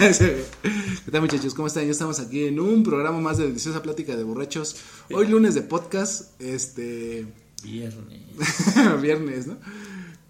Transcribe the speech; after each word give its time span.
¿Qué 0.00 1.10
tal, 1.12 1.20
muchachos? 1.20 1.52
¿Cómo 1.52 1.68
están? 1.68 1.84
Ya 1.84 1.90
estamos 1.90 2.20
aquí 2.20 2.44
en 2.44 2.58
un 2.58 2.82
programa 2.82 3.20
más 3.20 3.36
de 3.36 3.46
Deliciosa 3.46 3.82
Plática 3.82 4.16
de 4.16 4.24
Borrachos. 4.24 4.76
Hoy 5.12 5.28
lunes 5.28 5.54
de 5.54 5.60
podcast, 5.60 6.40
este... 6.40 7.26
Viernes. 7.62 8.22
viernes, 9.02 9.46
¿no? 9.46 9.58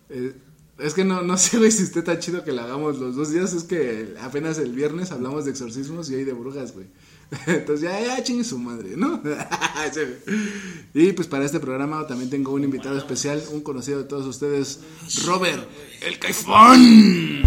Eh, 0.09 0.35
es 0.81 0.93
que 0.93 1.05
no, 1.05 1.23
no 1.23 1.39
sé, 1.39 1.59
güey, 1.59 1.71
si 1.71 1.85
esté 1.85 2.03
tan 2.03 2.19
chido 2.19 2.43
que 2.43 2.51
lo 2.51 2.63
hagamos 2.63 2.99
los 2.99 3.15
dos 3.15 3.31
días. 3.31 3.53
Es 3.53 3.63
que 3.63 4.17
apenas 4.21 4.59
el 4.59 4.73
viernes 4.73 5.13
hablamos 5.13 5.45
de 5.45 5.53
exorcismos 5.53 6.11
y 6.11 6.17
hoy 6.17 6.25
de 6.25 6.33
brujas, 6.33 6.73
güey. 6.73 6.87
Entonces 7.47 7.83
ya, 7.83 8.01
ya 8.01 8.25
chingue 8.25 8.43
su 8.43 8.59
madre, 8.59 8.97
¿no? 8.97 9.23
Y 10.95 11.13
pues 11.13 11.29
para 11.29 11.45
este 11.45 11.61
programa 11.61 12.05
también 12.09 12.29
tengo 12.29 12.51
un 12.51 12.65
invitado 12.65 12.99
especial, 12.99 13.41
un 13.53 13.61
conocido 13.61 13.99
de 13.99 14.05
todos 14.05 14.27
ustedes, 14.27 14.81
Robert, 15.25 15.65
el 16.01 16.19
Caifón. 16.19 17.43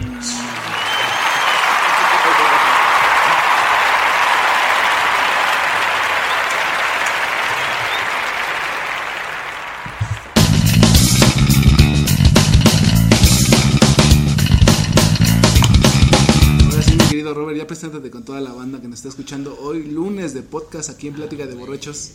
Robert, 17.33 17.57
ya 17.57 17.67
preséntate 17.67 18.09
con 18.11 18.23
toda 18.23 18.39
la 18.41 18.51
banda 18.51 18.79
que 18.81 18.87
nos 18.87 18.99
está 18.99 19.09
escuchando 19.09 19.57
hoy, 19.59 19.83
lunes 19.85 20.33
de 20.33 20.41
podcast 20.43 20.89
aquí 20.89 21.07
en 21.07 21.15
Plática 21.15 21.45
de 21.45 21.55
Borrachos. 21.55 22.11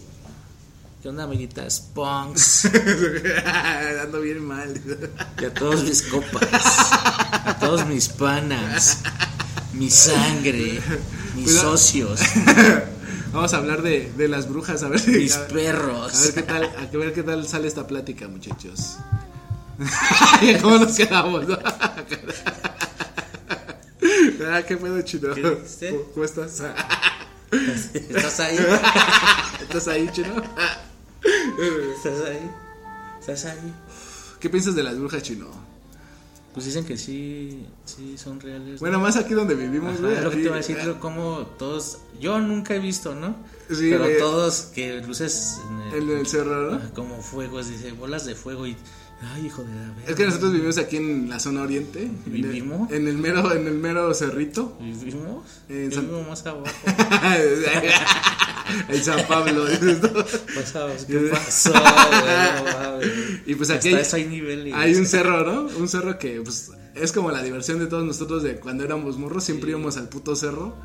¿Qué 1.02 1.08
onda, 1.08 1.24
amiguitas? 1.24 1.80
Punks. 1.94 2.64
Ando 4.02 4.20
bien 4.20 4.44
mal. 4.44 4.80
Y 5.41 5.44
a 5.44 5.55
todos 5.55 5.84
mis 5.84 6.02
copas. 6.02 6.48
A 6.52 7.56
todos 7.61 7.86
mis 7.86 8.08
panas. 8.08 9.02
Mi 9.74 9.91
sangre. 9.91 10.80
Mis 11.36 11.44
Cuidado. 11.44 11.77
socios. 11.77 12.20
Vamos 13.33 13.52
a 13.55 13.58
hablar 13.58 13.83
de, 13.83 14.11
de 14.16 14.27
las 14.27 14.48
brujas, 14.48 14.83
a 14.83 14.89
ver, 14.89 15.06
Mis 15.06 15.36
a, 15.36 15.46
perros. 15.48 16.14
a 16.16 16.22
ver 16.24 16.34
qué 16.34 16.42
tal, 16.42 16.64
a 16.64 16.96
ver 16.96 17.12
qué 17.12 17.22
tal 17.22 17.46
sale 17.46 17.69
esta 17.69 17.86
plática, 17.86 18.27
muchachos. 18.27 18.96
¿Cómo 20.62 20.78
nos 20.78 20.96
quedamos? 20.96 21.44
ah, 24.51 24.62
qué 24.67 24.77
pedo 24.77 25.01
chino. 25.02 25.34
¿Qué? 25.34 25.42
¿Cómo- 25.42 26.02
¿Cómo 26.14 26.24
estás? 26.24 26.62
¿Estás 27.95 28.40
ahí? 28.40 28.58
¿Estás 29.62 29.89
ahí, 29.89 30.08
chino? 30.12 30.42
¿Estás 31.96 32.20
ahí? 32.27 32.51
¿Estás 33.20 33.45
ahí? 33.46 33.73
¿Qué 34.40 34.51
piensas 34.51 34.74
de 34.74 34.83
las 34.83 34.98
brujas, 34.98 35.23
chino? 35.23 35.46
Pues 36.55 36.67
dicen 36.67 36.84
que 36.84 36.96
sí, 36.96 37.67
sí 37.84 38.18
son 38.18 38.40
reales. 38.40 38.80
Bueno, 38.80 38.98
más 38.98 39.17
aquí 39.17 39.34
donde 39.34 39.55
vivimos, 39.55 40.01
güey. 40.01 40.20
lo 40.20 40.30
que 40.30 40.36
te 40.36 40.42
iba 40.42 40.55
a 40.55 40.58
decir, 40.58 40.77
creo, 40.77 40.98
como 40.98 41.46
todos, 41.58 41.98
yo 42.20 42.40
nunca 42.40 42.74
he 42.74 42.78
visto, 42.80 43.14
¿no? 43.14 43.36
Sí, 43.68 43.90
Pero 43.90 44.07
todos 44.18 44.62
que 44.74 45.01
luces 45.02 45.58
en 45.95 46.08
el 46.11 46.27
cerro, 46.27 46.73
¿no? 46.73 46.95
Como 46.95 47.23
fuegos, 47.23 47.68
dice, 47.68 47.92
bolas 47.92 48.24
de 48.24 48.34
fuego 48.34 48.67
y, 48.67 48.77
ay, 49.34 49.46
hijo 49.46 49.62
de 49.64 49.74
la 49.74 49.80
verga. 49.83 50.02
Es 50.06 50.14
que 50.17 50.24
nosotros 50.27 50.52
vivimos 50.52 50.79
aquí 50.79 50.96
en 50.96 51.29
la 51.29 51.40
zona 51.40 51.62
oriente. 51.62 52.02
en 52.02 52.20
el- 52.27 52.33
¿Vivimos? 52.42 52.90
En 52.92 53.08
el 53.08 53.18
mero, 53.18 53.52
en 53.52 53.67
el 53.67 53.74
mero 53.74 54.12
cerrito. 54.14 54.77
¿Vivimos? 54.80 55.45
En 55.68 55.92
San- 55.92 56.06
vivo 56.06 56.23
más 56.23 56.46
abajo. 56.46 56.67
en 58.89 59.02
San 59.02 59.27
Pablo. 59.27 59.67
abajo. 59.67 60.24
¿Qué 61.07 61.18
pasó, 61.33 61.73
güey? 62.96 63.12
Y 63.46 63.55
pues 63.55 63.70
aquí 63.70 63.89
Hasta 63.89 63.96
hay- 63.98 64.02
eso 64.02 64.17
hay 64.17 64.24
niveles. 64.27 64.74
Hay 64.74 64.95
un 64.95 65.07
cerro, 65.07 65.45
¿no? 65.45 65.62
Un 65.77 65.89
cerro 65.89 66.18
que 66.18 66.40
pues 66.42 66.70
es 66.95 67.12
como 67.12 67.30
la 67.30 67.42
diversión 67.42 67.78
de 67.78 67.86
todos 67.86 68.05
nosotros 68.05 68.42
de 68.42 68.57
cuando 68.57 68.84
éramos 68.84 69.18
morros, 69.18 69.45
siempre 69.45 69.70
íbamos 69.70 69.96
al 69.96 70.08
puto 70.08 70.36
cerro. 70.36 70.77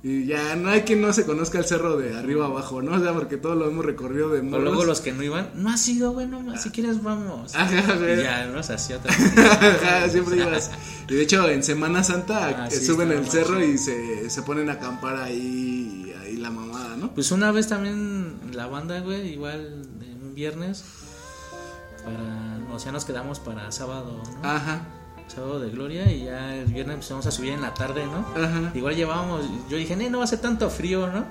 Y 0.00 0.26
ya 0.26 0.54
no 0.54 0.68
hay 0.68 0.82
quien 0.82 1.00
no 1.00 1.12
se 1.12 1.26
conozca 1.26 1.58
el 1.58 1.64
cerro 1.64 1.96
de 1.96 2.16
arriba 2.16 2.46
abajo, 2.46 2.80
¿no? 2.82 2.92
O 2.92 3.00
sea, 3.02 3.12
porque 3.14 3.36
todos 3.36 3.56
lo 3.56 3.68
hemos 3.68 3.84
recorrido 3.84 4.28
de 4.28 4.40
O 4.40 4.44
morros. 4.44 4.62
luego 4.64 4.84
los 4.84 5.00
que 5.00 5.12
no 5.12 5.24
iban, 5.24 5.50
no 5.56 5.70
has 5.70 5.88
ido, 5.88 6.12
güey, 6.12 6.28
no, 6.28 6.56
si 6.56 6.70
quieres 6.70 7.02
vamos. 7.02 7.54
Ajá, 7.56 7.94
güey. 7.96 8.20
Y 8.20 8.22
ya, 8.22 8.46
no 8.46 8.62
se 8.62 8.74
hacía 8.74 8.98
otra 8.98 9.12
Ajá, 9.12 10.08
siempre 10.10 10.36
ibas. 10.36 10.70
Y 11.08 11.14
de 11.14 11.22
hecho, 11.22 11.48
en 11.48 11.64
Semana 11.64 12.04
Santa 12.04 12.46
Ah, 12.64 12.68
eh, 12.68 12.70
sí, 12.70 12.86
suben 12.86 13.10
el 13.10 13.28
cerro 13.28 13.60
y 13.62 13.76
se, 13.76 14.30
se 14.30 14.42
ponen 14.42 14.70
a 14.70 14.74
acampar 14.74 15.16
ahí, 15.16 16.14
ahí 16.22 16.36
la 16.36 16.50
mamada, 16.50 16.96
¿no? 16.96 17.12
Pues 17.12 17.32
una 17.32 17.50
vez 17.50 17.66
también 17.68 18.38
la 18.52 18.68
banda, 18.68 19.00
güey, 19.00 19.32
igual 19.32 19.82
un 20.22 20.34
viernes, 20.34 20.84
para, 22.04 22.72
o 22.72 22.78
sea, 22.78 22.92
nos 22.92 23.04
quedamos 23.04 23.40
para 23.40 23.72
sábado, 23.72 24.22
¿no? 24.42 24.48
Ajá, 24.48 24.86
Sábado 25.28 25.60
de 25.60 25.70
gloria 25.70 26.10
y 26.10 26.24
ya 26.24 26.54
el 26.56 26.66
viernes 26.72 26.94
empezamos 26.94 27.26
a 27.26 27.30
subir 27.30 27.52
en 27.52 27.60
la 27.60 27.74
tarde, 27.74 28.04
¿no? 28.06 28.26
ajá. 28.42 28.72
Igual 28.74 28.96
llevábamos, 28.96 29.44
yo 29.68 29.76
dije, 29.76 29.94
"Nee, 29.94 30.10
no 30.10 30.18
va 30.18 30.24
a 30.24 30.26
ser 30.26 30.40
tanto 30.40 30.68
frío, 30.70 31.06
¿no? 31.08 31.26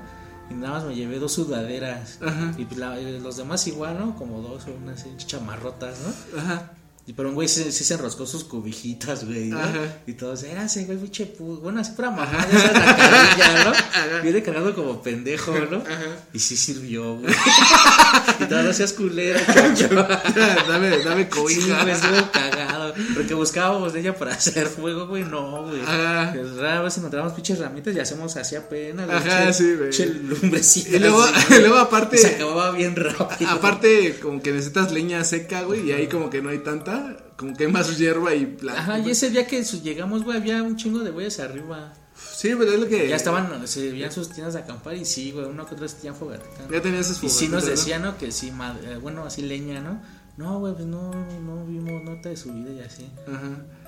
Y 0.50 0.54
nada 0.54 0.76
más 0.76 0.84
me 0.86 0.96
llevé 0.96 1.20
dos 1.20 1.34
sudaderas. 1.34 2.20
Ajá. 2.26 2.54
Y 2.58 2.66
pues 2.66 2.80
la- 2.80 2.98
eh, 3.00 3.20
los 3.22 3.36
demás 3.38 3.68
igual, 3.68 3.98
¿no? 4.00 4.16
Como 4.16 4.40
dos 4.42 4.64
o 4.68 4.72
unas 4.72 5.06
chamarrotas, 5.26 5.98
¿no? 6.00 6.40
Ajá. 6.40 6.72
Y 7.06 7.14
pero 7.14 7.30
un 7.30 7.36
güey 7.36 7.48
sí, 7.48 7.72
sí 7.72 7.86
se 7.86 7.94
enroscó 7.94 8.26
sus 8.26 8.44
cubijitas, 8.44 9.24
güey, 9.26 9.46
¿no? 9.46 9.60
Ajá. 9.60 9.80
Y 10.06 10.14
todos, 10.14 10.44
era 10.44 10.66
ese 10.66 10.84
güey, 10.84 10.98
pinche 10.98 11.26
pu... 11.26 11.58
Bueno, 11.62 11.80
así 11.80 11.94
pura 11.94 12.12
mamá, 12.12 12.30
ya 12.52 12.60
sabes, 12.60 12.74
la 12.74 12.96
carrilla, 12.98 13.64
¿no? 13.64 13.74
Viene 14.24 14.44
cargando 14.44 14.76
como 14.76 15.02
pendejo, 15.02 15.54
¿no? 15.72 15.82
Y 16.34 16.40
sí 16.40 16.58
sirvió, 16.58 17.16
güey. 17.18 17.34
y 18.42 18.46
todos 18.46 18.66
no 18.66 18.74
seas 18.74 18.92
culero, 18.94 19.40
dame, 20.68 20.98
dame 21.00 21.24
Sí, 21.24 21.30
cobija. 21.30 21.82
güey, 21.84 21.94
estuvo 21.96 22.32
cagado. 22.32 22.77
Porque 23.14 23.34
buscábamos 23.34 23.94
de 23.94 24.00
ella 24.02 24.16
para 24.16 24.34
hacer 24.36 24.68
fuego, 24.68 25.08
güey. 25.08 25.24
No, 25.24 25.64
güey. 25.66 25.82
Ajá. 25.82 26.34
Rara 26.58 26.82
vez 26.82 26.98
encontramos 26.98 27.34
pinches 27.34 27.60
ramitas 27.60 27.96
y 27.96 28.00
hacemos 28.00 28.36
así 28.38 28.56
apenas. 28.56 29.10
Ajá, 29.10 29.52
sí, 29.54 29.74
güey. 29.76 29.90
pinche 29.90 30.06
lumbrecita 30.08 30.96
Y 30.96 31.00
luego, 31.00 31.22
así, 31.24 31.46
güey. 31.50 31.60
luego 31.62 31.78
aparte, 31.78 32.18
se 32.18 32.28
acababa 32.28 32.72
bien 32.72 32.96
rápido. 32.96 33.50
aparte 33.50 34.20
como 34.22 34.42
que 34.42 34.52
necesitas 34.52 34.92
leña 34.92 35.24
seca, 35.24 35.64
güey, 35.64 35.88
y 35.88 35.92
ahí 35.92 36.08
como 36.08 36.30
que 36.30 36.42
no 36.42 36.50
hay 36.50 36.60
tanta, 36.60 37.18
como 37.36 37.56
que 37.56 37.66
hay 37.66 37.72
más 37.72 37.98
hierba 37.98 38.34
y 38.36 38.46
plan. 38.46 38.76
Ajá, 38.78 39.00
y 39.00 39.10
ese 39.12 39.30
día 39.30 39.48
que 39.48 39.64
llegamos, 39.64 40.24
güey, 40.24 40.38
había 40.38 40.64
un 40.64 40.76
chingo 40.78 41.00
de 41.00 41.12
güeyes 41.12 41.40
arriba. 41.40 41.94
Sí, 42.36 42.50
pero 42.58 42.72
es 42.74 42.80
lo 42.80 42.88
que 42.88 43.08
Ya 43.08 43.16
estaban, 43.16 43.68
se 43.68 43.92
veían 43.92 44.12
sus 44.12 44.30
tiendas 44.30 44.56
de 44.56 44.62
acampar 44.62 44.96
y 44.96 45.06
sí, 45.06 45.32
güey, 45.32 45.46
uno 45.46 45.66
que 45.68 45.76
otro 45.76 45.88
tenían 45.88 46.16
fogatita. 46.16 46.68
ya 46.72 46.82
tenía 46.82 47.00
esos 47.00 47.22
Y 47.24 47.30
sí 47.30 47.48
nos 47.48 47.64
¿no? 47.64 47.70
decían, 47.70 48.02
¿no? 48.02 48.18
Que 48.18 48.32
sí, 48.32 48.50
ma- 48.52 48.76
eh, 48.84 48.98
bueno, 49.00 49.24
así 49.24 49.44
leña, 49.44 49.80
¿no? 49.82 50.02
No, 50.38 50.60
güey, 50.60 50.74
pues 50.74 50.86
no, 50.86 51.12
no 51.12 51.66
vimos 51.66 52.04
nota 52.04 52.30
de 52.30 52.38
su 52.38 52.54
vida 52.54 52.72
y 52.72 52.80
así. 52.82 53.10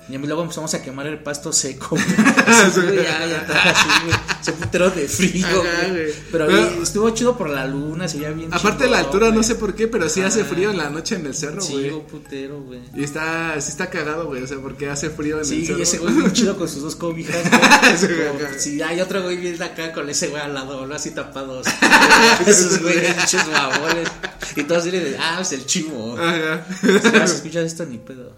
Y 0.08 0.16
a 0.16 0.18
mí 0.18 0.26
luego 0.26 0.42
empezamos 0.42 0.74
a 0.74 0.82
quemar 0.82 1.06
el 1.06 1.20
pasto 1.22 1.52
seco. 1.52 1.96
Así, 2.46 2.80
güey, 2.80 2.96
ya, 2.96 3.26
ya 3.26 3.36
estaba 3.42 3.62
así, 3.62 3.88
güey. 4.06 4.16
Se 4.42 4.52
putero 4.52 4.90
de 4.90 5.06
frío, 5.06 5.46
Ajá, 5.46 5.86
güey. 5.88 5.90
güey. 5.90 6.14
Pero, 6.32 6.46
Pero- 6.48 6.58
ahí 6.64 6.78
estuvo 6.82 7.10
chido 7.10 7.36
por 7.38 7.48
la 7.48 7.64
luna, 7.66 8.08
se 8.08 8.16
veía 8.18 8.30
bien 8.32 8.52
Aparte 8.52 8.84
de 8.84 8.90
la 8.90 8.98
altura, 8.98 9.26
no 9.28 9.34
güey. 9.34 9.44
sé 9.44 9.54
por 9.54 9.74
qué, 9.76 9.86
pero 9.86 10.08
sí 10.08 10.20
hace 10.22 10.42
frío 10.44 10.70
en 10.70 10.78
la 10.78 10.90
noche 10.90 11.14
en 11.14 11.26
el 11.26 11.34
cerro, 11.36 11.60
Sí, 11.60 11.74
güey. 11.74 12.06
putero, 12.08 12.60
güey. 12.60 12.80
y 12.96 13.04
está, 13.04 13.54
sí 13.60 13.68
está 13.70 13.88
cagado, 13.88 14.26
güey, 14.26 14.42
o 14.42 14.46
sea, 14.48 14.58
porque 14.58 14.88
hace 14.90 15.10
frío 15.10 15.34
en 15.36 15.40
el 15.42 15.46
Sí, 15.46 15.64
cerro. 15.66 15.78
y 15.78 15.82
ese 15.82 15.98
güey 15.98 16.12
bien 16.14 16.32
chido 16.32 16.56
con 16.56 16.68
sus 16.68 16.82
dos 16.82 16.96
cobijas, 16.96 17.36
güey. 17.48 17.60
Sí, 17.98 18.06
Como. 18.08 18.58
Sí, 18.58 18.82
hay 18.82 19.00
otro 19.00 19.22
güey 19.22 19.36
bien 19.36 19.62
acá 19.62 19.92
con 19.92 20.10
ese 20.10 20.26
güey 20.28 20.42
al 20.42 20.54
lado, 20.54 20.86
¿no? 20.86 20.94
Así 20.94 21.12
tapados. 21.12 21.66
Esos 22.46 22.80
güeyes, 22.82 23.14
pinches 23.14 23.46
babones. 23.52 24.08
Y 24.56 24.64
todos 24.64 24.84
de, 24.84 25.16
ah, 25.20 25.38
es 25.40 25.52
el 25.52 25.64
chivo. 25.66 26.16
Ajá. 26.18 26.66
Si 26.82 27.34
escuchas 27.34 27.64
esto 27.66 27.86
ni 27.86 27.98
pedo. 27.98 28.32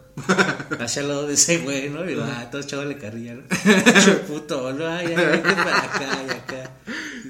Hacia 0.78 1.00
al 1.02 1.08
lado 1.08 1.26
de 1.26 1.34
ese 1.34 1.51
güey, 1.58 1.90
¿no? 1.90 2.08
Y 2.08 2.16
ah, 2.20 2.48
todos 2.50 2.66
echándole 2.66 2.96
carrilla, 2.98 3.34
¿no? 3.34 3.42
Pinche 3.48 4.12
puto, 4.28 4.72
¿no? 4.72 4.86
Ay, 4.86 5.06
ay, 5.08 5.14
vete 5.16 5.40
para 5.54 5.82
acá 5.82 6.22
y 6.26 6.30
acá. 6.30 6.70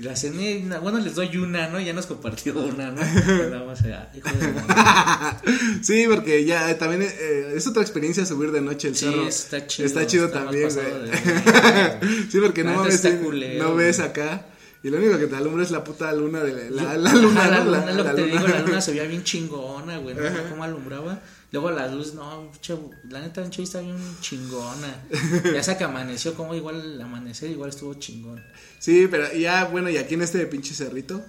La 0.03 0.17
cené, 0.17 0.51
y 0.53 0.69
bueno, 0.83 0.99
les 0.99 1.15
doy 1.15 1.37
una, 1.37 1.69
¿no? 1.69 1.79
Ya 1.81 1.93
nos 1.93 2.07
compartió 2.07 2.59
una, 2.59 2.91
¿no? 2.91 3.01
Nada 3.01 3.65
más, 3.65 3.81
hijo 4.15 4.29
de 4.31 4.53
la 4.53 4.67
madre. 4.67 5.39
sí, 5.83 6.05
porque 6.09 6.45
ya 6.45 6.71
eh, 6.71 6.75
también 6.75 7.03
eh, 7.03 7.53
es 7.55 7.67
otra 7.67 7.83
experiencia 7.83 8.27
subir 8.27 8.51
de 8.51 8.61
noche 8.61 8.89
el 8.89 8.97
Sí, 8.97 9.05
cerro. 9.07 9.29
está 9.29 9.67
chido. 9.67 9.87
Está 9.87 10.07
chido 10.07 10.27
está 10.27 10.45
también, 10.45 10.69
güey. 10.73 12.29
sí, 12.31 12.39
porque 12.41 12.65
no 12.65 12.75
mames, 12.75 13.07
culero, 13.23 13.63
no 13.65 13.75
ves 13.77 14.01
acá. 14.01 14.47
Y 14.84 14.90
lo 14.90 14.99
único 14.99 15.17
que 15.17 15.29
te 15.29 15.37
alumbra 15.37 15.62
es 15.62 15.70
la 15.70 15.84
puta 15.84 16.12
luna 16.12 16.40
de 16.43 16.70
la, 16.70 16.96
luna, 16.96 16.96
la 16.96 17.12
¿no? 17.12 17.23
luna, 17.23 17.49
lo 17.93 18.02
la 18.05 18.12
luna. 18.12 18.12
digo, 18.14 18.49
la 18.49 18.61
luna 18.62 18.81
se 18.81 18.90
veía 18.90 19.05
bien 19.05 19.23
chingona, 19.23 19.99
güey, 19.99 20.14
¿no? 20.17 20.23
Cómo 20.50 20.64
alumbraba. 20.64 21.20
Luego 21.52 21.70
la 21.70 21.87
luz, 21.87 22.14
no, 22.14 22.50
che, 22.61 22.75
la 23.08 23.20
neta, 23.20 23.49
che, 23.50 23.62
está 23.62 23.81
bien 23.81 23.96
chingona. 24.20 25.05
Ya 25.52 25.62
se 25.62 25.76
que 25.76 25.84
amaneció, 25.84 26.34
como 26.34 26.55
igual 26.55 26.81
el 26.81 27.00
amanecer, 27.00 27.50
igual 27.50 27.70
estuvo 27.70 27.94
chingón. 27.94 28.43
Sí, 28.81 29.06
pero 29.11 29.32
ya, 29.34 29.67
bueno, 29.67 29.88
y 29.90 29.99
aquí 29.99 30.14
en 30.14 30.23
este 30.23 30.44
pinche 30.46 30.75
cerrito, 30.75 31.23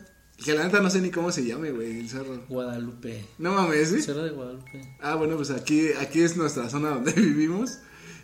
que 0.44 0.54
la 0.54 0.64
neta 0.64 0.80
no 0.80 0.90
sé 0.90 1.02
ni 1.02 1.12
cómo 1.12 1.32
se 1.32 1.46
llame, 1.46 1.72
güey, 1.72 2.00
el 2.00 2.10
cerro. 2.10 2.46
Guadalupe. 2.50 3.24
No 3.38 3.52
mames, 3.54 3.90
¿sí? 3.90 4.02
Cerro 4.02 4.24
de 4.24 4.32
Guadalupe. 4.32 4.96
Ah, 5.02 5.16
bueno, 5.16 5.36
pues 5.36 5.52
aquí, 5.52 5.90
aquí 6.00 6.22
es 6.22 6.38
nuestra 6.38 6.70
zona 6.70 6.90
donde 6.90 7.12
vivimos. 7.16 7.80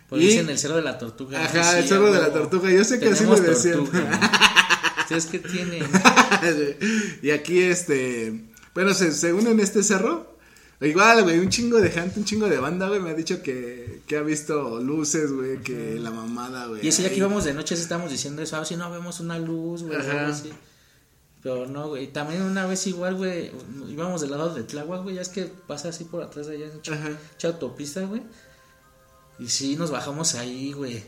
Por 0.08 0.18
Y- 0.20 0.26
dicen 0.26 0.48
el 0.50 0.58
cerro 0.58 0.74
de 0.76 0.82
la 0.82 0.98
tortuga. 0.98 1.44
Ajá, 1.44 1.62
Sí, 1.74 1.78
el 1.80 1.86
cerro 1.88 2.10
de 2.10 2.18
la 2.20 2.32
tortuga, 2.32 2.68
yo 2.70 2.82
sé 2.82 2.98
que 2.98 3.10
así 3.10 3.24
le 3.26 3.40
decían. 3.42 3.84
tortuga. 3.84 4.20
¿Ustedes 5.14 5.26
qué 5.26 5.38
tienen? 5.40 5.82
y 7.22 7.30
aquí, 7.30 7.60
este, 7.60 8.44
bueno, 8.74 8.94
se, 8.94 9.12
según 9.12 9.46
en 9.48 9.60
este 9.60 9.82
cerro, 9.82 10.36
igual, 10.80 11.22
güey, 11.24 11.38
un 11.38 11.48
chingo 11.48 11.80
de 11.80 11.90
gente, 11.90 12.18
un 12.20 12.24
chingo 12.24 12.48
de 12.48 12.58
banda, 12.58 12.88
güey, 12.88 13.00
me 13.00 13.10
ha 13.10 13.14
dicho 13.14 13.42
que, 13.42 14.02
que 14.06 14.16
ha 14.16 14.22
visto 14.22 14.80
luces, 14.80 15.32
güey, 15.32 15.58
que 15.62 15.98
la 15.98 16.10
mamada, 16.10 16.66
güey. 16.66 16.84
Y 16.84 16.88
ese 16.88 17.02
día 17.02 17.10
que 17.10 17.16
íbamos 17.18 17.44
de 17.44 17.54
noche, 17.54 17.74
estábamos 17.74 18.10
diciendo 18.10 18.40
eso, 18.42 18.56
a 18.56 18.60
ver 18.60 18.68
si 18.68 18.76
no 18.76 18.90
vemos 18.90 19.20
una 19.20 19.38
luz, 19.38 19.82
güey, 19.82 19.96
así. 19.98 20.50
Pero 21.42 21.66
no, 21.66 21.88
güey. 21.88 22.06
También 22.12 22.42
una 22.42 22.66
vez 22.66 22.86
igual, 22.86 23.14
güey, 23.16 23.50
íbamos 23.88 24.20
del 24.20 24.30
lado 24.30 24.54
de 24.54 24.62
Tláhuac, 24.62 25.02
güey, 25.02 25.16
ya 25.16 25.22
es 25.22 25.30
que 25.30 25.44
pasa 25.66 25.88
así 25.88 26.04
por 26.04 26.22
atrás 26.22 26.46
de 26.46 26.56
allá 26.56 26.66
en 26.66 26.82
ch- 26.82 27.44
autopista, 27.46 28.02
güey. 28.02 28.22
Y 29.38 29.48
sí, 29.48 29.74
nos 29.76 29.90
bajamos 29.90 30.34
ahí, 30.34 30.72
güey. 30.72 31.02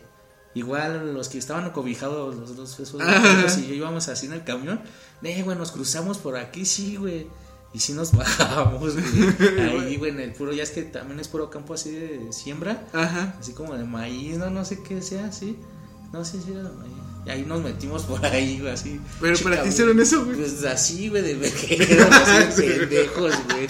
Igual 0.55 1.15
los 1.15 1.29
que 1.29 1.39
estaban 1.39 1.71
cobijados, 1.71 2.35
los 2.35 2.57
dos, 2.57 2.79
esos 2.79 3.01
dos 3.01 3.59
y 3.59 3.69
yo 3.69 3.75
íbamos 3.75 4.09
así 4.09 4.27
en 4.27 4.35
el 4.35 4.45
camión. 4.45 4.81
Eh, 5.23 5.43
güey, 5.43 5.57
nos 5.57 5.73
cruzamos 5.73 6.19
por 6.19 6.37
aquí, 6.37 6.67
sí, 6.67 6.97
güey. 6.97 7.27
Y 7.73 7.81
sí 7.81 7.95
nos 7.95 8.13
bajamos, 8.17 8.95
güey. 8.95 9.61
Ahí, 9.87 9.97
güey, 9.97 10.11
en 10.11 10.21
el 10.21 10.33
puro, 10.33 10.53
ya 10.53 10.63
es 10.63 10.71
que 10.71 10.83
también 10.83 11.21
es 11.21 11.29
puro 11.29 11.49
campo 11.49 11.73
así 11.73 11.91
de 11.91 12.33
siembra. 12.33 12.87
Ajá. 12.93 13.37
Así 13.41 13.53
como 13.53 13.75
de 13.75 13.85
maíz, 13.85 14.37
no, 14.37 14.51
no 14.51 14.65
sé 14.65 14.83
qué 14.83 15.01
sea, 15.01 15.33
sí. 15.33 15.57
No 16.13 16.25
sé 16.25 16.43
si 16.43 16.51
era 16.51 16.65
de 16.65 16.71
maíz. 16.71 16.93
Y 17.25 17.31
ahí 17.31 17.45
nos 17.47 17.63
metimos 17.63 18.03
por 18.03 18.25
ahí, 18.27 18.59
güey, 18.59 18.73
así. 18.73 19.01
Pero 19.21 19.37
Chica, 19.37 19.51
para 19.51 19.63
ti 19.63 19.69
hicieron 19.71 19.99
eso, 20.01 20.25
güey. 20.25 20.37
Pues 20.37 20.65
así, 20.65 21.09
güey, 21.09 21.23
de 21.23 21.35
pendejos, 22.57 23.35
güey. 23.49 23.69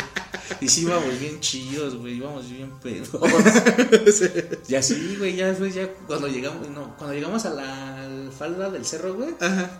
Y 0.60 0.68
sí 0.68 0.82
íbamos 0.82 1.18
bien 1.18 1.40
chidos, 1.40 1.96
güey, 1.96 2.14
íbamos 2.16 2.48
bien 2.48 2.70
pedos. 2.82 3.08
Y 4.68 4.74
así, 4.74 5.16
güey, 5.16 5.36
ya 5.36 5.48
después, 5.48 5.74
ya 5.74 5.88
cuando 6.06 6.28
llegamos, 6.28 6.68
no, 6.68 6.96
cuando 6.96 7.14
llegamos 7.14 7.44
a 7.46 7.50
la 7.50 8.30
falda 8.36 8.70
del 8.70 8.84
cerro, 8.84 9.14
güey, 9.14 9.34
Ajá. 9.40 9.70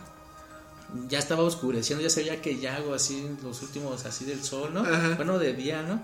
ya 1.09 1.19
estaba 1.19 1.43
oscureciendo, 1.43 2.03
ya 2.03 2.11
se 2.11 2.21
veía 2.23 2.41
que 2.43 2.59
ya 2.59 2.77
hago 2.77 2.95
así 2.95 3.27
los 3.43 3.63
últimos 3.63 4.05
así 4.05 4.25
del 4.25 4.43
sol, 4.43 4.73
¿no? 4.75 4.81
Ajá. 4.81 5.15
Bueno, 5.17 5.39
de 5.39 5.53
día, 5.55 5.83
¿no? 5.83 6.03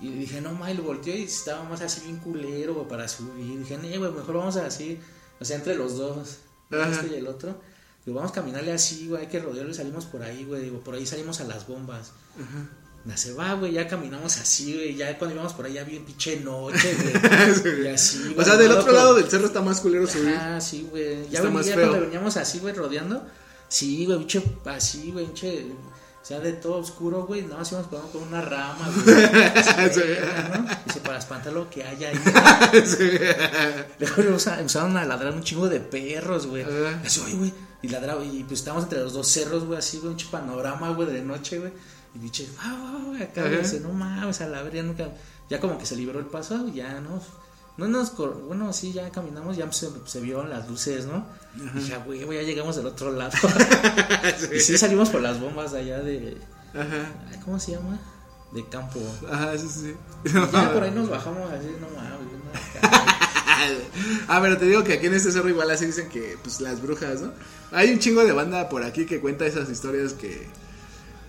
Y 0.00 0.10
dije, 0.10 0.40
no, 0.40 0.52
ma, 0.52 0.72
lo 0.74 0.82
volteó 0.82 1.14
y 1.16 1.22
estaba 1.22 1.62
más 1.64 1.80
así 1.80 2.00
bien 2.02 2.16
culero, 2.18 2.74
güey, 2.74 2.88
para 2.88 3.06
subir. 3.08 3.58
dije, 3.60 3.78
no, 3.78 3.88
güey, 3.98 4.12
mejor 4.12 4.34
vamos 4.36 4.56
así, 4.56 4.98
o 5.40 5.44
sea, 5.44 5.56
entre 5.56 5.76
los 5.76 5.96
dos, 5.96 6.38
Ajá. 6.70 6.90
este 6.90 7.06
y 7.08 7.14
el 7.14 7.28
otro. 7.28 7.60
Digo, 8.04 8.16
vamos 8.16 8.32
a 8.32 8.34
caminarle 8.34 8.72
así, 8.72 9.06
güey, 9.06 9.22
hay 9.22 9.28
que 9.28 9.38
rodearlo 9.38 9.70
y 9.70 9.74
salimos 9.74 10.06
por 10.06 10.22
ahí, 10.24 10.44
güey. 10.44 10.62
Digo, 10.64 10.80
por 10.80 10.94
ahí 10.96 11.06
salimos 11.06 11.40
a 11.40 11.44
las 11.44 11.68
bombas. 11.68 12.10
Ya 13.04 13.16
se 13.16 13.32
va, 13.32 13.54
güey, 13.54 13.72
ya 13.72 13.88
caminamos 13.88 14.36
así, 14.38 14.74
güey. 14.74 14.94
Ya 14.94 15.18
cuando 15.18 15.34
íbamos 15.34 15.52
por 15.54 15.68
ya 15.68 15.82
bien 15.82 16.04
pinche 16.04 16.38
noche, 16.40 16.94
güey. 17.62 17.84
y 17.84 17.88
así, 17.88 18.28
O 18.30 18.34
güey, 18.34 18.46
sea, 18.46 18.56
del 18.56 18.70
otro 18.70 18.92
lado 18.92 19.14
del 19.14 19.28
cerro 19.28 19.46
está 19.46 19.60
más 19.60 19.80
culero 19.80 20.06
subir. 20.06 20.36
Ah, 20.38 20.60
sí, 20.60 20.86
güey. 20.88 21.22
Ya, 21.28 21.38
Está 21.38 21.42
ven- 21.42 21.52
más 21.54 21.66
ya 21.66 21.74
cuando 21.74 22.00
veníamos 22.00 22.36
así, 22.36 22.60
güey, 22.60 22.74
rodeando. 22.74 23.26
Sí, 23.68 24.06
güey, 24.06 24.18
pinche, 24.18 24.42
así, 24.66 25.10
güey, 25.10 25.26
pinche. 25.26 25.66
O 26.22 26.24
sea, 26.24 26.38
de 26.38 26.52
todo 26.52 26.76
oscuro, 26.76 27.26
güey. 27.26 27.42
Nada 27.42 27.58
más 27.58 27.72
íbamos 27.72 27.88
pegando 27.90 28.12
con 28.12 28.22
una 28.22 28.40
rama, 28.40 28.88
güey. 29.04 29.24
Así, 29.24 29.98
verga, 29.98 30.56
¿no? 30.56 30.68
Dice, 30.86 31.00
para 31.00 31.18
espantar 31.18 31.52
lo 31.52 31.68
que 31.68 31.82
haya 31.82 32.10
ahí. 32.10 32.20
Luego 33.98 34.22
empezaron 34.22 34.96
a 34.96 35.04
ladrar 35.04 35.32
un 35.32 35.42
chingo 35.42 35.68
de 35.68 35.80
perros, 35.80 36.46
güey. 36.46 36.64
Así, 37.04 37.20
oye, 37.26 37.34
güey. 37.34 37.52
Y 37.82 37.88
ladraba, 37.88 38.24
y 38.24 38.44
pues 38.44 38.60
estábamos 38.60 38.84
entre 38.84 39.00
los 39.00 39.12
dos 39.14 39.26
cerros, 39.26 39.64
güey, 39.64 39.80
así, 39.80 39.98
güey, 39.98 40.12
un 40.14 40.30
panorama, 40.30 40.90
güey, 40.90 41.08
de 41.10 41.22
noche, 41.22 41.58
güey. 41.58 41.72
Y 42.14 42.18
dice, 42.18 42.48
ah, 42.60 42.94
ah, 42.98 43.02
güey, 43.06 43.22
acá, 43.22 43.42
güey, 43.42 43.54
Ajá. 43.54 43.62
dice, 43.62 43.80
no 43.80 43.90
mames, 43.90 44.40
a 44.40 44.48
la 44.48 44.62
verga, 44.62 44.76
ya 44.76 44.82
nunca. 44.82 45.08
Ya 45.48 45.60
como 45.60 45.78
que 45.78 45.86
se 45.86 45.96
liberó 45.96 46.18
el 46.18 46.26
paso, 46.26 46.68
ya, 46.68 47.00
¿no? 47.00 47.22
No 47.78 47.88
nos, 47.88 48.10
cor- 48.10 48.42
bueno, 48.46 48.70
sí, 48.74 48.92
ya 48.92 49.10
caminamos, 49.10 49.56
ya 49.56 49.70
se, 49.72 49.88
se 50.04 50.20
vieron 50.20 50.50
las 50.50 50.68
luces, 50.68 51.06
¿no? 51.06 51.26
Y 51.56 51.78
dije, 51.78 51.94
"Ah, 51.94 52.02
güey, 52.04 52.20
ya 52.20 52.42
llegamos 52.42 52.76
del 52.76 52.86
otro 52.86 53.10
lado. 53.12 53.32
Y 54.54 54.60
sí 54.60 54.76
salimos 54.76 55.08
por 55.10 55.22
las 55.22 55.40
bombas 55.40 55.72
de 55.72 55.80
allá 55.80 55.98
de, 56.00 56.36
Ajá. 56.74 57.38
¿cómo 57.44 57.58
se 57.58 57.72
llama? 57.72 57.98
De 58.52 58.66
campo. 58.68 59.00
Ajá, 59.30 59.56
sí, 59.56 59.68
sí. 59.68 59.94
Y 60.24 60.28
ya 60.32 60.72
por 60.72 60.82
ahí 60.82 60.90
nos 60.90 61.08
bajamos 61.08 61.50
así, 61.50 61.68
no 61.80 61.88
mames, 61.88 62.20
no, 62.20 62.88
acá. 62.90 63.16
ah, 64.28 64.38
pero 64.42 64.58
te 64.58 64.66
digo 64.66 64.84
que 64.84 64.92
aquí 64.94 65.06
en 65.06 65.14
este 65.14 65.32
cerro 65.32 65.48
igual 65.48 65.70
así 65.70 65.86
dicen 65.86 66.08
que, 66.10 66.36
pues, 66.42 66.60
las 66.60 66.80
brujas, 66.82 67.20
¿no? 67.22 67.32
Hay 67.70 67.90
un 67.92 67.98
chingo 67.98 68.22
de 68.24 68.32
banda 68.32 68.68
por 68.68 68.82
aquí 68.84 69.06
que 69.06 69.20
cuenta 69.20 69.46
esas 69.46 69.70
historias 69.70 70.12
que, 70.12 70.46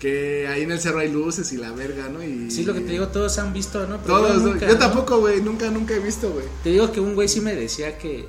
que 0.04 0.50
ahí 0.50 0.64
en 0.64 0.72
el 0.74 0.82
cerro 0.82 1.00
hay 1.00 1.10
luces 1.10 1.54
y 1.54 1.58
la 1.58 1.72
verga, 1.72 2.10
¿no? 2.10 2.22
Y 2.22 2.52
Sí, 2.52 2.66
lo 2.66 2.74
que 2.74 2.82
te 2.82 2.92
digo, 2.92 3.08
todos 3.08 3.38
han 3.38 3.54
visto, 3.54 3.88
¿no? 3.88 4.02
Pero 4.02 4.20
Todos, 4.20 4.60
yo 4.60 4.78
tampoco, 4.78 5.20
güey, 5.20 5.42
nunca, 5.42 5.72
nunca 5.72 5.94
he 5.94 6.00
visto, 6.00 6.30
güey. 6.30 6.46
Te 6.62 6.72
digo 6.72 6.92
que 6.92 7.00
un 7.00 7.16
güey 7.16 7.30
sí 7.30 7.40
me 7.40 7.56
decía 7.56 7.98
que 7.98 8.28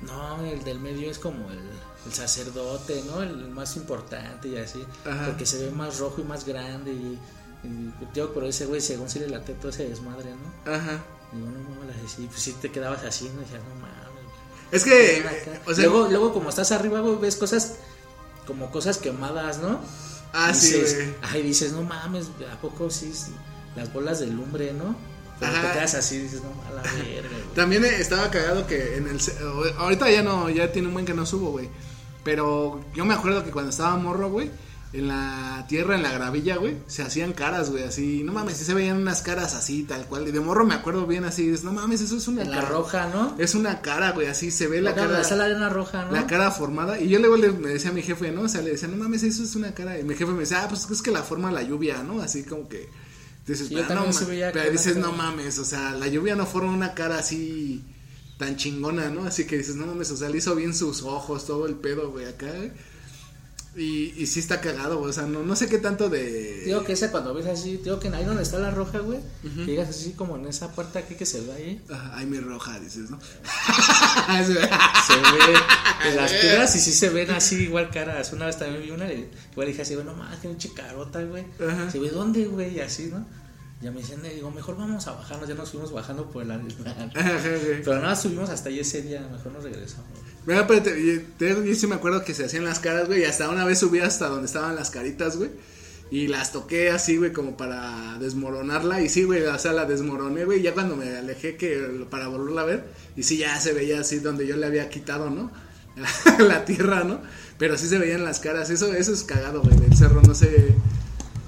no, 0.00 0.42
el 0.46 0.64
del 0.64 0.80
medio 0.80 1.10
es 1.10 1.18
como 1.18 1.50
el, 1.50 1.60
el 2.06 2.12
sacerdote, 2.14 3.04
¿no? 3.06 3.22
El 3.22 3.50
más 3.50 3.76
importante 3.76 4.48
y 4.48 4.56
así. 4.56 4.82
Ajá. 5.04 5.26
Porque 5.26 5.44
se 5.44 5.62
ve 5.66 5.70
más 5.72 5.98
rojo 5.98 6.22
y 6.22 6.24
más 6.24 6.46
grande. 6.46 6.92
Y, 6.92 7.18
te 7.62 8.20
digo, 8.20 8.30
pero 8.32 8.46
ese 8.46 8.64
güey, 8.64 8.80
según 8.80 9.10
si 9.10 9.18
le 9.18 9.28
late 9.28 9.52
todo 9.52 9.68
ese 9.68 9.86
desmadre, 9.86 10.30
¿no? 10.30 10.72
Ajá. 10.72 11.04
Digo, 11.34 11.48
no 11.50 11.68
mames, 11.68 11.96
así, 12.02 12.26
pues 12.30 12.40
sí 12.40 12.56
te 12.62 12.72
quedabas 12.72 13.04
así, 13.04 13.26
¿no? 13.26 13.42
Y 13.42 13.44
decías, 13.44 13.60
no 13.68 13.74
mames. 13.74 14.24
Es 14.72 14.84
que, 14.84 15.22
o 15.66 15.74
sea, 15.74 15.84
luego, 15.84 16.08
luego, 16.08 16.32
como 16.32 16.48
estás 16.48 16.72
arriba, 16.72 17.00
güey, 17.00 17.16
ves 17.16 17.36
cosas 17.36 17.74
como 18.46 18.70
cosas 18.70 18.96
quemadas, 18.96 19.58
¿no? 19.58 19.80
Ah, 20.34 20.54
sí, 20.54 20.80
güey. 20.80 21.14
Ay, 21.22 21.42
dices, 21.42 21.72
no 21.72 21.82
mames, 21.82 22.26
¿a 22.52 22.60
poco 22.60 22.90
sí? 22.90 23.12
Las 23.76 23.92
bolas 23.92 24.20
de 24.20 24.26
lumbre, 24.26 24.72
¿no? 24.72 24.94
Pero 25.40 25.52
Ajá. 25.52 25.68
te 25.68 25.78
quedas 25.78 25.94
así, 25.94 26.18
dices, 26.18 26.42
no, 26.42 26.50
a 26.68 26.74
la 26.74 26.82
verga, 26.82 27.28
güey. 27.30 27.54
También 27.54 27.84
eh, 27.84 27.96
estaba 27.98 28.30
cagado 28.30 28.66
que 28.66 28.96
en 28.96 29.08
el... 29.08 29.20
Ahorita 29.78 30.10
ya 30.10 30.22
no, 30.22 30.50
ya 30.50 30.70
tiene 30.70 30.88
un 30.88 30.94
buen 30.94 31.06
que 31.06 31.14
no 31.14 31.26
subo, 31.26 31.50
güey. 31.50 31.68
Pero 32.22 32.80
yo 32.94 33.04
me 33.04 33.14
acuerdo 33.14 33.44
que 33.44 33.50
cuando 33.50 33.70
estaba 33.70 33.96
morro, 33.96 34.30
güey, 34.30 34.50
en 34.94 35.08
la 35.08 35.64
tierra, 35.68 35.96
en 35.96 36.04
la 36.04 36.12
gravilla, 36.12 36.56
güey, 36.56 36.76
se 36.86 37.02
hacían 37.02 37.32
caras, 37.32 37.70
güey, 37.70 37.82
así. 37.82 38.22
No 38.22 38.32
mames, 38.32 38.56
se 38.58 38.72
veían 38.74 38.96
unas 38.98 39.22
caras 39.22 39.54
así, 39.54 39.82
tal 39.82 40.06
cual. 40.06 40.28
Y 40.28 40.30
de 40.30 40.38
morro 40.38 40.64
me 40.64 40.74
acuerdo 40.74 41.04
bien 41.06 41.24
así, 41.24 41.48
es, 41.50 41.64
no 41.64 41.72
mames, 41.72 42.00
eso 42.00 42.16
es 42.16 42.28
una 42.28 42.42
En 42.42 42.50
la 42.52 42.58
cara. 42.58 42.68
roja, 42.68 43.08
¿no? 43.12 43.34
Es 43.36 43.56
una 43.56 43.82
cara, 43.82 44.12
güey, 44.12 44.28
así 44.28 44.52
se 44.52 44.68
ve 44.68 44.80
la, 44.80 44.90
La, 44.90 44.96
cara. 44.96 45.20
la 45.50 45.56
una 45.56 45.68
roja, 45.68 46.04
¿no? 46.04 46.12
La 46.12 46.28
cara 46.28 46.52
formada. 46.52 47.00
Y 47.00 47.08
yo 47.08 47.18
luego 47.18 47.36
le 47.36 47.50
me 47.50 47.70
decía 47.70 47.90
a 47.90 47.92
mi 47.92 48.02
jefe, 48.02 48.30
¿no? 48.30 48.42
O 48.42 48.48
sea, 48.48 48.62
le 48.62 48.70
decía, 48.70 48.86
no 48.86 48.96
mames, 48.96 49.24
eso 49.24 49.42
es 49.42 49.56
una 49.56 49.74
cara. 49.74 49.98
Y 49.98 50.04
mi 50.04 50.14
jefe 50.14 50.30
me 50.30 50.38
decía, 50.40 50.62
ah, 50.62 50.68
pues 50.68 50.88
es 50.88 51.02
que 51.02 51.10
la 51.10 51.24
forma 51.24 51.50
la 51.50 51.62
lluvia, 51.62 52.02
¿no? 52.04 52.20
Así 52.22 52.44
como 52.44 52.68
que. 52.68 52.88
Dices, 53.46 53.68
Sí, 53.68 53.74
yo 53.74 53.82
"Ah, 53.90 53.94
no, 53.94 54.12
sí 54.12 54.22
ma-". 54.24 54.30
veía 54.30 54.52
Pero 54.52 54.70
dices, 54.70 54.96
no 54.96 55.10
mames, 55.12 55.58
o 55.58 55.64
sea, 55.64 55.90
la 55.90 56.06
lluvia 56.06 56.34
no 56.36 56.46
forma 56.46 56.72
una 56.72 56.94
cara 56.94 57.18
así 57.18 57.82
tan 58.38 58.56
chingona, 58.56 59.10
¿no? 59.10 59.26
Así 59.26 59.44
que 59.44 59.58
dices, 59.58 59.74
no 59.74 59.86
mames, 59.86 60.10
o 60.12 60.16
sea, 60.16 60.28
le 60.30 60.38
hizo 60.38 60.54
bien 60.54 60.72
sus 60.72 61.02
ojos, 61.02 61.46
todo 61.46 61.66
el 61.66 61.74
pedo, 61.74 62.10
güey, 62.12 62.26
acá. 62.26 62.46
güey. 62.56 62.70
Y, 63.76 64.14
y 64.16 64.26
sí 64.28 64.38
está 64.38 64.60
cagado, 64.60 64.98
güey, 64.98 65.10
o 65.10 65.12
sea, 65.12 65.24
no, 65.24 65.42
no 65.42 65.56
sé 65.56 65.68
qué 65.68 65.78
tanto 65.78 66.08
de. 66.08 66.62
Digo 66.64 66.84
que 66.84 66.92
esa 66.92 67.10
cuando 67.10 67.34
ves 67.34 67.46
así, 67.46 67.78
digo 67.78 67.98
que 67.98 68.06
ahí 68.08 68.24
donde 68.24 68.44
está 68.44 68.58
la 68.60 68.70
roja, 68.70 69.00
güey, 69.00 69.18
que 69.42 69.64
llegas 69.66 69.88
así 69.88 70.12
como 70.12 70.36
en 70.36 70.46
esa 70.46 70.70
puerta 70.72 71.00
aquí 71.00 71.16
que 71.16 71.26
se 71.26 71.40
ve 71.40 71.52
ahí, 71.52 71.84
Ah, 71.90 72.12
Ay, 72.14 72.26
mi 72.26 72.38
roja, 72.38 72.78
dices, 72.78 73.10
¿no? 73.10 73.18
se 74.46 74.52
ve 74.54 75.54
en 76.08 76.16
las 76.16 76.32
piedras 76.40 76.76
y 76.76 76.78
sí 76.80 76.92
se 76.92 77.10
ven 77.10 77.30
así 77.32 77.64
igual 77.64 77.90
caras. 77.90 78.32
Una 78.32 78.46
vez 78.46 78.58
también 78.58 78.82
vi 78.82 78.90
una 78.92 79.12
y 79.12 79.28
igual 79.52 79.66
dije 79.66 79.82
así, 79.82 79.94
güey, 79.94 80.06
no 80.06 80.14
mames, 80.14 80.38
que 80.38 80.48
pinche 80.48 80.72
carota, 80.72 81.22
güey. 81.22 81.44
Se 81.90 81.98
ve 81.98 82.10
dónde, 82.10 82.46
güey, 82.46 82.76
y 82.76 82.80
así, 82.80 83.06
¿no? 83.06 83.26
Ya 83.82 83.90
me 83.90 84.00
dicen, 84.00 84.22
digo, 84.22 84.50
mejor 84.50 84.78
vamos 84.78 85.06
a 85.08 85.12
bajarnos, 85.12 85.48
ya 85.48 85.54
nos 85.54 85.70
fuimos 85.70 85.92
bajando 85.92 86.30
por 86.30 86.42
el. 86.42 86.74
Pero 87.84 88.00
nada, 88.00 88.16
subimos 88.16 88.48
hasta 88.50 88.68
ahí 88.68 88.78
ese 88.78 89.02
día, 89.02 89.20
mejor 89.30 89.52
nos 89.52 89.64
regresamos. 89.64 90.08
Mira, 90.46 90.66
pero 90.66 90.82
te, 90.82 91.18
te- 91.38 91.48
yo 91.68 91.74
sí 91.74 91.86
me 91.86 91.94
acuerdo 91.94 92.24
que 92.24 92.34
se 92.34 92.44
hacían 92.44 92.64
las 92.64 92.78
caras, 92.78 93.06
güey, 93.06 93.22
y 93.22 93.24
hasta 93.24 93.48
una 93.48 93.64
vez 93.64 93.78
subí 93.78 94.00
hasta 94.00 94.28
donde 94.28 94.46
estaban 94.46 94.74
las 94.76 94.90
caritas, 94.90 95.36
güey. 95.36 95.50
Y 96.10 96.28
las 96.28 96.52
toqué 96.52 96.90
así, 96.90 97.16
güey, 97.16 97.32
como 97.32 97.56
para 97.56 98.18
desmoronarla. 98.20 99.00
Y 99.02 99.08
sí, 99.08 99.24
güey, 99.24 99.42
o 99.42 99.58
sea, 99.58 99.72
la 99.72 99.84
desmoroné, 99.86 100.44
güey. 100.44 100.60
Ya 100.62 100.74
cuando 100.74 100.96
me 100.96 101.16
alejé 101.16 101.56
que 101.56 102.06
para 102.10 102.28
volverla 102.28 102.60
a 102.60 102.64
ver. 102.64 102.84
Y 103.16 103.22
sí, 103.22 103.38
ya 103.38 103.58
se 103.58 103.72
veía 103.72 104.00
así 104.00 104.18
donde 104.18 104.46
yo 104.46 104.56
le 104.56 104.66
había 104.66 104.90
quitado, 104.90 105.30
¿no? 105.30 105.50
la 106.38 106.64
tierra, 106.64 107.04
¿no? 107.04 107.20
pero 107.56 107.78
sí 107.78 107.88
se 107.88 107.98
veían 107.98 108.24
las 108.24 108.38
caras. 108.40 108.68
Eso, 108.70 108.92
eso 108.92 109.12
es 109.12 109.22
cagado, 109.24 109.62
güey, 109.62 109.76
del 109.78 109.96
cerro, 109.96 110.20
no 110.22 110.34
sé. 110.34 110.74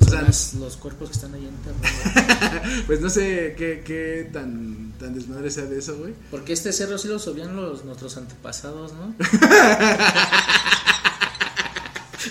O 0.06 0.08
sea, 0.08 0.22
Los, 0.22 0.54
los 0.54 0.76
cuerpos 0.76 1.08
que 1.08 1.14
están 1.16 1.34
ahí 1.34 1.46
enterrados. 1.48 2.82
pues 2.86 3.00
no 3.00 3.10
sé 3.10 3.56
qué, 3.58 3.82
qué 3.84 4.30
tan, 4.32 4.92
tan 5.00 5.14
desmadre 5.14 5.50
sea 5.50 5.64
de 5.64 5.80
eso, 5.80 5.96
güey. 5.98 6.14
Porque 6.30 6.52
este 6.52 6.72
cerro 6.72 6.96
sí 6.96 7.08
lo 7.08 7.18
subían 7.18 7.56
los 7.56 7.84
nuestros 7.84 8.16
antepasados, 8.16 8.92
¿no? 8.92 9.14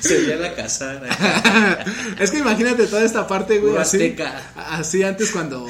Se 0.01 0.21
veía 0.21 0.37
la 0.37 0.55
casada. 0.55 1.85
es 2.19 2.31
que 2.31 2.39
imagínate 2.39 2.87
toda 2.87 3.03
esta 3.03 3.27
parte, 3.27 3.59
güey, 3.59 3.77
así. 3.77 4.15
Así 4.55 5.03
antes 5.03 5.31
cuando. 5.31 5.65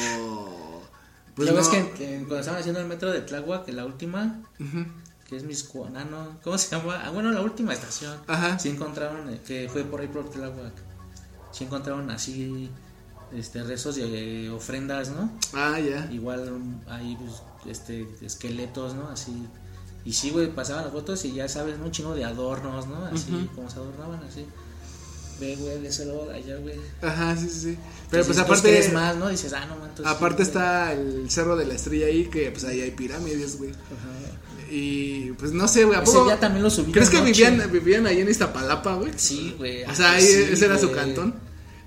Pues 1.36 1.50
no, 1.50 1.56
ves 1.56 1.68
que, 1.68 1.92
que 1.92 2.18
cuando 2.20 2.40
estaban 2.40 2.60
haciendo 2.60 2.80
el 2.80 2.88
metro 2.88 3.12
de 3.12 3.22
Tláhuac, 3.22 3.66
que 3.66 3.74
la 3.74 3.86
última, 3.86 4.42
que 5.28 5.36
es 5.36 5.44
Miscuana, 5.44 6.02
ah, 6.02 6.08
no, 6.10 6.40
¿cómo 6.44 6.58
se 6.58 6.76
llama? 6.76 7.02
Ah, 7.04 7.10
bueno, 7.10 7.32
la 7.32 7.42
última 7.42 7.74
estación. 7.74 8.18
Ajá. 8.28 8.58
Sí 8.58 8.70
encontraron, 8.70 9.30
eh, 9.34 9.42
que 9.46 9.70
fue 9.72 9.84
por 9.84 10.02
ahí 10.02 10.08
por 10.08 10.30
Tláhuac. 10.30 10.74
Sí 11.56 11.64
encontraron 11.64 12.10
así, 12.10 12.70
este, 13.34 13.64
rezos 13.64 13.96
de 13.96 14.50
ofrendas, 14.50 15.10
¿no? 15.10 15.32
Ah, 15.54 15.80
ya. 15.80 16.12
Igual 16.12 16.60
hay, 16.88 17.16
pues, 17.16 17.42
este, 17.66 18.06
esqueletos, 18.22 18.94
¿no? 18.94 19.08
Así. 19.08 19.32
Y 20.04 20.12
sí, 20.12 20.32
güey, 20.32 20.54
pasaban 20.54 20.84
las 20.84 20.92
fotos 20.92 21.24
y 21.24 21.32
ya 21.34 21.48
sabes. 21.48 21.78
Un 21.80 21.92
chingo 21.92 22.14
de 22.14 22.26
adornos, 22.26 22.88
¿no? 22.88 23.06
Así, 23.06 23.34
Ujú. 23.34 23.56
como 23.56 23.70
se 23.70 23.78
adornaban, 23.78 24.22
así. 24.24 24.46
Ve, 25.40 25.56
güey, 25.56 25.82
de 25.82 25.88
ese 25.88 26.06
lado 26.06 26.26
de 26.28 26.36
allá, 26.36 26.58
güey. 26.58 26.76
Ajá, 27.02 27.38
sí, 27.38 27.48
sí, 27.50 27.60
sí. 27.60 27.78
Pero 28.10 28.24
Entonces, 28.24 28.26
pues 28.28 28.38
aparte. 28.40 28.70
crees 28.70 28.94
más, 28.94 29.16
¿no? 29.16 29.30
Dices, 29.30 29.54
ah, 29.54 29.66
no, 29.66 29.78
man, 29.78 29.90
entonces 29.92 30.14
Aparte 30.14 30.44
sí, 30.44 30.50
está 30.50 30.92
el 30.92 31.30
cerro 31.32 31.56
de 31.56 31.66
la 31.66 31.74
estrella 31.74 32.08
ahí, 32.08 32.26
que 32.26 32.52
pues 32.52 32.66
ahí 32.66 32.82
hay 32.82 32.92
pirámides, 32.92 33.58
güey. 33.58 33.72
Ajá. 33.72 34.38
Y 34.70 35.32
pues 35.34 35.52
no 35.52 35.68
sé, 35.68 35.84
güey. 35.86 35.98
¿a 36.00 36.04
Ese 36.04 36.12
poco- 36.14 36.26
día 36.26 36.40
también 36.40 36.64
lo 36.64 36.70
subí. 36.70 36.92
¿Crees 36.92 37.10
que 37.10 37.18
noche. 37.20 37.32
vivían, 37.32 37.72
vivían 37.72 38.08
ahí 38.08 38.20
en 38.22 38.30
Iztapalapa, 38.30 38.96
güey? 38.96 39.12
Sí, 39.16 39.56
güey. 39.58 39.84
O 39.84 39.94
sea, 39.96 40.12
ah, 40.12 40.14
ahí 40.16 40.22
sí, 40.24 40.46
ese 40.52 40.66
era 40.66 40.78
su 40.78 40.92
cantón. 40.92 41.36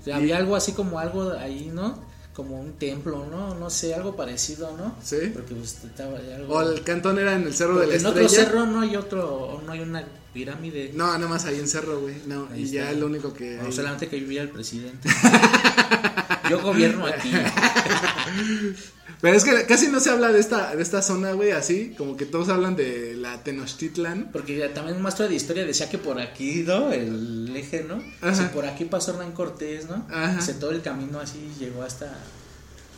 O 0.01 0.03
sea, 0.03 0.15
había 0.15 0.37
algo 0.37 0.55
así 0.55 0.71
como 0.71 0.99
algo 0.99 1.31
ahí, 1.33 1.69
¿no? 1.73 2.07
Como 2.33 2.59
un 2.59 2.73
templo, 2.73 3.25
¿no? 3.29 3.53
No 3.55 3.69
sé, 3.69 3.93
algo 3.93 4.15
parecido, 4.15 4.75
¿no? 4.77 4.95
Sí. 5.03 5.17
Porque 5.33 5.55
pues 5.55 5.77
estaba 5.83 6.17
ahí 6.17 6.31
algo. 6.31 6.53
O 6.55 6.61
el 6.61 6.81
cantón 6.83 7.19
era 7.19 7.35
en 7.35 7.43
el 7.43 7.53
cerro 7.53 7.77
de 7.79 7.87
la 7.87 7.95
en 7.95 8.05
otro 8.05 8.29
cerro 8.29 8.65
no 8.65 8.79
hay 8.81 8.95
otro, 8.95 9.61
no 9.65 9.71
hay 9.73 9.81
una 9.81 10.05
pirámide. 10.33 10.91
No, 10.93 11.07
nada 11.07 11.27
más 11.27 11.43
ahí 11.45 11.59
en 11.59 11.67
cerro, 11.67 11.99
güey. 11.99 12.15
No, 12.27 12.47
Ahí 12.53 12.63
y 12.63 12.71
ya 12.71 12.91
es 12.91 12.97
lo 12.97 13.07
único 13.07 13.33
que. 13.33 13.57
No, 13.57 13.65
hay. 13.65 13.71
solamente 13.73 14.07
que 14.07 14.15
vivía 14.17 14.41
el 14.41 14.49
presidente. 14.49 15.09
Yo 16.49 16.61
gobierno 16.61 17.05
aquí. 17.07 17.29
Pero 19.21 19.35
es 19.35 19.43
que 19.43 19.65
casi 19.65 19.89
no 19.89 19.99
se 19.99 20.09
habla 20.09 20.31
de 20.31 20.39
esta, 20.39 20.75
de 20.75 20.81
esta 20.81 21.01
zona, 21.01 21.33
güey, 21.33 21.51
así. 21.51 21.93
Como 21.97 22.15
que 22.15 22.25
todos 22.25 22.47
hablan 22.47 22.75
de 22.75 23.15
la 23.15 23.43
Tenochtitlan. 23.43 24.29
Porque 24.31 24.57
también 24.69 24.95
un 24.95 25.03
maestro 25.03 25.27
de 25.27 25.35
historia 25.35 25.65
decía 25.65 25.89
que 25.89 25.97
por 25.97 26.19
aquí, 26.21 26.63
¿no? 26.65 26.91
El 26.91 27.53
eje, 27.55 27.83
¿no? 27.83 28.01
Ajá. 28.21 28.35
Si 28.35 28.43
por 28.53 28.65
aquí 28.65 28.85
pasó 28.85 29.11
Hernán 29.11 29.33
Cortés, 29.33 29.89
¿no? 29.89 30.07
Ajá. 30.09 30.37
Dice, 30.37 30.53
todo 30.53 30.71
el 30.71 30.81
camino 30.81 31.19
así 31.19 31.51
llegó 31.59 31.83
hasta. 31.83 32.17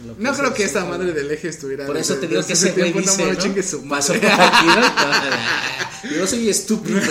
lo 0.06 0.16
No 0.20 0.32
es 0.32 0.38
creo 0.38 0.54
que 0.54 0.64
esta 0.64 0.86
madre 0.86 1.12
del 1.12 1.32
eje 1.32 1.48
estuviera. 1.48 1.88
Por 1.88 1.98
eso 1.98 2.16
te 2.16 2.28
digo 2.28 2.46
que 2.46 2.54
ese 2.54 2.72
güey 2.74 2.94
no 2.94 3.02
dice, 3.02 3.50
¿no? 3.50 3.64
su 3.64 3.88
Pasó 3.88 4.14
por 4.14 4.26
aquí, 4.26 4.66
¿no? 4.68 6.18
Yo 6.18 6.28
soy 6.28 6.50
estúpido. 6.50 7.00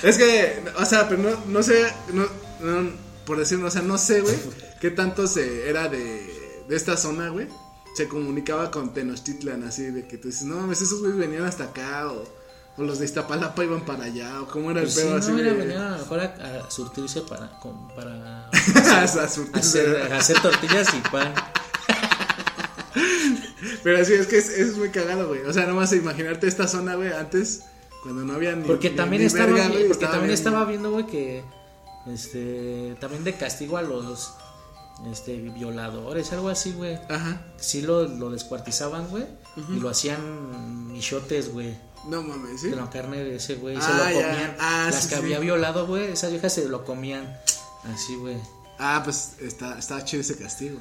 Es 0.00 0.16
que, 0.16 0.60
o 0.76 0.84
sea, 0.84 1.08
pero 1.08 1.20
no, 1.20 1.44
no 1.48 1.60
sé, 1.60 1.84
no, 2.12 2.24
no, 2.60 2.90
por 3.26 3.36
decirlo, 3.36 3.66
o 3.66 3.70
sea, 3.70 3.82
no 3.82 3.98
sé, 3.98 4.20
güey, 4.20 4.36
qué 4.80 4.92
tanto 4.92 5.26
se 5.26 5.68
era 5.68 5.88
de, 5.88 6.37
de 6.68 6.76
esta 6.76 6.96
zona, 6.96 7.28
güey. 7.30 7.46
Se 7.96 8.06
comunicaba 8.08 8.70
con 8.70 8.92
Tenochtitlan, 8.94 9.64
así 9.64 9.82
de 9.90 10.06
que 10.06 10.18
tú 10.18 10.28
dices, 10.28 10.44
no 10.44 10.56
mames, 10.56 10.80
esos 10.82 11.00
güeyes 11.00 11.18
venían 11.18 11.44
hasta 11.44 11.64
acá, 11.64 12.12
o, 12.12 12.22
o 12.76 12.82
los 12.84 12.98
de 13.00 13.06
Iztapalapa 13.06 13.64
iban 13.64 13.84
para 13.84 14.04
allá, 14.04 14.40
o 14.42 14.46
cómo 14.46 14.70
era 14.70 14.80
el 14.80 14.86
Pues 14.86 14.94
sí, 14.94 15.00
pedo 15.00 15.10
no, 15.12 15.16
así 15.18 15.32
mira, 15.32 15.50
de. 15.52 15.56
venían 15.56 15.82
a 15.82 15.90
lo 15.92 15.98
mejor 15.98 16.20
a, 16.20 16.64
a 16.66 16.70
surtirse 16.70 17.22
para, 17.22 17.58
con- 17.58 17.88
para 17.96 18.48
a 18.50 19.28
surtirse. 19.28 19.80
hacer, 19.80 20.12
hacer 20.12 20.40
tortillas 20.40 20.88
y 20.94 21.00
pan. 21.08 21.34
Pero 23.82 24.04
sí, 24.04 24.12
es 24.14 24.26
que 24.26 24.38
es, 24.38 24.48
es 24.50 24.76
muy 24.76 24.90
cagado, 24.90 25.28
güey. 25.28 25.40
O 25.42 25.52
sea, 25.52 25.66
nomás 25.66 25.92
imaginarte 25.92 26.46
esta 26.46 26.68
zona, 26.68 26.94
güey, 26.94 27.12
antes, 27.12 27.62
cuando 28.02 28.24
no 28.24 28.34
había 28.34 28.54
ni. 28.54 28.64
Porque 28.66 28.90
también 28.90 29.22
ni 29.22 29.26
estaba, 29.26 29.52
verga, 29.52 29.68
porque 29.88 30.04
también 30.06 30.22
bien- 30.24 30.34
estaba 30.34 30.64
viendo, 30.64 30.90
güey, 30.92 31.06
que 31.06 31.42
este 32.06 32.96
también 33.00 33.24
de 33.24 33.34
castigo 33.34 33.76
a 33.76 33.82
los 33.82 34.34
este 35.10 35.36
violadores, 35.36 36.32
algo 36.32 36.48
así, 36.48 36.72
güey. 36.72 36.96
Ajá. 37.08 37.40
Sí 37.56 37.82
lo, 37.82 38.04
lo 38.04 38.30
descuartizaban, 38.30 39.08
güey, 39.08 39.24
y 39.68 39.80
lo 39.80 39.88
hacían 39.90 40.92
michotes, 40.92 41.52
güey. 41.52 41.76
No 42.06 42.22
mames, 42.22 42.60
¿sí? 42.60 42.68
De 42.70 42.76
la 42.76 42.88
carne 42.90 43.22
de 43.24 43.36
ese 43.36 43.56
güey, 43.56 43.76
se 43.76 43.82
Ah, 43.82 44.10
lo 44.12 44.20
ya. 44.20 44.28
comían. 44.28 44.56
Ah, 44.60 44.88
Las 44.90 45.02
sí, 45.02 45.08
que 45.10 45.14
sí. 45.16 45.20
había 45.22 45.38
violado, 45.40 45.86
güey, 45.86 46.04
esas 46.12 46.30
viejas 46.30 46.52
se 46.52 46.68
lo 46.68 46.84
comían. 46.84 47.36
Así, 47.92 48.14
güey. 48.16 48.36
Ah, 48.80 49.00
pues 49.04 49.32
está, 49.40 49.76
está 49.78 50.04
chido 50.04 50.20
ese 50.20 50.36
castigo. 50.38 50.78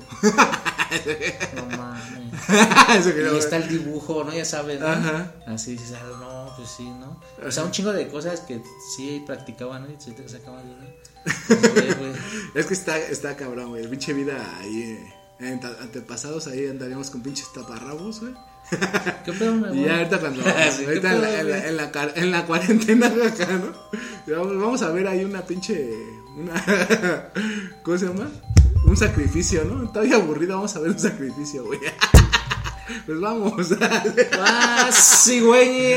No 1.56 1.66
mames. 1.78 2.28
Y 3.08 3.12
ver. 3.12 3.34
está 3.34 3.58
el 3.58 3.68
dibujo, 3.68 4.24
¿no? 4.24 4.32
Ya 4.34 4.46
sabes, 4.46 4.80
¿no? 4.80 4.88
Ajá. 4.88 5.34
Así 5.48 5.72
dices, 5.74 5.94
ah, 6.00 6.06
no, 6.20 6.54
pues 6.56 6.70
sí, 6.70 6.84
¿no? 6.90 7.20
O 7.46 7.52
sea, 7.52 7.64
un 7.64 7.72
chingo 7.72 7.92
de 7.92 8.08
cosas 8.08 8.42
que 8.42 8.62
sí 8.96 9.24
practicaban, 9.26 9.84
¿no? 9.84 9.90
Y 9.92 10.00
se 10.00 10.12
te 10.12 10.28
sacaban 10.30 10.64
de 10.68 10.76
güey, 11.50 11.94
güey. 11.94 12.12
Es 12.56 12.66
que 12.66 12.74
está, 12.74 12.98
está 12.98 13.36
cabrón, 13.36 13.70
güey. 13.70 13.88
Pinche 13.88 14.14
vida 14.14 14.38
ahí. 14.60 14.82
eh, 14.82 15.14
En 15.40 15.60
antepasados 15.82 16.48
ahí 16.48 16.68
andaríamos 16.68 17.10
con 17.10 17.22
pinches 17.22 17.52
taparrabos, 17.54 18.20
güey. 18.22 18.34
¿Qué 19.24 19.32
pedo, 19.32 19.54
me 19.56 19.74
Y 19.80 19.86
ya 19.86 19.98
ahorita 20.00 20.20
cuando. 20.20 20.44
Sí, 20.76 20.80
¿qué 20.84 20.88
ahorita 20.88 21.14
en, 21.14 21.22
la, 21.22 21.40
en, 21.40 21.48
la, 21.50 21.58
güey? 21.58 21.70
en, 21.70 21.78
la, 21.78 21.92
car- 21.92 22.14
en 22.16 22.32
la 22.32 22.46
cuarentena 22.46 23.08
acá, 23.08 23.48
¿no? 23.48 23.74
Vamos 24.60 24.82
a 24.82 24.90
ver 24.92 25.08
ahí 25.08 25.24
una 25.24 25.42
pinche. 25.42 25.90
Una, 26.38 26.54
¿Cómo 27.84 27.98
se 27.98 28.08
llama? 28.08 28.28
Un 28.86 28.98
sacrificio, 28.98 29.64
¿no? 29.66 29.86
Está 29.86 30.02
bien 30.02 30.14
aburrido, 30.16 30.56
vamos 30.56 30.76
a 30.76 30.80
ver 30.80 30.92
un 30.92 31.00
sacrificio, 31.00 31.64
güey. 31.64 31.80
Pues 33.06 33.20
vamos. 33.20 33.68
Ah, 34.40 34.90
sí, 34.94 35.42
güey. 35.42 35.96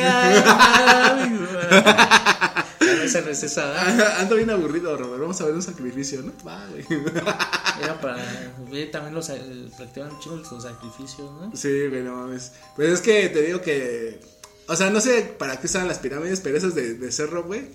Esa, 2.80 3.66
¿verdad? 3.66 4.16
Ando 4.20 4.36
bien 4.36 4.50
aburrido, 4.50 4.96
Robert. 4.96 5.20
Vamos 5.20 5.40
a 5.40 5.44
ver 5.46 5.54
un 5.54 5.62
sacrificio, 5.62 6.22
¿no? 6.22 6.32
Va, 6.46 6.66
güey. 6.66 6.84
Era 7.82 8.00
para. 8.00 8.52
güey, 8.68 8.90
también 8.90 9.14
los 9.14 9.30
practicaban 9.76 10.18
chingo 10.20 10.36
los 10.36 10.62
sacrificios, 10.62 11.30
¿no? 11.40 11.50
Sí, 11.54 11.86
güey, 11.88 12.02
no 12.02 12.16
mames. 12.16 12.52
Pues 12.76 12.90
es 12.90 13.00
que 13.00 13.28
te 13.28 13.42
digo 13.42 13.60
que. 13.60 14.20
O 14.66 14.76
sea, 14.76 14.90
no 14.90 15.00
sé 15.00 15.22
para 15.38 15.58
qué 15.60 15.66
usaban 15.66 15.88
las 15.88 15.98
pirámides, 15.98 16.40
pero 16.40 16.56
esas 16.56 16.74
de, 16.74 16.94
de 16.94 17.12
cerro, 17.12 17.44
güey. 17.44 17.68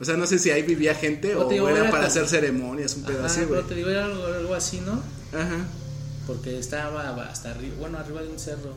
O 0.00 0.04
sea, 0.04 0.16
no 0.16 0.26
sé 0.26 0.38
si 0.38 0.50
ahí 0.50 0.62
vivía 0.62 0.94
gente 0.94 1.36
o 1.36 1.48
digo, 1.48 1.68
era 1.68 1.80
era 1.80 1.90
para 1.90 2.02
como- 2.04 2.08
hacer 2.08 2.28
ceremonias, 2.28 2.96
un 2.96 3.04
pedo 3.04 3.24
así, 3.24 3.44
güey. 3.44 3.62
te 3.62 3.74
digo, 3.76 3.88
era 3.90 4.06
algo, 4.06 4.26
algo 4.26 4.54
así, 4.54 4.80
¿no? 4.80 4.94
Ajá. 5.38 5.64
Porque 6.26 6.58
estaba 6.58 7.08
hasta 7.30 7.52
arriba, 7.52 7.74
bueno, 7.78 7.98
arriba 7.98 8.22
de 8.22 8.28
un 8.28 8.38
cerro. 8.38 8.74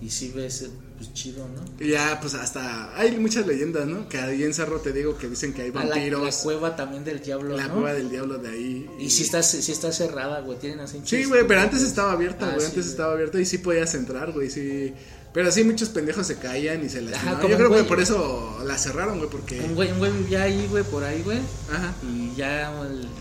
Y 0.00 0.10
sí 0.10 0.32
ves, 0.34 0.68
pues 0.98 1.14
chido, 1.14 1.46
¿no? 1.48 1.62
Y 1.84 1.90
ya, 1.92 2.18
pues 2.20 2.34
hasta. 2.34 2.94
Hay 2.98 3.16
muchas 3.18 3.46
leyendas, 3.46 3.86
¿no? 3.86 4.08
Que 4.08 4.18
ahí 4.18 4.42
en 4.42 4.52
cerro 4.52 4.80
te 4.80 4.92
digo 4.92 5.16
que 5.16 5.28
dicen 5.28 5.54
que 5.54 5.62
hay 5.62 5.70
A 5.70 5.74
la, 5.74 5.84
la 5.84 5.90
vampiros. 5.94 6.36
cueva 6.38 6.76
también 6.76 7.04
del 7.04 7.20
diablo, 7.20 7.56
La 7.56 7.68
¿no? 7.68 7.74
cueva 7.74 7.92
del 7.94 8.10
diablo 8.10 8.38
de 8.38 8.48
ahí. 8.48 8.90
Y 8.98 9.08
si 9.10 9.22
está, 9.22 9.42
si 9.42 9.70
está 9.72 9.92
cerrada, 9.92 10.40
güey, 10.40 10.58
tienen 10.58 10.80
así 10.80 11.00
Sí, 11.04 11.24
güey, 11.24 11.46
pero 11.46 11.60
antes 11.60 11.82
estaba 11.82 12.12
abierta, 12.12 12.46
Ah, 12.46 12.50
güey. 12.50 12.60
sí, 12.60 12.66
antes 12.66 12.84
güey. 12.84 12.90
estaba 12.90 13.12
abierta 13.12 13.40
y 13.40 13.46
sí 13.46 13.58
podías 13.58 13.94
entrar, 13.94 14.32
güey. 14.32 14.50
Sí. 14.50 14.92
Pero 15.32 15.52
sí, 15.52 15.62
muchos 15.62 15.90
pendejos 15.90 16.26
se 16.26 16.36
caían 16.38 16.84
y 16.84 16.88
se 16.88 17.02
lastimaban. 17.02 17.46
Yo 17.48 17.56
creo 17.56 17.70
que 17.70 17.84
por 17.84 18.00
eso 18.00 18.58
la 18.64 18.76
cerraron, 18.78 19.18
güey, 19.18 19.30
porque. 19.30 19.60
Un 19.60 19.74
güey, 19.74 19.92
un 19.92 19.98
güey 19.98 20.10
vivía 20.10 20.42
ahí, 20.44 20.66
güey, 20.68 20.82
por 20.84 21.04
ahí, 21.04 21.22
güey. 21.22 21.38
Ajá. 21.72 21.92
Y 22.02 22.34
ya 22.34 22.72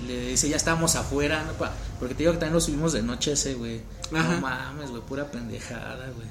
le 0.07 0.29
dice, 0.29 0.49
ya 0.49 0.55
estábamos 0.55 0.95
afuera, 0.95 1.43
¿no? 1.43 1.51
Porque 1.99 2.15
te 2.15 2.19
digo 2.19 2.31
que 2.31 2.37
también 2.39 2.53
lo 2.53 2.61
subimos 2.61 2.93
de 2.93 3.03
noche 3.03 3.33
ese, 3.33 3.53
güey. 3.55 3.81
Ajá. 4.13 4.35
No 4.35 4.41
mames, 4.41 4.89
güey, 4.89 5.01
pura 5.03 5.29
pendejada, 5.29 6.09
güey. 6.15 6.27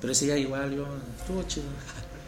Pero 0.00 0.12
ese 0.12 0.26
ya 0.26 0.36
igual, 0.36 0.74
yo, 0.74 0.86
estuvo 1.18 1.42
chido. 1.44 1.66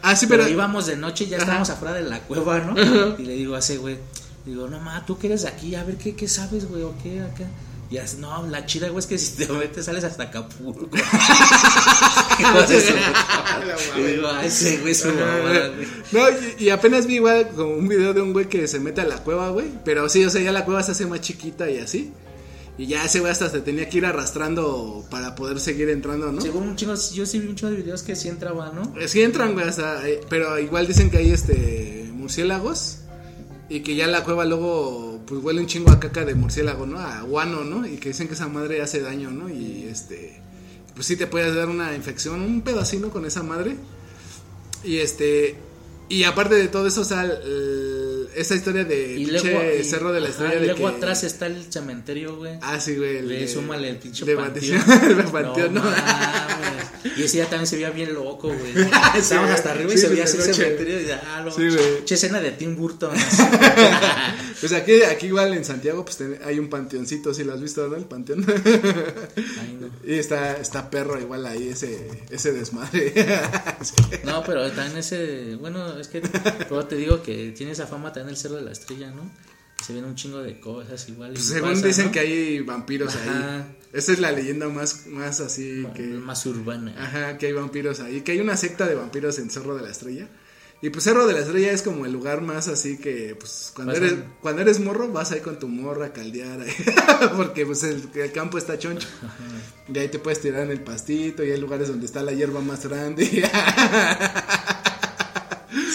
Ah, 0.01 0.15
sí, 0.15 0.27
pero, 0.27 0.43
pero. 0.43 0.53
íbamos 0.53 0.85
de 0.85 0.97
noche 0.97 1.23
y 1.23 1.27
ya 1.27 1.37
Ajá. 1.37 1.43
estábamos 1.45 1.69
afuera 1.69 1.93
de 1.95 2.01
la 2.03 2.19
cueva, 2.19 2.59
¿no? 2.59 2.75
Y 3.17 3.23
le 3.25 3.33
digo 3.33 3.55
a 3.55 3.59
ese 3.59 3.77
güey, 3.77 3.97
digo, 4.45 4.67
no 4.67 4.79
ma, 4.79 5.05
tú 5.05 5.17
que 5.17 5.27
eres 5.27 5.43
de 5.43 5.47
aquí, 5.47 5.75
a 5.75 5.83
ver 5.83 5.97
qué, 5.97 6.15
qué 6.15 6.27
sabes, 6.27 6.67
güey, 6.67 6.83
o 6.83 6.93
qué 7.01 7.21
acá. 7.21 7.45
Y 7.89 7.97
así, 7.99 8.17
no, 8.17 8.47
la 8.47 8.65
chida, 8.65 8.89
güey, 8.89 8.99
es 8.99 9.05
que 9.05 9.17
si 9.19 9.45
te 9.45 9.53
metes 9.53 9.85
sales 9.85 10.03
hasta 10.03 10.23
Acapulco. 10.23 10.89
Hijo 12.39 12.61
de 12.63 12.81
su 12.81 12.93
puta. 12.93 13.99
y 13.99 14.01
digo, 14.01 14.27
ay, 14.29 14.47
ese 14.47 14.77
güey 14.79 14.93
es 14.93 14.99
su 15.01 15.09
mamada, 15.09 15.67
güey. 15.69 15.87
No, 16.11 16.29
y, 16.29 16.63
y 16.63 16.69
apenas 16.71 17.05
vi 17.05 17.15
igual 17.15 17.49
como 17.49 17.75
un 17.75 17.87
video 17.87 18.13
de 18.13 18.21
un 18.21 18.33
güey 18.33 18.49
que 18.49 18.67
se 18.67 18.79
mete 18.79 19.01
a 19.01 19.05
la 19.05 19.17
cueva, 19.17 19.49
güey. 19.49 19.67
Pero 19.85 20.09
sí, 20.09 20.25
o 20.25 20.29
sea, 20.31 20.41
ya 20.41 20.51
la 20.51 20.65
cueva 20.65 20.81
se 20.81 20.93
hace 20.93 21.05
más 21.05 21.21
chiquita 21.21 21.69
y 21.69 21.77
así. 21.77 22.11
Y 22.77 22.87
ya 22.87 23.05
ese 23.05 23.19
güey 23.19 23.31
hasta 23.31 23.49
se 23.49 23.61
tenía 23.61 23.87
que 23.87 23.99
ir 23.99 24.05
arrastrando 24.05 25.05
para 25.11 25.35
poder 25.35 25.59
seguir 25.59 25.89
entrando, 25.89 26.31
¿no? 26.31 26.41
Según 26.41 26.75
chingo, 26.75 26.95
yo 27.13 27.25
sí 27.25 27.39
vi 27.39 27.47
un 27.47 27.55
chingo 27.55 27.71
de 27.71 27.77
videos 27.77 28.01
que 28.01 28.15
sí 28.15 28.29
entraba, 28.29 28.71
¿no? 28.73 28.93
Sí 29.07 29.21
entran, 29.21 29.53
güey, 29.53 29.67
hasta, 29.67 30.07
eh, 30.09 30.21
pero 30.27 30.57
igual 30.57 30.87
dicen 30.87 31.11
que 31.11 31.17
hay 31.17 31.31
este 31.31 32.09
murciélagos 32.13 32.99
y 33.69 33.81
que 33.81 33.95
ya 33.95 34.07
la 34.07 34.23
cueva 34.23 34.45
luego 34.45 35.21
pues 35.27 35.41
huele 35.43 35.59
un 35.61 35.67
chingo 35.67 35.91
a 35.91 35.99
caca 35.99 36.25
de 36.25 36.33
murciélago, 36.33 36.85
¿no? 36.87 36.99
A 36.99 37.21
guano, 37.21 37.63
¿no? 37.63 37.85
Y 37.85 37.97
que 37.97 38.09
dicen 38.09 38.27
que 38.27 38.33
esa 38.33 38.47
madre 38.47 38.81
hace 38.81 39.01
daño, 39.01 39.29
¿no? 39.29 39.49
Y 39.49 39.83
este 39.83 40.41
pues 40.95 41.05
sí 41.07 41.15
te 41.15 41.27
puedes 41.27 41.53
dar 41.55 41.69
una 41.69 41.95
infección, 41.95 42.41
un 42.41 42.61
pedacito 42.61 43.09
con 43.11 43.25
esa 43.25 43.43
madre. 43.43 43.75
Y 44.83 44.97
este 44.97 45.55
Y 46.09 46.23
aparte 46.25 46.55
de 46.55 46.67
todo 46.67 46.85
eso, 46.87 47.01
o 47.01 47.05
sea, 47.05 47.23
el- 47.23 47.31
esa 48.35 48.55
historia 48.55 48.83
de 48.85 49.13
Y 49.13 49.25
pinche 49.25 49.51
luego, 49.51 49.61
y- 49.79 49.83
Cerro 49.83 50.11
de 50.11 50.19
la 50.21 50.27
ajá, 50.29 50.33
Estrella. 50.45 50.55
y 50.55 50.59
de 50.59 50.65
luego 50.73 50.89
que- 50.89 50.95
atrás 50.97 51.23
está 51.23 51.45
el 51.47 51.71
cementerio, 51.71 52.35
güey. 52.37 52.57
Ah, 52.61 52.79
sí, 52.79 52.95
güey. 52.95 53.21
Le 53.21 53.39
de- 53.41 53.47
súmale 53.47 53.89
el 53.89 53.97
pinche 53.97 54.25
de 54.25 54.35
panteón. 54.35 54.81
el 55.09 55.23
panteón, 55.25 55.73
no. 55.73 55.81
mames. 55.83 55.93
Y 57.17 57.23
ese 57.23 57.37
ya 57.39 57.45
también 57.49 57.67
se 57.67 57.75
veía 57.75 57.89
bien 57.89 58.13
loco, 58.13 58.47
güey. 58.47 58.73
Sí, 58.73 59.19
Estábamos 59.19 59.51
hasta 59.51 59.71
arriba 59.71 59.93
y 59.93 59.97
sí, 59.97 60.01
se 60.01 60.07
pues, 60.07 60.11
veía 60.11 60.23
así 60.23 60.37
el 60.37 60.55
cementerio 60.55 61.01
y 61.01 61.11
ah, 61.11 61.41
no, 61.43 61.51
Sí, 61.51 61.67
güey. 61.67 61.95
pinche 61.97 62.15
escena 62.15 62.39
de 62.39 62.51
Tim 62.51 62.75
Burton. 62.77 63.11
Pues 64.63 64.71
aquí, 64.71 65.03
aquí 65.03 65.25
igual 65.25 65.53
en 65.53 65.65
Santiago, 65.65 66.05
pues 66.05 66.23
hay 66.45 66.57
un 66.57 66.69
panteoncito, 66.69 67.33
si 67.33 67.43
lo 67.43 67.51
has 67.51 67.61
visto, 67.61 67.85
¿no? 67.89 67.97
El 67.97 68.05
panteón. 68.05 68.45
Ay, 68.47 69.77
no. 69.77 69.89
y 70.09 70.13
está, 70.13 70.55
está 70.55 70.89
perro 70.89 71.19
igual 71.19 71.45
ahí 71.45 71.67
ese, 71.67 72.07
ese 72.29 72.53
desmadre. 72.53 73.13
No, 74.23 74.41
pero 74.45 74.71
también 74.71 74.99
ese, 74.99 75.57
bueno, 75.57 75.99
es 75.99 76.07
que 76.07 76.21
te 76.21 76.95
digo 76.95 77.21
que 77.21 77.51
tiene 77.51 77.73
esa 77.73 77.87
fama 77.87 78.13
también 78.13 78.29
el 78.29 78.37
Cerro 78.37 78.55
de 78.55 78.61
la 78.61 78.71
Estrella, 78.71 79.11
¿no? 79.11 79.29
Se 79.85 79.93
ven 79.93 80.05
un 80.05 80.15
chingo 80.15 80.41
de 80.41 80.61
cosas 80.61 81.09
igual. 81.09 81.33
Pues 81.33 81.43
según 81.43 81.71
pasa, 81.71 81.85
dicen 81.87 82.05
¿no? 82.05 82.11
que 82.13 82.19
hay 82.21 82.59
vampiros 82.61 83.13
Ajá. 83.13 83.57
ahí. 83.57 83.77
Esa 83.91 84.13
es 84.13 84.19
la 84.19 84.31
leyenda 84.31 84.69
más, 84.69 85.07
más 85.07 85.41
así 85.41 85.85
que... 85.93 86.03
Más 86.03 86.45
urbana. 86.45 86.95
Ajá, 86.97 87.37
que 87.37 87.47
hay 87.47 87.53
vampiros 87.53 87.99
ahí. 87.99 88.21
Que 88.21 88.31
hay 88.31 88.39
una 88.39 88.55
secta 88.55 88.87
de 88.87 88.95
vampiros 88.95 89.39
en 89.39 89.49
Cerro 89.49 89.75
de 89.75 89.83
la 89.83 89.89
Estrella. 89.89 90.29
Y 90.83 90.89
pues 90.89 91.05
Cerro 91.05 91.25
de 91.25 91.31
la 91.31 91.39
Estrella 91.39 91.71
es 91.71 91.81
como 91.81 92.05
el 92.05 92.11
lugar 92.11 92.41
más 92.41 92.67
así 92.67 92.97
que, 92.97 93.37
pues, 93.39 93.71
cuando 93.73 93.93
eres, 93.93 94.15
cuando 94.41 94.63
eres 94.63 94.81
morro, 94.81 95.07
vas 95.07 95.31
ahí 95.31 95.39
con 95.39 95.57
tu 95.57 95.69
morra 95.69 96.07
a 96.07 96.11
caldear 96.11 96.59
ahí. 96.59 96.73
Porque 97.37 97.65
pues 97.65 97.83
el, 97.83 98.09
el 98.13 98.31
campo 98.33 98.57
está 98.57 98.77
choncho. 98.77 99.07
Y 99.87 99.97
ahí 99.97 100.09
te 100.09 100.19
puedes 100.19 100.41
tirar 100.41 100.63
en 100.63 100.71
el 100.71 100.81
pastito 100.81 101.41
y 101.41 101.51
hay 101.51 101.57
lugares 101.57 101.87
donde 101.87 102.05
está 102.05 102.21
la 102.21 102.33
hierba 102.33 102.59
más 102.59 102.85
grande. 102.85 103.25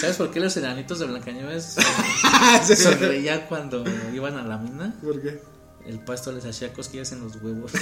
¿Sabes 0.01 0.17
por 0.17 0.31
qué 0.31 0.39
los 0.39 0.57
enanitos 0.57 0.97
de 0.97 1.05
Blancanieves 1.05 1.75
Sí. 2.65 2.75
sonreían 2.75 3.45
cuando 3.47 3.83
iban 4.11 4.37
a 4.37 4.43
la 4.43 4.57
mina? 4.57 4.95
¿Por 5.03 5.21
qué? 5.21 5.39
El 5.85 5.99
pasto 5.99 6.31
les 6.31 6.45
hacía 6.45 6.73
cosquillas 6.73 7.11
en 7.11 7.19
los 7.19 7.35
huevos. 7.35 7.73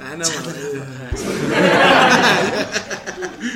Ah, 0.00 0.14
no 0.16 0.24
mames. 0.24 0.56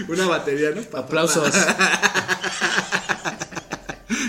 Una 0.09 0.27
batería, 0.27 0.71
¿no? 0.75 0.83
Pa- 0.83 1.01
Aplausos. 1.01 1.53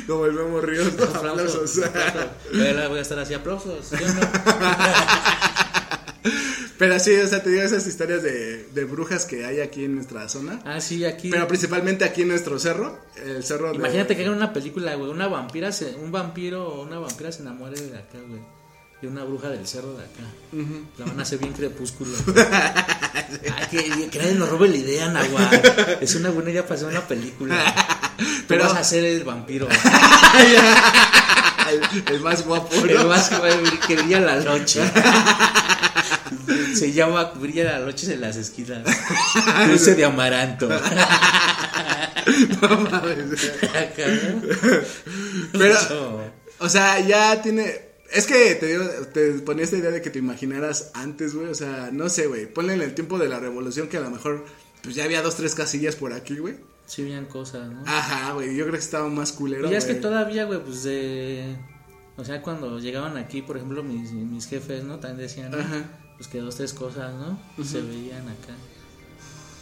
Como 0.08 0.26
el 0.26 0.34
Memo 0.34 0.62
Ríos, 0.62 0.94
¿no? 0.98 1.04
Aplausos. 1.04 1.78
Aplausos. 1.84 2.90
Voy 2.90 2.98
a 3.00 3.02
estar 3.02 3.20
así, 3.20 3.34
aplausos. 3.34 3.92
Yo 3.92 4.08
no. 4.14 4.22
Pero 6.78 7.00
sí, 7.00 7.16
o 7.16 7.28
sea, 7.28 7.42
te 7.42 7.50
digo 7.50 7.64
esas 7.64 7.88
historias 7.88 8.22
de, 8.22 8.66
de 8.68 8.84
brujas 8.86 9.26
que 9.26 9.46
hay 9.46 9.62
aquí 9.62 9.86
en 9.86 9.96
nuestra 9.96 10.30
zona. 10.30 10.60
Ah, 10.64 10.80
sí, 10.80 11.04
aquí. 11.06 11.32
Pero 11.32 11.48
principalmente 11.48 12.06
aquí 12.06 12.22
en 12.22 12.28
nuestro 12.28 12.60
cerro, 12.60 13.00
el 13.26 13.44
cerro 13.44 13.72
de... 13.72 13.78
Imagínate 13.78 14.16
que 14.16 14.22
hagan 14.22 14.36
una 14.36 14.54
película, 14.54 14.94
güey. 14.94 15.10
Una 15.10 15.28
vampira, 15.28 15.72
se, 15.72 15.96
un 15.96 16.12
vampiro 16.12 16.68
o 16.68 16.84
una 16.84 17.00
vampira 17.00 17.32
se 17.32 17.42
enamore 17.42 17.82
de 17.82 17.98
acá, 17.98 18.20
güey. 18.28 18.42
De 19.02 19.08
una 19.08 19.24
bruja 19.24 19.50
del 19.50 19.68
cerro 19.68 19.94
de 19.94 20.04
acá. 20.04 20.24
La 20.98 21.06
van 21.06 21.20
a 21.20 21.22
hacer 21.22 21.38
bien 21.38 21.54
crepúsculo. 21.54 22.12
Ay, 22.36 23.68
que, 23.70 24.10
que 24.10 24.18
nadie 24.20 24.34
nos 24.34 24.50
robe 24.50 24.70
la 24.70 24.78
idea, 24.78 25.08
Nahua. 25.10 25.52
Es 26.02 26.16
una 26.16 26.32
buena 26.32 26.50
idea 26.50 26.64
para 26.64 26.76
hacer 26.76 26.88
una 26.88 27.08
película. 27.08 27.76
Pero 28.48 28.64
vas 28.64 28.76
a 28.76 28.84
ser 28.84 29.04
el 29.04 29.24
vampiro. 29.24 29.68
el, 31.70 32.16
el 32.16 32.22
más 32.22 32.44
guapo, 32.44 32.74
El 32.74 32.96
¿no? 32.96 33.06
más 33.06 33.30
que, 33.30 33.80
que 33.88 33.96
brilla 34.02 34.20
la 34.20 34.38
noche. 34.38 34.82
Se 36.76 36.92
llama 36.92 37.24
Brilla 37.36 37.66
la 37.66 37.80
noche 37.80 38.12
en 38.14 38.22
las 38.22 38.36
esquinas. 38.36 38.84
Dulce 39.68 39.94
de 39.96 40.06
amaranto. 40.06 40.68
No 42.62 42.68
mames. 42.82 43.54
Pero, 45.54 46.34
o 46.60 46.68
sea, 46.68 47.00
ya 47.00 47.42
tiene... 47.42 47.87
Es 48.14 48.26
que 48.26 48.56
te 48.56 48.68
digo, 48.68 48.84
te 49.14 49.34
ponía 49.40 49.64
esta 49.64 49.78
idea 49.78 49.92
de 49.92 50.02
que 50.02 50.10
te 50.10 50.20
imaginaras 50.20 50.92
antes, 50.94 51.36
güey. 51.36 51.48
O 51.48 51.56
sea, 51.56 51.90
no 51.92 52.10
sé, 52.10 52.28
güey. 52.28 52.52
Ponle 52.52 52.74
en 52.74 52.82
el 52.82 52.96
tiempo 52.96 53.18
de 53.20 53.28
la 53.28 53.40
revolución 53.40 53.90
que 53.90 53.98
a 53.98 54.02
lo 54.02 54.10
mejor 54.10 54.46
pues 54.82 54.96
ya 54.96 55.04
había 55.04 55.22
dos, 55.22 55.36
tres 55.36 55.56
casillas 55.56 55.96
por 55.96 56.14
aquí, 56.14 56.38
güey. 56.38 56.56
Sí, 56.86 57.04
veían 57.04 57.26
cosas, 57.26 57.70
¿no? 57.70 57.84
Ajá, 57.86 58.32
güey. 58.34 58.56
Yo 58.56 58.64
creo 58.64 58.74
que 58.74 58.80
estaba 58.80 59.10
más 59.10 59.34
culero. 59.34 59.68
Y 59.68 59.72
ya 59.72 59.78
es 59.78 59.86
que 59.86 59.96
todavía, 59.96 60.46
güey, 60.46 60.64
pues 60.64 60.84
de. 60.84 61.58
O 62.16 62.24
sea, 62.24 62.42
cuando 62.42 62.80
llegaban 62.80 63.18
aquí, 63.18 63.42
por 63.42 63.58
ejemplo, 63.58 63.84
mis, 63.84 64.12
mis 64.12 64.48
jefes, 64.48 64.84
¿no? 64.84 65.00
También 65.00 65.28
decían, 65.28 65.52
¿no? 65.52 65.58
Ajá. 65.58 65.84
pues 66.16 66.28
que 66.30 66.40
dos, 66.40 66.56
tres 66.56 66.74
cosas, 66.74 67.14
¿no? 67.14 67.40
Se 67.64 67.82
veían 67.82 68.28
acá 68.30 68.56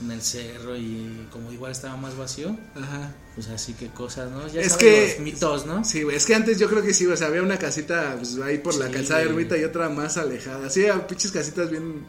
en 0.01 0.11
el 0.11 0.21
cerro 0.21 0.75
y 0.75 1.27
como 1.31 1.51
igual 1.51 1.71
estaba 1.71 1.97
más 1.97 2.17
vacío, 2.17 2.55
Ajá. 2.75 3.15
Pues 3.35 3.47
así 3.49 3.73
que 3.73 3.87
cosas, 3.89 4.31
¿no? 4.31 4.47
Ya 4.47 4.61
Es 4.61 4.73
sabes, 4.73 4.77
que- 4.85 5.13
los 5.17 5.19
mitos, 5.19 5.65
¿no? 5.65 5.83
Sí, 5.83 6.03
güey, 6.03 6.15
es 6.15 6.25
que 6.25 6.35
antes 6.35 6.57
yo 6.57 6.69
creo 6.69 6.81
que 6.81 6.93
sí, 6.93 7.05
o 7.05 7.15
sea, 7.17 7.27
había 7.27 7.41
una 7.43 7.59
casita 7.59 8.15
pues, 8.17 8.37
ahí 8.43 8.57
por 8.59 8.75
la 8.75 8.89
calzada 8.89 9.19
de. 9.19 9.25
Ermita 9.27 9.57
y 9.57 9.63
otra 9.63 9.89
más 9.89 10.17
alejada. 10.17 10.69
Sí, 10.69 10.85
pinches 11.07 11.31
casitas 11.33 11.69
bien, 11.69 12.05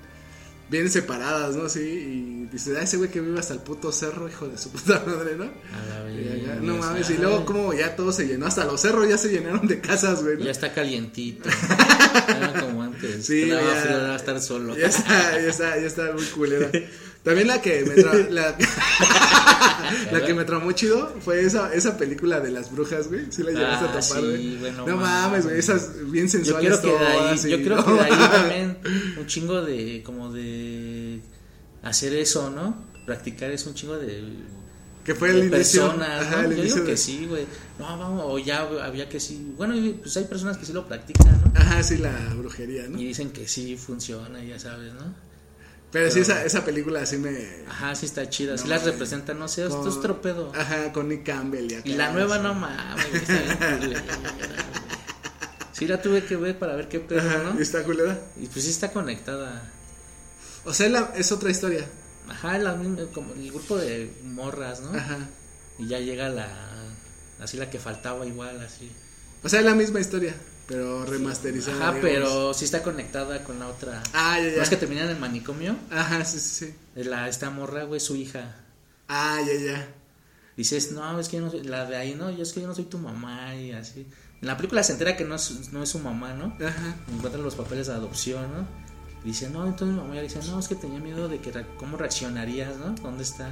bien 0.70 0.88
separadas, 0.90 1.56
¿no? 1.56 1.68
Sí, 1.68 1.80
y 1.80 2.48
dices, 2.52 2.76
ah, 2.78 2.82
ese 2.82 2.96
güey 2.96 3.10
que 3.10 3.20
vive 3.20 3.38
hasta 3.40 3.54
el 3.54 3.60
puto 3.60 3.90
cerro, 3.90 4.28
hijo 4.28 4.46
de 4.48 4.56
su 4.56 4.70
puta 4.70 5.02
madre, 5.06 5.36
¿no? 5.36 5.44
A 5.44 6.04
la 6.04 6.10
Y 6.10 6.58
no 6.62 6.76
mames, 6.76 7.10
y 7.10 7.14
luego 7.18 7.44
como 7.44 7.72
ya 7.74 7.96
todo 7.96 8.12
se 8.12 8.26
llenó, 8.26 8.46
hasta 8.46 8.64
los 8.64 8.80
cerros 8.80 9.08
ya 9.08 9.18
se 9.18 9.28
llenaron 9.28 9.66
de 9.66 9.80
casas, 9.80 10.22
güey, 10.22 10.36
¿no? 10.38 10.44
Ya 10.44 10.50
está 10.52 10.72
calientito. 10.72 11.48
Ya 12.28 12.50
no 12.54 12.60
como 12.66 12.82
antes. 12.82 13.26
Sí, 13.26 13.46
ya. 13.48 13.58
frío 13.58 13.98
daba 13.98 14.16
estar 14.16 14.40
solo. 14.40 14.76
Ya 14.76 14.86
está, 14.86 15.32
ya 15.40 15.48
está, 15.48 15.76
ya 15.78 15.86
está 15.86 16.12
muy 16.12 16.24
culera. 16.26 16.70
También 17.26 17.48
la 17.48 17.60
que 17.60 17.84
me 17.84 17.96
la, 18.30 18.56
la 20.12 20.24
que 20.24 20.32
me 20.32 20.44
tramó 20.44 20.70
chido 20.72 21.12
fue 21.20 21.40
esa, 21.44 21.74
esa 21.74 21.98
película 21.98 22.38
de 22.40 22.50
las 22.52 22.70
brujas, 22.72 23.08
güey. 23.08 23.26
Sí 23.30 23.42
la 23.42 23.50
llegaste 23.50 23.84
Ah, 23.84 23.88
a 23.88 23.92
tapar, 24.00 24.22
sí, 24.22 24.56
güey. 24.60 24.72
no 24.72 24.86
no 24.86 24.96
mames, 24.96 25.44
güey, 25.44 25.58
esas 25.58 25.90
bien 26.10 26.26
Yo 26.26 26.30
sensuales 26.30 26.78
quiero 26.78 26.98
que 26.98 27.04
de 27.04 27.10
ahí, 27.10 27.18
todas, 27.18 27.42
yo 27.42 27.56
creo 27.62 27.76
no 27.76 27.84
que 27.84 27.92
de 27.92 28.00
ahí 28.00 28.10
también 28.30 28.78
un 29.18 29.26
chingo 29.26 29.60
de 29.62 30.02
como 30.04 30.32
de 30.32 31.20
hacer 31.82 32.14
eso, 32.14 32.48
¿no? 32.50 32.84
Practicar 33.06 33.50
es 33.50 33.66
un 33.66 33.74
chingo 33.74 33.96
de, 33.98 34.22
Que 35.04 35.14
fue 35.16 35.30
el 35.30 35.38
inicio. 35.52 35.82
personas, 35.88 36.22
ajá, 36.22 36.42
¿no? 36.42 36.48
el 36.50 36.56
Yo 36.56 36.62
inicio 36.62 36.74
digo 36.76 36.86
que 36.86 36.90
de- 36.92 36.96
sí, 36.96 37.26
güey. 37.28 37.46
No, 37.80 37.84
vamos, 37.98 38.22
o 38.24 38.38
ya 38.38 38.60
había 38.84 39.08
que 39.08 39.18
sí. 39.20 39.52
Bueno, 39.56 39.74
pues 40.00 40.16
hay 40.16 40.24
personas 40.24 40.56
que 40.58 40.64
sí 40.66 40.72
lo 40.72 40.86
practican, 40.86 41.40
¿no? 41.44 41.52
Ajá, 41.60 41.82
sí, 41.82 41.98
la 41.98 42.12
brujería, 42.36 42.86
¿no? 42.88 43.00
Y 43.00 43.04
dicen 43.06 43.30
que 43.30 43.46
sí 43.48 43.76
funciona, 43.76 44.42
ya 44.44 44.58
sabes, 44.60 44.92
¿no? 44.94 45.25
Pero 45.98 46.10
sí, 46.10 46.20
esa, 46.20 46.44
esa 46.44 46.62
película 46.62 47.06
sí 47.06 47.16
me. 47.16 47.64
Ajá, 47.68 47.94
sí 47.94 48.04
está 48.04 48.28
chida, 48.28 48.58
sí 48.58 48.68
las 48.68 48.80
mames. 48.82 48.92
representan, 48.94 49.38
no 49.38 49.48
sé, 49.48 49.66
esto 49.66 49.88
es 49.88 49.98
tropedo. 50.02 50.52
Ajá, 50.54 50.92
con 50.92 51.08
Nick 51.08 51.24
Campbell 51.24 51.70
y 51.72 51.74
acá. 51.76 51.88
Y 51.88 51.94
la 51.94 52.12
nueva 52.12 52.36
no 52.38 52.52
mames. 52.54 53.04
Sí 55.72 55.86
la 55.86 56.00
tuve 56.00 56.24
que 56.24 56.36
ver 56.36 56.58
para 56.58 56.74
ver 56.74 56.88
qué 56.88 57.00
pedo, 57.00 57.20
Ajá, 57.20 57.38
¿no? 57.52 57.58
¿y 57.58 57.62
está 57.62 57.82
culera? 57.82 58.18
Y 58.40 58.46
pues 58.46 58.64
sí 58.64 58.70
está 58.70 58.92
conectada. 58.92 59.70
O 60.64 60.72
sea, 60.72 60.88
la- 60.88 61.12
es 61.16 61.32
otra 61.32 61.50
historia. 61.50 61.86
Ajá, 62.28 62.58
la 62.58 62.74
misma, 62.74 63.04
como 63.12 63.34
el 63.34 63.50
grupo 63.50 63.76
de 63.76 64.10
morras, 64.24 64.80
¿no? 64.80 64.90
Ajá. 64.98 65.18
Y 65.78 65.86
ya 65.88 65.98
llega 65.98 66.28
la. 66.28 66.48
Así 67.40 67.56
la 67.58 67.68
que 67.70 67.78
faltaba, 67.78 68.26
igual, 68.26 68.60
así. 68.62 68.90
O 69.42 69.48
sea, 69.48 69.60
es 69.60 69.66
la 69.66 69.74
misma 69.74 70.00
historia, 70.00 70.34
pero 70.66 71.04
remasterizada. 71.04 71.76
Ajá, 71.90 71.94
digamos. 71.98 72.02
pero 72.02 72.54
sí 72.54 72.64
está 72.64 72.82
conectada 72.82 73.42
con 73.44 73.58
la 73.58 73.68
otra. 73.68 74.02
Ah, 74.12 74.38
ya, 74.40 74.48
ya. 74.50 74.56
¿No 74.56 74.62
es 74.62 74.68
que 74.70 74.76
terminan 74.76 75.04
en 75.06 75.10
el 75.12 75.18
manicomio? 75.20 75.76
Ajá, 75.90 76.24
sí, 76.24 76.38
sí, 76.40 76.66
sí. 76.66 76.74
De 76.94 77.04
La, 77.04 77.28
esta 77.28 77.50
morra, 77.50 77.84
güey, 77.84 78.00
su 78.00 78.16
hija. 78.16 78.54
Ah, 79.08 79.38
ya, 79.46 79.54
ya. 79.54 79.88
Dices, 80.56 80.92
no, 80.92 81.20
es 81.20 81.28
que 81.28 81.36
yo 81.36 81.42
no 81.44 81.50
soy. 81.50 81.62
La 81.64 81.84
de 81.86 81.96
ahí, 81.96 82.14
no, 82.14 82.30
yo 82.30 82.42
es 82.42 82.52
que 82.52 82.60
yo 82.62 82.66
no 82.66 82.74
soy 82.74 82.84
tu 82.84 82.98
mamá 82.98 83.54
y 83.54 83.72
así. 83.72 84.06
En 84.40 84.48
la 84.48 84.56
película 84.56 84.82
se 84.82 84.92
entera 84.92 85.16
que 85.16 85.24
no 85.24 85.34
es, 85.36 85.72
no 85.72 85.82
es 85.82 85.88
su 85.90 85.98
mamá, 85.98 86.34
¿no? 86.34 86.56
Ajá. 86.66 86.96
Encuentra 87.14 87.40
los 87.40 87.54
papeles 87.54 87.86
de 87.86 87.94
adopción, 87.94 88.50
¿no? 88.52 88.66
Dice, 89.24 89.50
no, 89.50 89.64
entonces 89.66 89.88
mi 89.96 90.00
mamá 90.02 90.14
ya 90.14 90.22
dice, 90.22 90.38
no, 90.46 90.58
es 90.58 90.68
que 90.68 90.74
tenía 90.76 90.98
miedo 91.00 91.28
de 91.28 91.40
que 91.40 91.50
re- 91.52 91.66
cómo 91.78 91.96
reaccionarías, 91.96 92.76
¿no? 92.76 92.90
¿Dónde 92.94 93.22
está? 93.24 93.50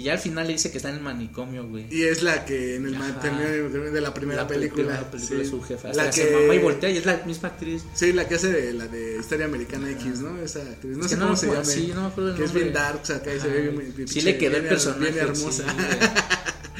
Y 0.00 0.04
ya 0.04 0.14
al 0.14 0.18
final 0.18 0.46
le 0.46 0.54
dice 0.54 0.70
que 0.70 0.78
está 0.78 0.88
en 0.88 0.94
el 0.96 1.02
manicomio, 1.02 1.66
güey. 1.68 1.84
Y 1.90 2.04
es 2.04 2.22
la 2.22 2.46
que 2.46 2.76
en 2.76 2.86
el 2.86 2.94
Ajá. 2.94 3.04
mantenimiento 3.08 3.78
de 3.92 4.00
la 4.00 4.14
primera 4.14 4.42
la 4.42 4.48
película. 4.48 4.82
primera 4.84 5.10
película 5.10 5.44
sí. 5.44 5.50
su 5.50 5.60
jefa. 5.60 5.92
La 5.92 6.06
que 6.06 6.22
se 6.24 6.30
mamá 6.30 6.54
y 6.54 6.58
voltea 6.58 6.88
y 6.88 6.96
es 6.96 7.04
la 7.04 7.18
misma 7.26 7.48
actriz. 7.50 7.82
Sí, 7.92 8.14
la 8.14 8.26
que 8.26 8.36
hace 8.36 8.50
de 8.50 8.72
la 8.72 8.86
de 8.86 9.18
Historia 9.20 9.44
Americana 9.44 9.90
X, 9.90 10.20
¿no? 10.20 10.40
Esa 10.40 10.60
actriz. 10.60 10.96
No 10.96 11.04
Es 11.04 11.10
sé 11.10 11.18
cómo 11.18 11.36
se 11.36 11.48
llama. 11.48 11.64
sí, 11.66 11.92
no 11.94 12.00
me 12.00 12.06
acuerdo 12.06 12.34
Que 12.34 12.44
es 12.44 12.52
bien 12.54 12.72
dark, 12.72 13.00
o 13.02 13.04
sea, 13.04 13.18
se 13.22 13.48
ve 13.48 13.60
bien, 13.60 13.92
bien 13.94 14.08
Sí 14.08 14.22
le 14.22 14.38
quedó 14.38 14.56
el 14.56 14.62
bien- 14.62 14.70
personaje. 14.70 15.12
Bien 15.12 15.18
hermosa. 15.18 15.64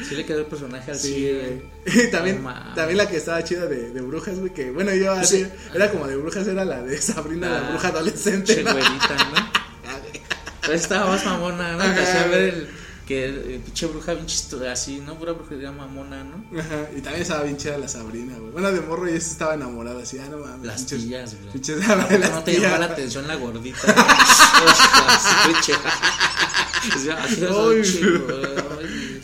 Sí, 0.08 0.14
le 0.14 0.24
quedó 0.24 0.38
el 0.38 0.46
personaje 0.46 0.90
así. 0.92 1.08
Sí, 1.14 1.30
güey. 1.30 1.62
güey. 1.94 2.10
también, 2.10 2.42
también 2.74 2.96
la 2.96 3.06
que 3.06 3.18
estaba 3.18 3.44
chida 3.44 3.66
de, 3.66 3.90
de 3.90 4.00
brujas, 4.00 4.38
güey, 4.38 4.54
que 4.54 4.70
bueno, 4.70 4.94
yo 4.94 5.12
así, 5.12 5.44
Sí. 5.44 5.46
era 5.74 5.90
como 5.90 6.06
de 6.06 6.16
brujas, 6.16 6.46
era 6.46 6.64
la 6.64 6.80
de 6.82 6.96
Sabrina, 7.02 7.50
la 7.50 7.66
Ah, 7.66 7.70
bruja 7.72 7.88
adolescente. 7.88 8.54
Che, 8.54 8.62
¿no? 8.64 8.72
güerita, 8.72 9.14
¿no? 9.34 9.50
Pero 10.62 10.72
estaba 10.72 11.06
más 11.08 11.24
mamona, 11.26 11.72
¿no? 11.72 11.82
Te 11.94 12.00
hacía 12.00 12.26
ver 12.28 12.42
el, 12.54 12.68
que 13.10 13.24
el 13.24 13.60
pinche 13.64 13.86
bruja 13.86 14.14
bien 14.14 14.26
chistosa, 14.26 14.70
así, 14.70 15.02
¿no? 15.04 15.18
Pura 15.18 15.32
brujería 15.32 15.72
mamona, 15.72 16.22
¿no? 16.22 16.44
Ajá, 16.60 16.88
y 16.96 17.00
también 17.00 17.22
estaba 17.22 17.42
bien 17.42 17.56
chida 17.56 17.76
la 17.76 17.88
Sabrina, 17.88 18.36
güey. 18.38 18.52
Bueno, 18.52 18.70
de 18.70 18.80
morro 18.82 19.06
sí 19.08 19.14
estaba 19.16 19.54
enamorada, 19.54 20.00
así, 20.02 20.16
ah, 20.20 20.28
no 20.30 20.38
mames. 20.38 20.64
Las 20.64 20.82
pinches- 20.86 21.06
tías, 21.08 21.34
güey. 21.40 21.52
Pinches 21.54 21.82
¿A 21.90 21.96
poco 21.96 22.16
las 22.18 22.30
no 22.30 22.42
te 22.44 22.50
tías. 22.52 22.62
llamaba 22.62 22.86
la 22.86 22.92
atención 22.92 23.26
la 23.26 23.34
gordita? 23.34 23.78
Ya. 27.04 27.18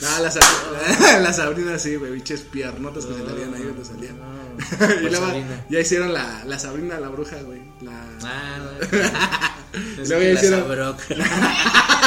Ah, 0.09 0.21
las, 0.21 0.37
Sab- 0.37 1.21
las 1.23 1.37
Sabrinas 1.37 1.83
sí, 1.83 1.97
güey, 1.97 2.13
biches 2.13 2.41
piernotas 2.43 3.07
que 3.07 3.15
se 3.15 3.25
salían 3.27 3.55
ahí 3.55 3.63
donde 3.63 3.85
salían. 3.85 4.19
No, 4.19 4.27
y 5.01 5.11
luego 5.11 5.27
Sabrina. 5.27 5.67
ya 5.71 5.81
hicieron 5.81 6.13
la, 6.13 6.45
la 6.45 6.59
Sabrina 6.59 6.99
la 7.01 7.09
bruja, 7.09 7.37
güey. 7.43 7.61
La... 7.83 8.05
Ah, 8.25 9.56
Sabrok. 10.05 11.03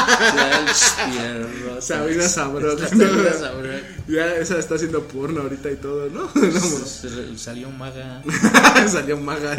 Ya, 0.10 0.60
el 0.60 0.66
pierrotas. 1.12 1.86
Sabrina. 1.86 2.28
Sabrina. 2.30 3.82
Ya 4.08 4.36
esa 4.36 4.60
está 4.60 4.76
haciendo 4.76 5.04
porno 5.08 5.42
ahorita 5.42 5.72
y 5.72 5.76
todo, 5.76 6.10
¿no? 6.10 6.30
No, 6.36 7.38
Salió 7.38 7.70
maga. 7.70 8.24
Salió 8.88 9.18
maga. 9.18 9.56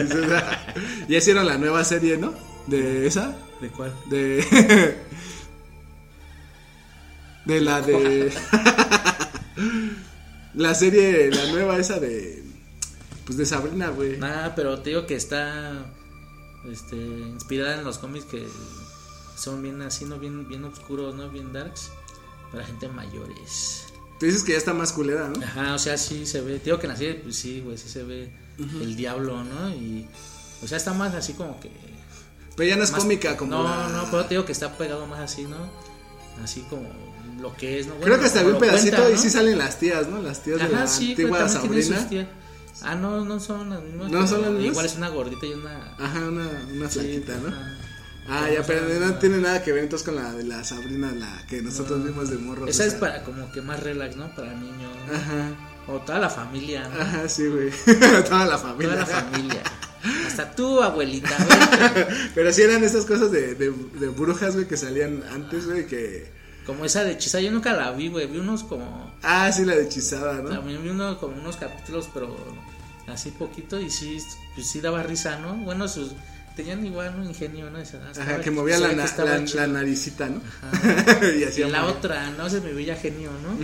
Ya 1.09 1.18
hicieron 1.18 1.46
la 1.46 1.59
nueva 1.59 1.85
serie, 1.85 2.16
¿no? 2.16 2.35
De 2.66 3.07
esa. 3.07 3.37
¿De 3.61 3.68
cuál? 3.68 3.92
De. 4.09 4.96
De 7.44 7.61
la 7.61 7.81
de. 7.81 8.33
La 10.55 10.75
serie, 10.75 11.31
la 11.31 11.46
nueva 11.53 11.79
esa 11.79 11.99
de. 11.99 12.42
Pues 13.25 13.38
de 13.38 13.46
Sabrina, 13.46 13.88
güey. 13.88 14.18
Nah, 14.18 14.51
pero 14.57 14.81
te 14.81 14.90
digo 14.90 15.07
que 15.07 15.14
está 15.14 15.87
este, 16.70 16.96
inspirada 16.96 17.77
en 17.79 17.85
los 17.85 17.99
cómics 17.99 18.25
que 18.27 18.46
son 19.37 19.62
bien 19.62 19.81
así, 19.83 20.05
¿no? 20.05 20.18
Bien, 20.18 20.46
bien 20.49 20.64
oscuros, 20.64 21.14
¿no? 21.14 21.29
Bien 21.31 21.53
darks. 21.53 21.90
Para 22.53 22.64
gente 22.64 22.88
mayores. 22.88 23.85
Tú 24.18 24.27
dices 24.27 24.42
que 24.42 24.53
ya 24.53 24.59
está 24.59 24.75
más 24.75 24.92
culera, 24.92 25.29
¿no? 25.29 25.42
Ajá, 25.44 25.75
o 25.75 25.79
sea, 25.79 25.96
sí 25.96 26.27
se 26.27 26.40
ve. 26.40 26.61
Digo 26.62 26.79
que 26.79 26.87
en 26.87 26.92
la 26.92 26.99
serie, 26.99 27.14
pues 27.14 27.37
sí, 27.37 27.61
güey, 27.61 27.79
sí 27.79 27.88
se 27.88 28.03
ve 28.03 28.31
el 28.59 28.96
diablo, 28.96 29.42
¿no? 29.44 29.70
Y. 29.70 30.07
O 30.62 30.68
sea, 30.68 30.77
está 30.77 30.92
más 30.92 31.14
así 31.14 31.33
como 31.35 31.59
que. 31.61 31.70
Pero 32.57 32.68
ya 32.68 32.77
no 32.77 32.83
es 32.83 32.90
más- 32.90 33.01
cómica 33.01 33.37
como. 33.37 33.53
No, 33.53 33.62
la- 33.64 33.88
no, 33.88 34.11
pero 34.11 34.25
te 34.25 34.31
digo 34.35 34.44
que 34.44 34.53
está 34.53 34.77
pegado 34.77 35.07
más 35.07 35.20
así, 35.20 35.42
¿no? 35.44 35.57
Así 36.42 36.61
como 36.68 36.90
lo 37.40 37.57
que 37.57 37.79
es, 37.81 37.87
¿no? 37.87 37.94
Creo 37.94 38.09
Bueno, 38.09 38.20
que 38.20 38.27
hasta 38.27 38.42
vi 38.42 38.51
un 38.51 38.59
pedacito 38.59 38.96
cuenta, 38.96 39.14
y 39.14 39.18
sí 39.18 39.31
salen 39.31 39.57
las 39.57 39.79
tías, 39.79 40.09
¿no? 40.09 40.20
Las 40.20 40.42
tías 40.42 40.59
de 40.59 40.68
la 40.68 40.87
sí, 40.87 41.11
antigua 41.12 41.49
Sabrina. 41.49 42.09
Ah, 42.82 42.94
no, 42.94 43.24
no 43.24 43.38
son 43.40 43.70
las 43.70 43.82
mismas. 43.82 44.10
¿No 44.10 44.26
son 44.26 44.42
las 44.42 44.50
mismas? 44.50 44.70
Igual 44.72 44.86
es 44.86 44.96
una 44.96 45.08
gordita 45.08 45.46
y 45.46 45.52
una. 45.54 45.94
Ajá, 45.98 46.18
una, 46.28 46.48
una 46.72 46.90
Sí, 46.90 47.00
flaquita, 47.00 47.36
¿no? 47.38 47.54
Ah, 48.28 48.48
ya, 48.48 48.62
pero 48.62 48.82
no 49.00 49.14
tiene 49.14 49.38
nada 49.38 49.62
que 49.62 49.72
ver 49.72 49.82
entonces 49.84 50.06
con 50.06 50.14
la 50.16 50.32
de 50.32 50.44
la 50.44 50.62
Sabrina, 50.62 51.10
la 51.12 51.44
que 51.48 51.62
nosotros 51.62 52.04
vimos 52.04 52.30
de 52.30 52.36
morro. 52.38 52.66
Esa 52.66 52.84
es 52.84 52.94
para 52.94 53.24
como 53.24 53.50
que 53.50 53.60
más 53.60 53.80
relax, 53.82 54.16
¿no? 54.16 54.32
Para 54.36 54.52
niños. 54.54 54.92
Ajá, 55.12 55.50
O 55.88 55.98
toda 56.00 56.18
la 56.20 56.30
familia, 56.30 56.88
¿no? 56.88 57.00
ajá, 57.00 57.28
sí, 57.28 57.46
güey. 57.48 57.70
Toda 58.28 58.46
la 58.46 58.58
familia. 58.58 58.92
Toda 58.94 59.00
la 59.00 59.06
familia. 59.06 59.62
Hasta 60.26 60.54
tú, 60.54 60.80
abuelita. 60.82 61.28
vente. 61.38 62.06
Pero 62.34 62.52
sí 62.52 62.62
eran 62.62 62.84
estas 62.84 63.04
cosas 63.04 63.32
de, 63.32 63.54
de, 63.56 63.70
de 63.98 64.08
brujas, 64.08 64.54
güey, 64.54 64.68
que 64.68 64.76
salían 64.76 65.22
antes, 65.32 65.66
güey, 65.66 65.86
que... 65.86 66.39
Como 66.70 66.85
esa 66.85 67.02
de 67.02 67.18
Chisa, 67.18 67.40
yo 67.40 67.50
nunca 67.50 67.72
la 67.72 67.90
vi, 67.90 68.09
güey. 68.09 68.26
Vi 68.28 68.38
unos 68.38 68.62
como. 68.62 69.12
Ah, 69.22 69.50
sí, 69.50 69.64
la 69.64 69.74
de 69.74 69.83
hechizada, 69.85 70.35
¿no? 70.35 70.50
También 70.50 70.83
vi 70.83 70.90
uno, 70.90 71.18
como 71.18 71.35
unos 71.37 71.56
capítulos, 71.56 72.09
pero 72.14 72.37
así 73.09 73.30
poquito. 73.33 73.80
Y 73.80 73.90
sí, 73.90 74.18
pues 74.54 74.68
sí 74.68 74.80
daba 74.80 75.02
risa, 75.02 75.38
¿no? 75.40 75.54
Bueno, 75.56 75.88
sus. 75.88 76.12
Tenían 76.54 76.85
igual 76.87 77.14
un 77.18 77.24
ingenio, 77.26 77.70
¿no? 77.70 77.78
Esa- 77.78 77.98
Ajá, 77.98 78.11
estaba- 78.12 78.40
que 78.40 78.50
movía 78.52 78.78
la, 78.78 78.92
na- 78.92 79.06
la, 79.54 79.66
naricita, 79.66 80.28
¿no? 80.28 80.40
Ajá. 80.70 81.18
y 81.35 81.38
Y 81.40 81.44
hacía 81.44 81.68
la 81.68 81.87
otra, 81.87 82.30
¿no? 82.30 82.46
Esa 82.46 82.59
es 82.59 82.62
mi 82.64 82.72
bella 82.72 82.94
genio, 82.94 83.30
¿no? 83.42 83.56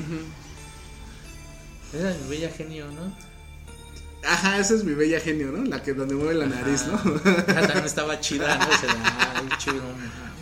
Esa 1.99 2.11
es 2.11 2.21
mi 2.23 2.29
bella 2.31 2.51
genio, 2.51 2.87
¿no? 2.91 3.27
Ajá, 4.29 4.59
esa 4.59 4.75
es 4.75 4.83
mi 4.85 4.95
bella 4.95 5.21
genio, 5.21 5.53
¿no? 5.53 5.65
La 5.65 5.81
que 5.83 5.95
donde 5.95 6.15
mueve 6.17 6.35
la 6.35 6.47
nariz, 6.47 6.87
¿no? 6.87 6.95
Ajá, 6.95 7.45
también 7.67 7.85
estaba 7.85 8.19
chida, 8.19 8.59
¿no? 8.59 8.77
Se 8.79 8.87
la- 8.87 9.33
ay, 9.37 9.49
chido, 9.59 9.75
no 9.77 10.36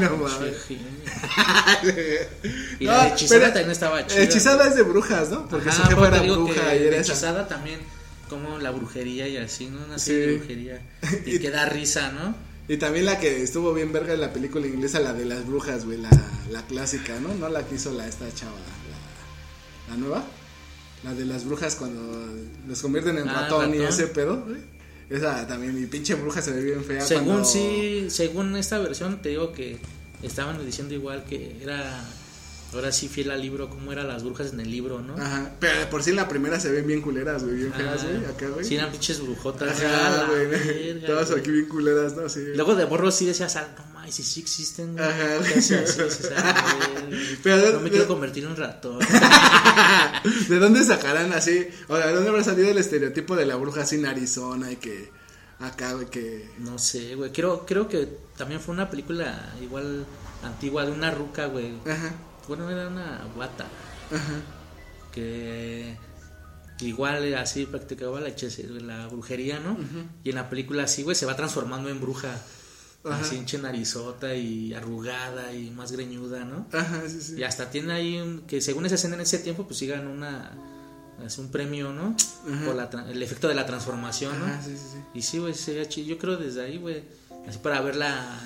no, 0.00 0.16
mames. 0.16 0.56
Y 2.80 2.84
No, 2.84 2.92
la 2.92 3.04
de 3.04 3.08
hechizada 3.10 3.46
también 3.52 3.70
estaba 3.70 4.06
chida. 4.06 4.22
Hechizada 4.22 4.68
es 4.68 4.76
de 4.76 4.82
brujas, 4.82 5.30
¿no? 5.30 5.48
Porque 5.48 5.68
Ajá, 5.68 5.82
su 5.84 5.88
jefa 5.90 6.08
era 6.08 6.22
bruja 6.22 6.74
y 6.74 6.78
era 6.82 6.90
de 6.96 6.98
esa. 6.98 7.12
hechizada 7.12 7.48
también, 7.48 7.80
como 8.28 8.58
la 8.58 8.70
brujería 8.70 9.28
y 9.28 9.36
así, 9.36 9.66
¿no? 9.66 9.84
Una 9.84 9.98
Sí. 9.98 10.06
serie 10.10 10.26
de 10.26 10.36
brujería. 10.38 10.80
Y 11.24 11.30
Y- 11.36 11.38
que 11.38 11.50
da 11.50 11.66
risa, 11.66 12.12
¿no? 12.12 12.34
Y 12.68 12.78
también 12.78 13.04
la 13.04 13.20
que 13.20 13.42
estuvo 13.42 13.72
bien 13.72 13.92
verga 13.92 14.14
en 14.14 14.20
la 14.20 14.32
película 14.32 14.66
inglesa, 14.66 14.98
la 14.98 15.12
de 15.12 15.24
las 15.24 15.46
brujas, 15.46 15.84
güey, 15.84 15.98
la, 15.98 16.10
la 16.50 16.62
clásica, 16.66 17.18
¿no? 17.20 17.32
No 17.34 17.48
la 17.48 17.64
que 17.64 17.76
hizo 17.76 17.92
la, 17.92 18.08
esta 18.08 18.24
chava, 18.34 18.56
la, 19.88 19.94
la 19.94 20.00
nueva. 20.00 20.24
La 21.04 21.14
de 21.14 21.24
las 21.26 21.44
brujas 21.44 21.76
cuando 21.76 22.02
los 22.66 22.82
convierten 22.82 23.18
en 23.18 23.28
Ah, 23.28 23.42
ratón, 23.42 23.70
y 23.72 23.78
ratón. 23.78 23.86
ese 23.94 24.06
pedo, 24.08 24.42
güey. 24.44 24.56
Esa 25.08 25.46
también, 25.46 25.78
mi 25.78 25.86
pinche 25.86 26.14
bruja 26.14 26.42
se 26.42 26.50
ve 26.52 26.62
bien 26.62 26.84
fea. 26.84 27.00
Según 27.00 27.24
cuando... 27.26 27.44
sí, 27.44 28.06
según 28.08 28.56
esta 28.56 28.78
versión, 28.78 29.22
te 29.22 29.28
digo 29.30 29.52
que 29.52 29.78
estaban 30.22 30.64
diciendo 30.64 30.94
igual 30.94 31.24
que 31.24 31.56
era, 31.62 32.04
ahora 32.74 32.92
sí 32.92 33.08
fiel 33.08 33.30
al 33.30 33.40
libro, 33.40 33.70
cómo 33.70 33.92
eran 33.92 34.08
las 34.08 34.22
brujas 34.24 34.52
en 34.52 34.60
el 34.60 34.70
libro, 34.70 35.00
¿no? 35.00 35.14
Ajá, 35.16 35.52
pero 35.60 35.78
de 35.80 35.86
por 35.86 36.02
sí 36.02 36.10
en 36.10 36.16
la 36.16 36.28
primera 36.28 36.60
se 36.60 36.70
ven 36.70 36.86
bien 36.86 37.00
culeras, 37.00 37.42
güey, 37.44 37.56
bien 37.56 37.72
feas, 37.72 38.02
Ah, 38.02 38.06
güey, 38.06 38.24
acá, 38.26 38.48
güey. 38.48 38.64
Sí, 38.64 38.74
eran 38.76 38.90
pinches 38.90 39.20
brujotas. 39.22 39.80
Ajá, 39.82 40.26
güey. 40.28 41.00
Todas 41.06 41.30
aquí 41.30 41.50
bien 41.50 41.68
culeras, 41.68 42.14
¿no? 42.16 42.28
Sí. 42.28 42.40
Luego 42.54 42.74
de 42.74 42.84
borro 42.84 43.10
sí 43.10 43.24
decías, 43.26 43.56
ah, 43.56 43.68
no 43.78 43.84
mames, 43.94 44.14
si 44.14 44.22
sí 44.22 44.40
existen. 44.40 44.92
güey. 44.94 45.04
Ajá. 45.04 45.38
Ah, 46.36 47.06
Pero- 47.42 47.72
no 47.72 47.80
me 47.80 47.90
quiero 47.90 48.06
convertir 48.06 48.44
en 48.44 48.50
un 48.50 48.56
ratón. 48.56 48.98
¿De 50.48 50.58
dónde 50.58 50.84
sacarán 50.84 51.32
así? 51.32 51.66
O 51.88 51.96
sea, 51.96 52.08
¿de 52.08 52.12
dónde 52.14 52.28
habrá 52.30 52.44
salido 52.44 52.68
el 52.68 52.78
estereotipo 52.78 53.36
de 53.36 53.46
la 53.46 53.56
bruja 53.56 53.82
así 53.82 53.96
en 53.96 54.06
Arizona 54.06 54.70
y 54.72 54.76
que 54.76 55.10
acá, 55.60 55.92
güey, 55.94 56.06
que... 56.10 56.50
No 56.58 56.78
sé, 56.78 57.14
güey. 57.14 57.32
Creo, 57.32 57.64
creo 57.64 57.88
que 57.88 58.08
también 58.36 58.60
fue 58.60 58.74
una 58.74 58.90
película 58.90 59.54
igual 59.62 60.04
antigua 60.42 60.84
de 60.84 60.92
una 60.92 61.10
ruca, 61.10 61.46
güey. 61.46 61.72
Ajá, 61.86 62.12
Bueno, 62.48 62.70
era 62.70 62.88
una 62.88 63.22
ajá. 63.24 64.40
que 65.12 65.96
igual 66.80 67.34
así 67.34 67.66
practicaba 67.66 68.20
la, 68.20 68.32
la 68.80 69.08
brujería, 69.08 69.60
¿no? 69.60 69.76
Y 70.24 70.30
en 70.30 70.36
la 70.36 70.48
película 70.48 70.84
así, 70.84 71.02
güey, 71.02 71.16
se 71.16 71.26
va 71.26 71.36
transformando 71.36 71.88
en 71.88 72.00
bruja. 72.00 72.38
Ajá. 73.04 73.20
Así 73.20 73.36
hinche 73.36 73.58
narizota 73.58 74.34
y 74.34 74.74
arrugada 74.74 75.52
y 75.52 75.70
más 75.70 75.92
greñuda, 75.92 76.44
¿no? 76.44 76.66
Ajá, 76.72 77.02
sí, 77.06 77.20
sí. 77.20 77.36
Y 77.36 77.44
hasta 77.44 77.70
tiene 77.70 77.92
ahí 77.92 78.20
un, 78.20 78.40
que 78.42 78.60
según 78.60 78.84
esa 78.84 78.96
escena 78.96 79.14
en 79.14 79.20
ese 79.20 79.38
tiempo, 79.38 79.64
pues 79.64 79.78
sí 79.78 79.86
ganó 79.86 80.10
una, 80.10 80.50
es 81.24 81.38
un 81.38 81.48
premio, 81.50 81.92
¿no? 81.92 82.16
Ajá. 82.52 82.64
Por 82.64 82.74
la 82.74 82.90
el 83.08 83.22
efecto 83.22 83.46
de 83.46 83.54
la 83.54 83.64
transformación, 83.64 84.36
¿no? 84.38 84.46
Ajá, 84.46 84.60
sí, 84.60 84.76
sí, 84.76 84.84
sí. 84.94 84.98
Y 85.14 85.22
sí, 85.22 85.38
güey, 85.38 85.54
sería 85.54 85.88
chido. 85.88 86.08
Yo 86.08 86.18
creo 86.18 86.36
desde 86.36 86.64
ahí, 86.64 86.78
güey. 86.78 87.04
Así 87.46 87.58
para 87.58 87.80
verla 87.80 88.40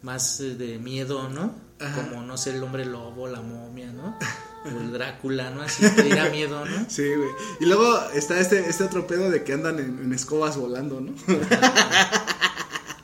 más 0.00 0.40
eh, 0.40 0.54
de 0.54 0.78
miedo, 0.78 1.28
¿no? 1.28 1.54
Ajá. 1.82 2.02
Como, 2.08 2.22
no 2.22 2.36
sé, 2.36 2.50
el 2.56 2.62
hombre 2.62 2.84
lobo, 2.84 3.28
la 3.28 3.40
momia, 3.40 3.90
¿no? 3.92 4.16
O 4.64 4.68
el 4.68 4.92
Drácula, 4.92 5.50
¿no? 5.50 5.62
Así 5.62 5.84
que 5.90 6.02
diera 6.02 6.28
miedo, 6.30 6.64
¿no? 6.64 6.86
Sí, 6.88 7.02
güey. 7.14 7.30
Y 7.60 7.66
luego 7.66 7.98
está 8.14 8.38
este, 8.38 8.68
este 8.68 8.84
otro 8.84 9.06
pedo 9.06 9.30
de 9.30 9.42
que 9.44 9.52
andan 9.52 9.78
en, 9.78 9.98
en 9.98 10.12
escobas 10.12 10.56
volando, 10.56 11.00
¿no? 11.00 11.12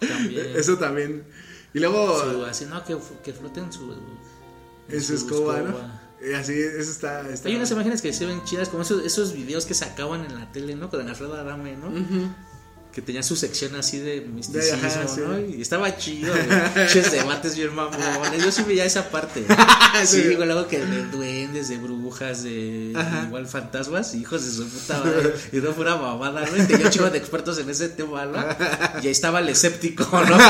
También. 0.01 0.47
Eso 0.57 0.79
también. 0.79 1.25
Y 1.75 1.81
luego 1.81 2.19
Su- 2.23 2.45
así, 2.45 2.64
no, 2.67 2.85
que, 2.85 2.97
que 3.23 3.33
floten 3.33 3.73
su. 3.73 3.95
en 4.88 5.03
su 5.03 5.14
escoba, 5.14 5.59
¿no? 5.61 6.09
Y 6.21 6.33
así, 6.35 6.53
eso 6.53 6.91
está... 6.91 7.29
está... 7.29 7.49
Hay 7.49 7.55
unas 7.55 7.71
imágenes 7.71 8.03
que 8.03 8.12
se 8.12 8.27
ven 8.27 8.43
chidas, 8.43 8.69
como 8.71 8.83
esos, 8.83 9.05
esos 9.05 9.33
videos 9.35 9.67
que 9.67 9.75
sacaban 9.75 10.25
en 10.25 10.35
la 10.35 10.51
tele, 10.51 10.75
¿no? 10.75 10.91
Con 10.91 11.07
Alfredo 11.09 11.35
Adame, 11.37 11.77
¿no? 11.77 11.87
Ujú. 11.88 12.29
Que 12.92 13.03
tenía 13.03 13.22
su 13.22 13.37
sección 13.37 13.77
así 13.77 13.98
de 14.01 14.22
misticismo, 14.22 14.81
De- 14.81 14.87
ajá, 14.88 15.07
sí. 15.07 15.20
¿no? 15.20 15.38
Y 15.38 15.62
estaba 15.62 15.96
chido. 15.96 16.35
Ches 16.92 17.12
debates 17.12 17.55
bien 17.55 17.72
mamones. 17.74 18.42
Yo 18.42 18.51
sí 18.51 18.62
veía 18.66 18.85
esa 18.85 19.09
parte. 19.11 19.44
Sí. 20.05 20.22
Güey, 20.22 20.37
luego 20.46 20.66
que 20.68 20.79
de 20.79 21.05
duendes, 21.07 21.68
de 21.68 21.77
brujas, 21.79 22.42
de 22.44 22.92
Ajá. 22.96 23.24
igual 23.27 23.46
fantasmas, 23.48 24.14
hijos 24.14 24.44
de 24.44 24.53
su 24.53 24.68
puta 24.68 24.98
madre. 24.98 25.35
Y 25.53 25.57
no 25.57 25.72
fuera 25.72 25.96
mamada, 25.96 26.44
¿no? 26.46 26.57
Y 26.62 26.66
tenía 26.66 26.87
un 26.87 26.92
chico 26.92 27.11
de 27.11 27.18
expertos 27.18 27.59
en 27.59 27.68
ese 27.70 27.88
tema, 27.88 28.24
¿no? 28.27 28.38
Y 29.03 29.07
ahí 29.07 29.12
estaba 29.12 29.40
el 29.40 29.48
escéptico, 29.48 30.05
¿no? 30.24 30.38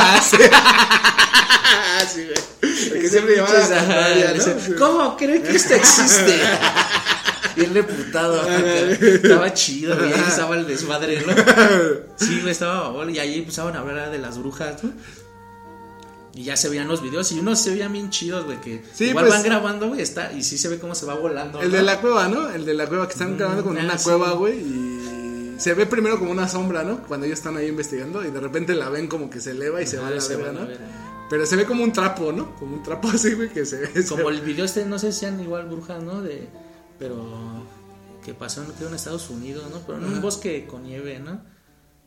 Sí, 2.14 2.24
güey. 2.24 2.92
El 2.94 3.00
que 3.02 3.08
siempre 3.08 3.36
¿no? 3.36 4.78
¿Cómo 4.78 5.16
creen 5.16 5.42
que 5.42 5.56
esto 5.56 5.74
existe? 5.74 6.40
Bien 7.58 7.74
reputado, 7.74 8.40
acá. 8.40 8.56
estaba 8.90 9.52
chido, 9.54 9.96
güey, 9.96 10.12
ahí 10.12 10.24
estaba 10.26 10.56
el 10.56 10.66
desmadre, 10.66 11.22
¿no? 11.26 11.32
Sí, 12.16 12.40
güey, 12.40 12.52
estaba 12.52 12.80
babón, 12.82 13.14
y 13.14 13.18
ahí 13.18 13.38
empezaban 13.38 13.76
a 13.76 13.80
hablar 13.80 14.10
de 14.10 14.18
las 14.18 14.38
brujas, 14.38 14.82
¿no? 14.84 14.92
Y 16.34 16.44
ya 16.44 16.56
se 16.56 16.68
veían 16.68 16.86
los 16.86 17.02
videos 17.02 17.32
y 17.32 17.40
unos 17.40 17.58
se 17.60 17.70
veían 17.70 17.92
bien 17.92 18.10
chidos, 18.10 18.44
güey, 18.44 18.60
que 18.60 18.82
Sí, 18.94 19.06
igual 19.06 19.26
pues- 19.26 19.34
van 19.36 19.44
grabando, 19.44 19.88
güey, 19.88 20.00
está, 20.00 20.32
y 20.32 20.42
sí 20.42 20.56
se 20.56 20.68
ve 20.68 20.78
cómo 20.78 20.94
se 20.94 21.04
va 21.04 21.14
volando. 21.14 21.60
El 21.60 21.70
¿no? 21.70 21.76
de 21.76 21.82
la 21.82 22.00
cueva, 22.00 22.28
¿no? 22.28 22.48
El 22.48 22.64
de 22.64 22.74
la 22.74 22.86
cueva 22.86 23.06
que 23.08 23.14
están 23.14 23.36
grabando 23.36 23.64
con 23.64 23.76
ah, 23.76 23.82
una 23.82 23.98
sí. 23.98 24.04
cueva, 24.04 24.32
güey, 24.32 24.58
y 24.58 25.54
se 25.58 25.74
ve 25.74 25.86
primero 25.86 26.18
como 26.18 26.30
una 26.30 26.46
sombra, 26.46 26.84
¿no? 26.84 27.02
Cuando 27.02 27.26
ellos 27.26 27.38
están 27.40 27.56
ahí 27.56 27.66
investigando 27.66 28.24
y 28.24 28.30
de 28.30 28.38
repente 28.38 28.74
la 28.74 28.88
ven 28.88 29.08
como 29.08 29.28
que 29.28 29.40
se 29.40 29.50
eleva 29.50 29.82
y 29.82 29.86
se 29.86 29.98
va 29.98 30.06
a 30.08 30.10
la 30.12 30.20
se 30.20 30.36
verga, 30.36 30.52
va 30.52 30.58
a 30.60 30.64
la 30.64 30.70
¿no? 30.70 30.76
Pero 31.28 31.44
se 31.44 31.56
ve 31.56 31.64
como 31.66 31.82
un 31.82 31.92
trapo, 31.92 32.32
¿no? 32.32 32.54
Como 32.54 32.76
un 32.76 32.82
trapo 32.82 33.08
así, 33.12 33.34
güey, 33.34 33.48
que 33.48 33.66
se 33.66 33.78
ve. 33.78 34.06
Como 34.08 34.30
el 34.30 34.40
video 34.40 34.64
este, 34.64 34.84
no 34.84 34.98
sé 34.98 35.12
si 35.12 35.20
sean 35.20 35.40
igual 35.40 35.66
brujas, 35.66 36.02
¿no? 36.02 36.22
De, 36.22 36.48
pero 36.98 37.66
que 38.24 38.34
pasó 38.34 38.62
creo, 38.76 38.88
en 38.88 38.94
Estados 38.94 39.30
Unidos, 39.30 39.64
¿no? 39.70 39.78
Pero 39.86 39.98
en 39.98 40.04
un 40.04 40.20
bosque 40.20 40.66
con 40.66 40.84
nieve, 40.84 41.18
¿no? 41.18 41.40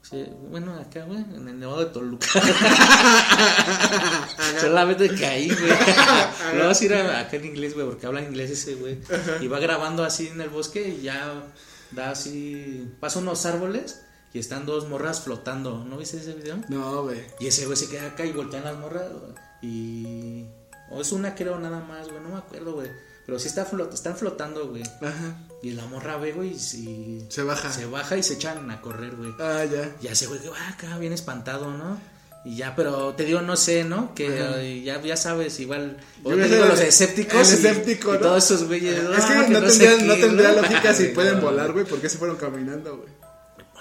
Sí, 0.03 0.25
bueno, 0.49 0.73
acá, 0.75 1.03
güey, 1.05 1.19
en 1.19 1.47
el 1.47 1.59
Nevado 1.59 1.85
de 1.85 1.91
Toluca. 1.91 2.27
Solamente 4.59 5.09
caí, 5.15 5.49
güey. 5.49 6.57
Lo 6.57 6.67
vas 6.67 6.81
a 6.81 6.85
ir 6.85 6.93
a- 6.93 7.19
acá 7.19 7.37
en 7.37 7.45
inglés, 7.45 7.73
güey, 7.73 7.85
porque 7.85 8.05
habla 8.07 8.21
inglés 8.21 8.51
ese, 8.51 8.75
güey. 8.75 8.99
Y 9.41 9.47
va 9.47 9.59
grabando 9.59 10.03
así 10.03 10.27
en 10.27 10.41
el 10.41 10.49
bosque 10.49 10.95
y 10.99 11.03
ya 11.03 11.43
da 11.91 12.11
así. 12.11 12.91
Pasa 12.99 13.19
unos 13.19 13.45
árboles 13.45 14.01
y 14.33 14.39
están 14.39 14.65
dos 14.65 14.87
morras 14.89 15.21
flotando. 15.21 15.83
¿No 15.85 15.97
viste 15.97 16.17
ese 16.17 16.33
video? 16.33 16.57
No, 16.69 17.03
güey. 17.03 17.21
Y 17.39 17.47
ese 17.47 17.65
güey 17.65 17.77
se 17.77 17.89
queda 17.89 18.07
acá 18.07 18.25
y 18.25 18.31
voltean 18.31 18.63
las 18.63 18.77
morras 18.77 19.11
güey, 19.11 19.33
y... 19.61 20.45
O 20.89 21.01
es 21.01 21.11
una 21.13 21.35
creo 21.35 21.57
nada 21.57 21.79
más, 21.79 22.09
güey, 22.09 22.21
no 22.21 22.29
me 22.29 22.37
acuerdo, 22.37 22.73
güey. 22.73 22.89
Pero 23.31 23.39
sí 23.39 23.47
está 23.47 23.63
flot 23.63 23.93
están 23.93 24.17
flotando, 24.17 24.67
güey. 24.67 24.83
Ajá. 24.83 25.37
Y 25.63 25.71
la 25.71 25.85
morra 25.85 26.17
ve, 26.17 26.33
güey, 26.33 26.49
y 26.55 26.59
si- 26.59 27.25
Se 27.29 27.43
baja. 27.43 27.71
Se 27.71 27.85
baja 27.85 28.17
y 28.17 28.23
se 28.23 28.33
echan 28.33 28.69
a 28.69 28.81
correr, 28.81 29.15
güey. 29.15 29.31
Ah, 29.39 29.63
ya. 29.63 29.89
Ya 30.01 30.11
ese 30.11 30.27
güey 30.27 30.41
que 30.41 30.49
va 30.49 30.67
acá 30.67 30.97
bien 30.97 31.13
espantado, 31.13 31.71
¿no? 31.71 31.97
Y 32.43 32.57
ya, 32.57 32.75
pero 32.75 33.13
te 33.15 33.23
digo, 33.23 33.39
no 33.41 33.55
sé, 33.55 33.85
¿no? 33.85 34.13
Que 34.15 34.81
ya, 34.83 35.01
ya 35.01 35.15
sabes, 35.15 35.61
igual. 35.61 35.95
Yo 36.25 36.35
te 36.35 36.49
digo, 36.49 36.65
los 36.65 36.79
escépticos. 36.81 37.53
el 37.53 37.65
escéptico, 37.65 38.09
y, 38.09 38.13
¿no? 38.15 38.19
todos 38.19 38.43
esos 38.43 38.67
güeyes. 38.67 38.97
Es 38.99 39.25
que 39.25 39.33
"Ah, 39.33 39.45
no, 39.47 39.69
sé 39.69 39.79
tendría, 39.79 39.97
qué", 39.97 40.03
no 40.03 40.13
tendría 40.15 40.51
¿no? 40.51 40.61
lógica 40.63 40.93
si 40.93 41.05
pueden 41.15 41.39
volar, 41.39 41.71
güey. 41.71 41.85
¿Por 41.85 42.01
qué 42.01 42.09
se 42.09 42.17
fueron 42.17 42.35
caminando, 42.35 42.97
güey? 42.97 43.20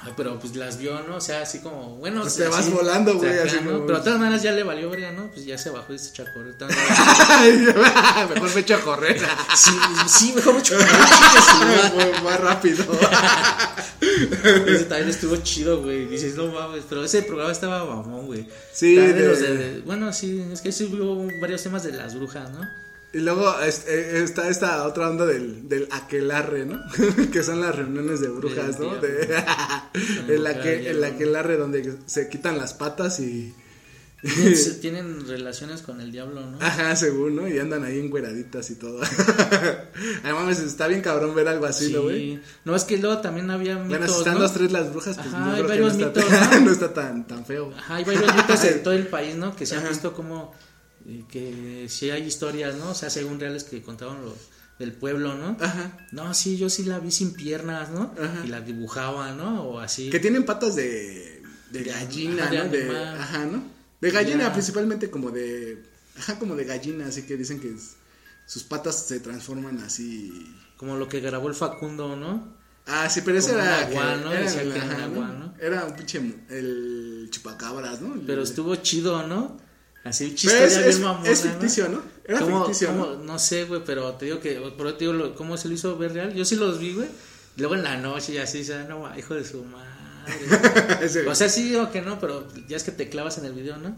Ay, 0.02 0.12
pero 0.16 0.38
pues 0.38 0.56
las 0.56 0.78
vio, 0.78 1.02
¿no? 1.02 1.16
O 1.16 1.20
sea, 1.20 1.42
así 1.42 1.58
como, 1.60 1.96
bueno. 1.96 2.22
Pues 2.22 2.36
te 2.36 2.48
vas 2.48 2.70
volando, 2.70 3.16
güey, 3.18 3.32
acá, 3.32 3.42
así 3.44 3.56
¿no? 3.62 3.72
como- 3.72 3.86
Pero 3.86 3.98
de 3.98 4.04
todas 4.04 4.18
maneras 4.18 4.42
ya 4.42 4.52
le 4.52 4.62
valió 4.62 4.88
verga, 4.88 5.12
¿no? 5.12 5.30
Pues 5.30 5.44
ya 5.44 5.58
se 5.58 5.68
bajó 5.70 5.92
y 5.94 5.98
se 5.98 6.08
echó 6.10 6.22
a 6.22 6.32
correr. 6.32 6.54
Mejor 8.34 8.54
me 8.54 8.60
echo 8.60 8.74
a 8.76 8.80
correr. 8.80 9.20
sí, 9.56 9.70
sí, 10.08 10.32
mejor 10.34 10.62
chingue 10.62 10.84
su 10.84 11.56
madre. 11.58 11.90
Fue 12.12 12.22
más 12.22 12.40
rápido. 12.40 12.84
Ese 14.00 14.84
también 14.84 15.10
estuvo 15.10 15.36
chido, 15.36 15.82
güey. 15.82 16.06
Dices, 16.06 16.34
no 16.34 16.46
mames, 16.46 16.84
pero 16.88 17.04
ese 17.04 17.22
programa 17.22 17.52
estaba 17.52 17.84
mamón, 17.84 18.26
güey. 18.26 18.48
Sí, 18.72 18.96
de- 18.96 19.82
bueno, 19.84 20.12
sí, 20.12 20.44
es 20.52 20.60
que 20.60 20.72
sí 20.72 20.84
hubo 20.84 21.28
varios 21.40 21.62
temas 21.62 21.82
de 21.82 21.92
las 21.92 22.14
brujas, 22.14 22.50
¿no? 22.50 22.60
Y 23.12 23.18
luego 23.18 23.52
eh, 23.60 24.20
está 24.22 24.48
esta 24.48 24.86
otra 24.86 25.10
onda 25.10 25.26
del, 25.26 25.68
del 25.68 25.88
aquelarre, 25.90 26.64
¿no? 26.64 26.80
que 27.32 27.42
son 27.42 27.60
las 27.60 27.74
reuniones 27.74 28.20
de 28.20 28.28
brujas, 28.28 28.78
¿no? 28.78 28.96
De, 28.96 29.42
el, 30.28 30.46
aque- 30.46 30.90
el 30.90 31.02
aquelarre 31.02 31.56
donde 31.56 31.96
se 32.06 32.28
quitan 32.28 32.56
las 32.56 32.74
patas 32.74 33.18
y... 33.20 33.52
Tienen, 34.82 35.26
relaciones 35.26 35.80
con 35.80 36.00
el 36.02 36.12
diablo, 36.12 36.42
¿no? 36.42 36.58
Ajá, 36.60 36.94
según, 36.94 37.36
¿no? 37.36 37.48
Y 37.48 37.58
andan 37.58 37.84
ahí 37.84 37.98
encueraditas 37.98 38.70
y 38.70 38.74
todo. 38.74 39.00
Ay, 40.22 40.32
mames, 40.34 40.58
está 40.60 40.86
bien 40.88 41.00
cabrón 41.00 41.34
ver 41.34 41.48
algo 41.48 41.64
así, 41.64 41.90
¿no, 41.90 42.02
güey? 42.02 42.34
Sí. 42.36 42.40
No, 42.66 42.76
es 42.76 42.84
que 42.84 42.98
luego 42.98 43.22
también 43.22 43.50
había 43.50 43.76
mitos, 43.76 43.88
Bueno, 43.88 44.06
si 44.08 44.18
están 44.18 44.34
¿no? 44.34 44.40
los 44.40 44.52
tres 44.52 44.72
las 44.72 44.90
brujas, 44.92 45.16
pues 45.16 45.28
Ajá, 45.28 45.38
no, 45.38 45.46
hay 45.46 45.62
creo 45.62 45.66
que 45.66 45.68
varios 45.68 45.96
no, 45.96 46.06
está, 46.08 46.20
mitos, 46.20 46.50
¿no? 46.52 46.60
no 46.60 46.70
está 46.70 46.92
tan, 46.92 47.26
tan 47.26 47.46
feo. 47.46 47.72
Ajá, 47.76 47.94
hay 47.96 48.04
varios 48.04 48.36
mitos 48.36 48.64
en 48.64 48.82
todo 48.82 48.92
el 48.94 49.06
país, 49.06 49.36
¿no? 49.36 49.56
Que 49.56 49.64
se 49.64 49.76
han 49.76 49.88
visto 49.88 50.12
como 50.12 50.54
que 51.30 51.86
sí 51.88 52.10
hay 52.10 52.22
historias, 52.24 52.76
¿no? 52.76 52.90
O 52.90 52.94
sea, 52.94 53.10
según 53.10 53.40
reales 53.40 53.64
que 53.64 53.82
contaban 53.82 54.22
los 54.22 54.34
del 54.78 54.92
pueblo, 54.92 55.34
¿no? 55.34 55.56
Ajá. 55.60 56.06
No, 56.12 56.32
sí, 56.34 56.56
yo 56.56 56.70
sí 56.70 56.84
la 56.84 56.98
vi 56.98 57.10
sin 57.10 57.34
piernas, 57.34 57.90
¿no? 57.90 58.14
Ajá. 58.18 58.42
Y 58.44 58.48
la 58.48 58.60
dibujaba, 58.60 59.32
¿no? 59.32 59.62
O 59.64 59.78
así. 59.78 60.10
Que 60.10 60.20
tienen 60.20 60.44
patas 60.44 60.74
de, 60.76 61.42
de 61.70 61.82
De- 61.82 61.90
gallina, 61.90 62.44
ajá, 62.44 62.64
¿no? 62.64 62.70
De, 62.70 62.98
ajá, 62.98 63.44
¿no? 63.46 63.62
De 64.00 64.10
gallina, 64.10 64.44
Ya. 64.44 64.52
principalmente 64.52 65.10
como 65.10 65.30
de. 65.30 65.82
Ajá, 66.18 66.38
como 66.38 66.56
de 66.56 66.64
gallina, 66.64 67.06
así 67.06 67.22
que 67.22 67.36
dicen 67.36 67.60
que 67.60 67.68
es- 67.74 67.96
sus 68.46 68.62
patas 68.64 69.06
se 69.06 69.20
transforman 69.20 69.78
así. 69.80 70.32
Como 70.76 70.96
lo 70.96 71.08
que 71.08 71.20
grabó 71.20 71.48
el 71.48 71.54
Facundo, 71.54 72.16
¿no? 72.16 72.58
Ah, 72.86 73.08
sí, 73.10 73.20
pero 73.24 73.38
ese 73.38 73.52
era. 73.52 73.62
un 73.62 73.68
agua, 73.68 74.14
que- 74.16 74.24
¿no? 74.24 74.32
Era, 74.32 74.40
Decía 74.42 74.62
el- 74.62 74.72
que 74.72 74.78
era 74.78 74.86
un 74.86 74.92
ajá, 74.92 75.04
agua, 75.04 75.26
¿no? 75.28 75.38
¿no? 75.46 75.54
Era 75.60 75.84
un 75.84 75.94
pinche. 75.94 76.18
El 76.48 77.28
chupacabras, 77.30 78.00
¿no? 78.00 78.20
Pero 78.26 78.42
estuvo 78.42 78.74
chido, 78.76 79.26
¿no? 79.26 79.58
Así 80.04 80.34
chistoria 80.34 80.66
es, 80.66 80.76
es, 80.76 81.00
mamona, 81.00 81.28
es 81.28 81.44
¿no? 81.44 81.50
ficticio, 81.50 81.88
¿no? 81.88 82.02
Era 82.24 82.40
¿Cómo- 82.40 82.64
ficticio, 82.64 82.88
cómo- 82.88 83.06
¿no? 83.06 83.16
¿no? 83.24 83.38
sé, 83.38 83.64
güey, 83.64 83.82
pero 83.84 84.12
te 84.14 84.24
digo 84.26 84.40
que, 84.40 84.60
pero 84.76 84.94
te 84.94 85.04
digo, 85.04 85.34
¿cómo 85.34 85.56
se 85.56 85.68
lo 85.68 85.74
hizo 85.74 85.96
ver 85.98 86.12
real? 86.14 86.32
Yo 86.34 86.44
sí 86.44 86.56
los 86.56 86.78
vi, 86.78 86.94
güey. 86.94 87.08
Luego 87.56 87.74
en 87.74 87.82
la 87.82 87.96
noche 87.98 88.32
y 88.32 88.38
así, 88.38 88.64
sea, 88.64 88.84
no, 88.84 89.16
hijo 89.18 89.34
de 89.34 89.44
su 89.44 89.62
madre. 89.64 89.90
O 91.28 91.34
sea, 91.34 91.48
sí 91.48 91.64
digo 91.64 91.90
que 91.90 92.02
no, 92.02 92.20
pero 92.20 92.46
ya 92.68 92.76
es 92.76 92.84
que 92.84 92.92
te 92.92 93.08
clavas 93.08 93.38
en 93.38 93.46
el 93.46 93.52
video, 93.52 93.76
¿no? 93.78 93.96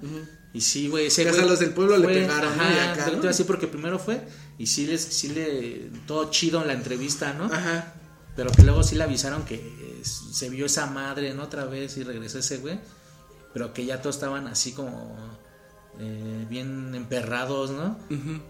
Y 0.54 0.60
sí, 0.60 0.88
güey, 0.88 1.06
ese 1.06 1.24
güey 1.28 1.42
los 1.48 1.58
del 1.58 1.70
pueblo 1.70 1.96
le 1.98 2.04
fue- 2.04 2.14
pegaron, 2.14 2.56
¿no? 2.56 2.62
ajá, 2.62 2.74
Y 2.74 2.78
acá, 2.78 3.06
¿no? 3.06 3.12
iba 3.14 3.24
a 3.24 3.28
decir 3.28 3.46
porque 3.46 3.66
primero 3.66 3.98
fue 3.98 4.20
y 4.58 4.66
sí 4.66 4.86
les, 4.86 5.02
sí 5.02 5.28
le, 5.28 5.90
todo 6.06 6.30
chido 6.30 6.60
en 6.62 6.68
la 6.68 6.72
entrevista, 6.74 7.32
¿no? 7.34 7.44
Ajá. 7.46 7.94
Pero 8.36 8.50
que 8.50 8.62
luego 8.62 8.82
sí 8.82 8.94
le 8.94 9.04
avisaron 9.04 9.44
que 9.44 10.00
se 10.04 10.48
vio 10.48 10.66
esa 10.66 10.86
madre, 10.86 11.34
¿no? 11.34 11.42
Otra 11.44 11.64
vez 11.66 11.96
y 11.98 12.02
regresó 12.04 12.38
ese 12.38 12.58
güey. 12.58 12.78
Pero 13.52 13.74
que 13.74 13.84
ya 13.84 14.00
todos 14.00 14.16
estaban 14.16 14.46
así 14.46 14.72
como 14.72 15.16
eh, 16.02 16.46
bien 16.48 16.94
emperrados, 16.94 17.70
¿no? 17.70 17.96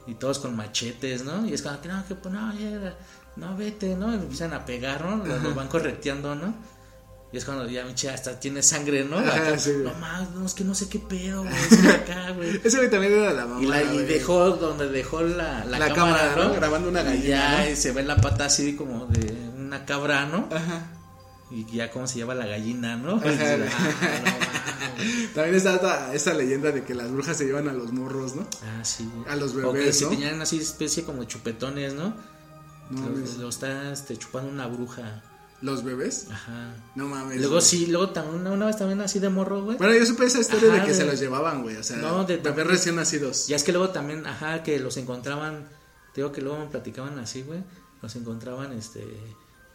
Y 0.06 0.14
todos 0.14 0.38
con 0.38 0.56
machetes, 0.56 1.22
¿no? 1.24 1.46
Y 1.46 1.52
es 1.52 1.62
como 1.62 1.80
que 1.80 1.88
no, 1.88 2.04
que 2.06 2.14
pues, 2.14 2.32
no, 2.34 2.52
ya, 2.58 2.96
no, 3.36 3.56
vete, 3.56 3.94
¿no? 3.94 4.08
Y 4.12 4.16
lo 4.16 4.22
empiezan 4.22 4.52
a 4.54 4.64
pegar, 4.64 5.04
¿no? 5.04 5.24
Los 5.24 5.54
van 5.54 5.68
correteando, 5.68 6.34
¿no? 6.34 6.54
Y 7.32 7.38
es 7.38 7.46
cuando 7.46 7.66
ya, 7.66 7.84
Miche, 7.86 8.10
hasta 8.10 8.38
tiene 8.38 8.62
sangre, 8.62 9.04
¿no? 9.04 9.18
Ajá, 9.18 9.36
Acá, 9.36 9.58
sí, 9.58 9.72
no 9.82 9.94
más, 9.94 10.30
no, 10.32 10.44
es 10.44 10.52
que 10.52 10.64
no 10.64 10.74
sé 10.74 10.88
qué 10.90 10.98
pedo, 10.98 11.42
güey. 11.42 11.54
es 11.54 11.78
que 11.78 11.88
acá, 11.88 12.30
güey. 12.32 12.60
Ese 12.64 12.76
güey 12.76 12.90
también 12.90 13.12
era 13.14 13.32
la 13.32 13.46
mamá. 13.46 13.62
Y, 13.62 13.66
la, 13.66 13.82
y 13.82 13.98
dejó 14.04 14.50
donde 14.50 14.88
dejó 14.90 15.22
la, 15.22 15.64
la, 15.64 15.78
La 15.78 15.94
cámara, 15.94 15.94
cámara, 15.94 16.34
¿no? 16.36 16.44
¿no? 16.48 16.54
Grabando 16.54 16.88
una 16.90 17.00
Y 17.00 17.04
gallina, 17.04 17.26
ya 17.28 17.64
¿no? 17.64 17.70
y 17.70 17.76
se 17.76 17.92
ve 17.92 18.02
la 18.02 18.16
pata 18.16 18.44
así 18.46 18.76
como 18.76 19.06
de 19.06 19.32
una 19.56 19.84
cabra, 19.86 20.26
¿no? 20.26 20.48
Ajá. 20.54 20.88
Y 21.50 21.64
ya 21.74 21.90
cómo 21.90 22.06
se 22.06 22.18
llama 22.18 22.34
la 22.34 22.46
gallina, 22.46 22.96
¿no? 22.96 23.16
Ajá. 23.16 23.26
Y 23.30 23.30
dices, 23.30 23.72
"Ah, 23.72 23.88
no 24.18 24.30
mames". 24.30 24.48
También 25.34 25.54
está 25.56 25.74
esta, 25.74 26.14
esta 26.14 26.34
leyenda 26.34 26.70
de 26.72 26.84
que 26.84 26.94
las 26.94 27.10
brujas 27.10 27.36
se 27.36 27.44
llevan 27.44 27.68
a 27.68 27.72
los 27.72 27.92
morros, 27.92 28.34
¿no? 28.36 28.46
Ah, 28.62 28.84
sí. 28.84 29.10
A 29.28 29.36
los 29.36 29.52
O 29.52 29.56
que 29.72 29.78
bebés, 29.78 29.98
si 29.98 30.04
¿no? 30.04 30.10
tenían 30.10 30.40
así 30.42 30.58
especie 30.58 31.04
como 31.04 31.24
chupetones, 31.24 31.94
¿no? 31.94 32.14
No 32.90 33.08
lo, 33.08 33.42
lo 33.42 33.48
está 33.48 33.92
este, 33.92 34.16
chupando 34.16 34.50
una 34.50 34.66
bruja. 34.66 35.22
¿Los 35.62 35.84
bebés? 35.84 36.26
Ajá. 36.30 36.74
No 36.96 37.06
mames. 37.06 37.36
Luego 37.38 37.54
güey. 37.54 37.62
sí, 37.64 37.86
luego 37.86 38.10
también 38.10 38.44
una, 38.48 38.66
vez 38.66 38.76
también 38.76 39.00
así 39.00 39.20
de 39.20 39.28
morro, 39.28 39.62
güey. 39.64 39.78
Bueno, 39.78 39.94
yo 39.94 40.04
supe 40.04 40.24
esa 40.26 40.40
historia 40.40 40.68
Ajá, 40.70 40.80
de 40.80 40.86
que 40.86 40.92
de- 40.92 40.94
se 40.98 41.04
los 41.04 41.20
llevaban, 41.20 41.62
güey. 41.62 41.76
O 41.76 41.82
sea, 41.84 41.98
No, 41.98 42.24
de- 42.24 42.38
bebés 42.38 42.66
recién 42.66 42.96
nacidos. 42.96 43.46
Ya 43.46 43.54
es 43.56 43.62
que 43.62 43.70
luego 43.72 43.90
también, 43.90 44.26
ajá, 44.26 44.62
que 44.64 44.80
los 44.80 44.96
encontraban, 44.96 45.68
te 46.12 46.20
digo 46.20 46.32
que 46.32 46.40
luego 46.42 46.58
me 46.58 46.66
platicaban 46.66 47.16
así, 47.20 47.42
güey, 47.42 47.62
los 48.02 48.16
encontraban, 48.16 48.72
este, 48.72 49.06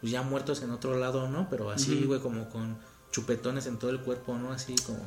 pues 0.02 0.12
ya 0.12 0.20
muertos 0.20 0.60
en 0.62 0.70
otro 0.72 0.94
lado, 0.98 1.26
¿no? 1.30 1.48
Pero 1.48 1.70
así, 1.70 2.04
güey, 2.04 2.20
como 2.20 2.50
con 2.50 2.76
chupetones 3.10 3.66
en 3.66 3.78
todo 3.78 3.90
el 3.90 4.00
cuerpo, 4.00 4.36
¿no? 4.38 4.52
Así 4.52 4.74
como, 4.86 5.00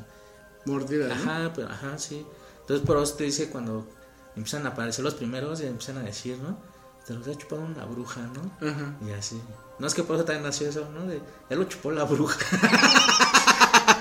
Mordidas, 0.65 1.09
¿no? 1.09 1.31
ajá, 1.31 1.51
pero, 1.55 1.69
ajá, 1.69 1.97
sí. 1.97 2.25
Entonces, 2.61 2.85
por 2.85 2.97
eso 3.01 3.13
te 3.15 3.23
dice 3.25 3.49
cuando 3.49 3.87
empiezan 4.35 4.65
a 4.65 4.69
aparecer 4.69 5.03
los 5.03 5.13
primeros 5.15 5.61
y 5.61 5.65
empiezan 5.65 5.97
a 5.97 6.03
decir, 6.03 6.37
¿no? 6.37 6.57
Te 7.05 7.13
los 7.13 7.27
ha 7.27 7.35
chupado 7.35 7.63
una 7.63 7.83
bruja, 7.85 8.21
¿no? 8.21 8.67
Ajá. 8.67 8.95
Y 9.07 9.11
así. 9.11 9.41
No 9.79 9.87
es 9.87 9.93
que 9.95 10.03
por 10.03 10.15
eso 10.15 10.25
también 10.25 10.43
nació 10.43 10.69
eso, 10.69 10.87
¿no? 10.93 11.05
De, 11.07 11.19
ya 11.49 11.55
lo 11.55 11.63
chupó 11.65 11.91
la 11.91 12.03
bruja. 12.03 12.37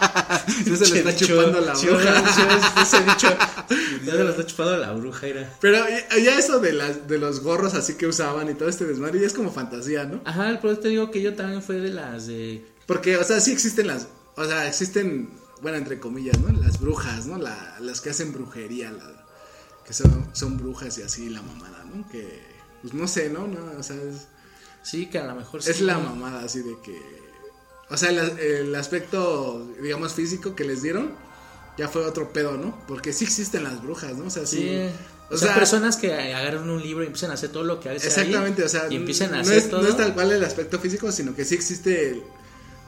Ya 0.64 0.76
se 0.76 0.90
le 0.92 0.98
está 0.98 1.10
Dicho, 1.12 1.26
chupando 1.26 1.60
la 1.60 1.72
bruja. 1.74 2.82
ese 2.82 3.00
dicho, 3.04 3.28
ya 4.04 4.12
se 4.12 4.24
lo 4.24 4.30
está 4.30 4.46
chupando 4.46 4.76
la 4.76 4.92
bruja, 4.92 5.26
era. 5.26 5.56
Pero 5.60 5.78
ya- 5.88 6.18
ya 6.18 6.38
eso 6.38 6.58
de, 6.60 6.72
las, 6.72 7.06
de 7.08 7.18
los 7.18 7.40
gorros 7.42 7.74
así 7.74 7.94
que 7.94 8.06
usaban 8.06 8.48
y 8.50 8.54
todo 8.54 8.68
este 8.68 8.84
desmadre 8.84 9.20
ya 9.20 9.26
es 9.26 9.32
como 9.32 9.50
fantasía, 9.50 10.04
¿no? 10.04 10.20
Ajá, 10.24 10.58
por 10.60 10.70
eso 10.72 10.80
te 10.80 10.88
digo 10.88 11.10
que 11.10 11.22
yo 11.22 11.34
también 11.34 11.62
fue 11.62 11.76
de 11.76 11.90
las 11.90 12.26
de. 12.26 12.64
Porque, 12.90 13.16
o 13.16 13.22
sea, 13.22 13.38
sí 13.38 13.52
existen 13.52 13.86
las. 13.86 14.08
O 14.34 14.44
sea, 14.44 14.66
existen, 14.66 15.30
bueno, 15.62 15.78
entre 15.78 16.00
comillas, 16.00 16.36
¿no? 16.40 16.48
Las 16.60 16.80
brujas, 16.80 17.26
¿no? 17.26 17.38
La- 17.38 17.76
las 17.80 18.00
que 18.00 18.10
hacen 18.10 18.32
brujería, 18.32 18.90
la- 18.90 19.26
que 19.86 19.92
son, 19.92 20.28
son 20.32 20.56
brujas 20.58 20.98
y 20.98 21.02
así, 21.02 21.28
la 21.30 21.40
mamada, 21.40 21.84
¿no? 21.84 22.08
Que, 22.10 22.42
pues 22.82 22.92
no 22.92 23.06
sé, 23.06 23.28
¿no? 23.30 23.46
no 23.46 23.78
o 23.78 23.82
sea, 23.84 23.94
es, 23.94 24.26
Sí, 24.82 25.06
que 25.06 25.18
a 25.18 25.26
lo 25.28 25.36
mejor 25.36 25.60
es 25.60 25.76
sí. 25.76 25.84
la 25.84 25.98
mamada 26.00 26.42
así 26.42 26.62
de 26.62 26.74
que. 26.82 26.98
O 27.90 27.96
sea, 27.96 28.10
el, 28.10 28.18
el 28.40 28.74
aspecto, 28.74 29.68
digamos, 29.80 30.14
físico 30.14 30.56
que 30.56 30.64
les 30.64 30.82
dieron 30.82 31.12
ya 31.78 31.86
fue 31.86 32.04
otro 32.04 32.32
pedo, 32.32 32.56
¿no? 32.56 32.76
Porque 32.88 33.12
sí 33.12 33.24
existen 33.24 33.62
las 33.62 33.80
brujas, 33.82 34.16
¿no? 34.16 34.26
O 34.26 34.30
sea, 34.30 34.46
sí. 34.46 34.56
Sí. 34.58 34.90
o 35.30 35.34
O 35.34 35.38
sea, 35.38 35.48
sea, 35.48 35.54
personas 35.54 35.96
que 35.96 36.12
agarran 36.12 36.68
un 36.68 36.82
libro 36.82 37.04
y 37.04 37.06
empiezan 37.06 37.30
a 37.30 37.34
hacer 37.34 37.50
todo 37.50 37.62
lo 37.62 37.78
que 37.78 37.88
hace 37.90 38.06
Exactamente, 38.08 38.62
ahí, 38.62 38.66
o 38.66 38.68
sea, 38.68 38.86
y 38.90 38.96
empiezan 38.96 39.32
a 39.32 39.36
no 39.36 39.42
hacer 39.42 39.58
es, 39.58 39.70
todo. 39.70 39.82
no 39.82 39.88
es 39.88 39.96
tal 39.96 40.12
cual 40.14 40.32
el 40.32 40.42
aspecto 40.44 40.78
físico, 40.80 41.12
sino 41.12 41.34
que 41.36 41.44
sí 41.44 41.54
existe, 41.54 42.22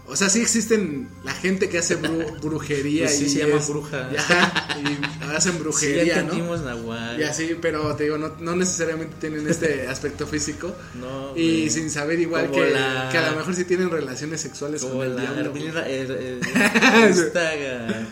o 0.07 0.17
sea, 0.17 0.29
sí 0.29 0.41
existen 0.41 1.09
la 1.25 1.33
gente 1.33 1.69
que 1.69 1.79
hace 1.79 1.99
bru- 1.99 2.41
brujería 2.43 3.05
Pues 3.07 3.19
sí, 3.19 3.25
y 3.25 3.29
se 3.31 3.38
llaman 3.41 3.59
es- 3.59 3.69
brujas. 3.69 4.12
y, 4.12 4.17
ajá, 4.17 4.79
y 4.81 5.25
hacen 5.35 5.53
Sí, 5.53 5.59
ya 5.59 5.62
brujería, 5.62 6.23
¿no? 6.23 6.57
Nahual. 6.57 7.21
Y 7.21 7.23
así, 7.25 7.57
pero 7.61 7.95
te 7.97 8.05
digo, 8.05 8.19
no, 8.19 8.33
no 8.41 8.57
necesariamente 8.57 9.17
tienen 9.21 9.49
este 9.49 9.87
aspecto 9.88 10.27
físico 10.27 10.75
No, 10.95 11.33
y 11.37 11.61
güey. 11.61 11.71
sin 11.71 11.91
saber 11.91 12.19
igual 12.21 12.51
que, 12.51 12.71
la- 12.71 13.09
que 13.11 13.19
a 13.19 13.31
lo 13.31 13.37
mejor 13.37 13.55
sí 13.55 13.65
tienen 13.65 13.91
relaciones 13.91 14.41
sexuales 14.41 14.83
Como 14.83 14.95
con 14.97 15.07
el 15.07 15.17
la 15.17 15.23
diablo. 15.23 15.41
Hermelinda, 15.47 15.88
er- 15.88 16.11
er- 16.11 17.09
esta, 17.09 17.53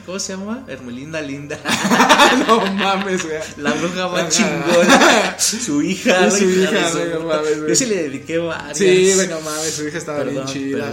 ¿cómo 0.06 0.18
se 0.18 0.32
llama? 0.34 0.64
Hermelinda 0.68 1.20
Linda. 1.20 1.58
no 2.46 2.64
mames, 2.74 3.22
güey. 3.24 3.36
La 3.58 3.72
bruja 3.72 4.08
más 4.08 4.28
chingona. 4.34 5.36
Su 5.38 5.82
hija, 5.82 6.30
su 6.30 6.48
hija 6.48 6.92
no 7.12 7.20
mames. 7.26 7.56
Yo 7.68 7.74
sí 7.74 7.86
le 7.86 8.02
dediqué 8.04 8.38
varias. 8.38 8.78
Sí, 8.78 9.12
bueno, 9.16 9.40
mames, 9.40 9.74
su 9.74 9.86
hija 9.88 9.98
estaba 9.98 10.18
Perdón, 10.18 10.34
bien 10.34 10.46
chida. 10.46 10.92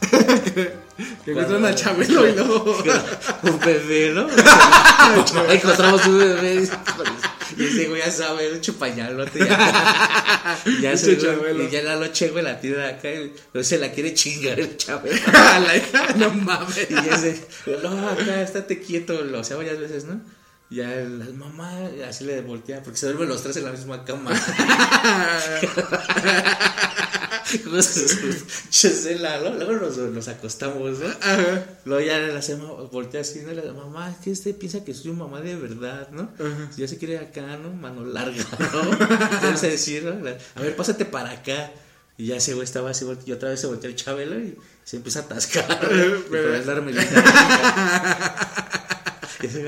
Que 1.24 1.32
encuentran 1.32 1.64
a 1.64 1.74
Chabelo 1.74 2.26
y 2.26 2.32
luego. 2.32 2.82
un 3.42 3.60
bebé, 3.60 4.12
¿no? 4.14 4.28
Encontramos 5.52 6.06
un 6.06 6.18
bebé. 6.18 6.68
Y 7.58 7.64
ese 7.64 7.88
güey 7.88 8.00
ya 8.00 8.10
sabe, 8.10 8.46
el 8.46 8.60
chupañalote. 8.60 9.40
Ya, 9.40 10.58
ya, 10.80 10.96
se, 10.96 11.18
Chabelo. 11.18 11.64
y 11.64 11.70
ya 11.70 11.82
la 11.82 11.96
noche, 11.96 12.28
güey, 12.28 12.42
la 12.42 12.58
tira 12.60 12.88
acá. 12.88 13.10
Luego 13.52 13.62
se 13.62 13.78
la 13.78 13.92
quiere 13.92 14.14
chingar 14.14 14.58
el 14.58 14.76
chabelo. 14.78 15.20
A 15.34 15.58
la 15.60 15.76
hija, 15.76 16.14
no 16.16 16.30
mames. 16.30 16.86
Y 16.88 16.94
ya 16.94 17.18
se, 17.18 17.46
no, 17.82 18.08
acá, 18.08 18.40
estate 18.40 18.80
quieto. 18.80 19.22
Lo 19.22 19.40
hacía 19.40 19.56
varias 19.56 19.78
veces, 19.78 20.04
¿no? 20.04 20.20
Y 20.70 20.76
ya 20.76 20.88
la 20.88 21.26
mamá 21.34 21.72
así 22.08 22.24
le 22.24 22.40
voltea, 22.40 22.82
porque 22.82 22.98
se 22.98 23.06
duermen 23.06 23.28
los 23.28 23.42
tres 23.42 23.56
en 23.58 23.64
la 23.64 23.72
misma 23.72 24.04
cama. 24.04 24.32
Chesela. 28.70 29.38
Luego 29.38 29.72
nos, 29.72 30.28
acostamos, 30.28 30.98
¿no? 30.98 31.06
Luego 31.84 32.06
ya 32.06 32.18
la 32.18 32.38
hacemos, 32.38 32.90
voltea 32.90 33.20
así, 33.20 33.40
¿no? 33.40 33.74
Mamá, 33.74 34.10
es 34.10 34.16
que 34.18 34.30
este 34.30 34.54
piensa 34.54 34.84
que 34.84 34.94
soy 34.94 35.12
mamá 35.12 35.40
de 35.40 35.56
verdad, 35.56 36.08
¿no? 36.10 36.30
Ya 36.76 36.88
se 36.88 36.98
quiere 36.98 37.18
acá, 37.18 37.56
¿no? 37.56 37.72
Mano 37.72 38.04
larga, 38.04 38.44
¿no? 38.72 38.98
Vamos 39.42 39.62
a 39.62 39.66
decir, 39.66 40.04
¿no? 40.04 40.28
A 40.54 40.60
ver, 40.60 40.76
pásate 40.76 41.04
para 41.04 41.30
acá. 41.30 41.72
Y 42.18 42.26
ya 42.26 42.36
ese 42.36 42.54
güey 42.54 42.64
estaba 42.64 42.90
así, 42.90 43.06
y 43.26 43.32
otra 43.32 43.50
vez 43.50 43.60
se 43.60 43.66
voltea 43.66 43.90
el 43.90 43.96
chabelo 43.96 44.40
y 44.40 44.56
se 44.84 44.96
empieza 44.96 45.20
a 45.20 45.22
atascar. 45.22 45.86
el 45.92 46.64
darme 46.64 46.92
la 46.92 48.72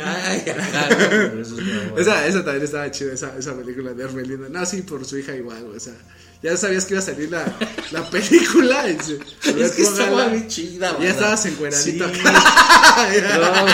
Ay, 0.04 0.40
acá, 0.40 0.88
¿no? 0.90 0.96
Pero 0.98 1.42
eso 1.42 1.58
es 1.58 1.66
mamá. 1.66 2.00
Esa, 2.00 2.26
esa 2.26 2.44
también 2.44 2.64
estaba 2.64 2.90
chida, 2.90 3.12
esa, 3.12 3.36
esa 3.38 3.54
película 3.56 3.92
de 3.94 4.04
Armelina. 4.04 4.48
No, 4.48 4.64
sí, 4.66 4.82
por 4.82 5.04
su 5.04 5.18
hija 5.18 5.34
igual, 5.34 5.64
o 5.74 5.80
sea. 5.80 5.94
Ya 6.40 6.56
sabías 6.56 6.84
que 6.84 6.94
iba 6.94 7.00
a 7.02 7.04
salir 7.04 7.30
la, 7.32 7.44
la 7.90 8.08
película. 8.10 8.88
Y 8.88 8.96
se, 9.00 9.18
Es 9.60 9.72
que 9.72 9.82
estaba 9.82 10.28
bien 10.28 10.46
chida, 10.46 10.96
Ya 11.00 11.10
estabas 11.10 11.44
encueradito 11.46 12.08
Sí. 12.08 12.20
acá. 12.20 12.44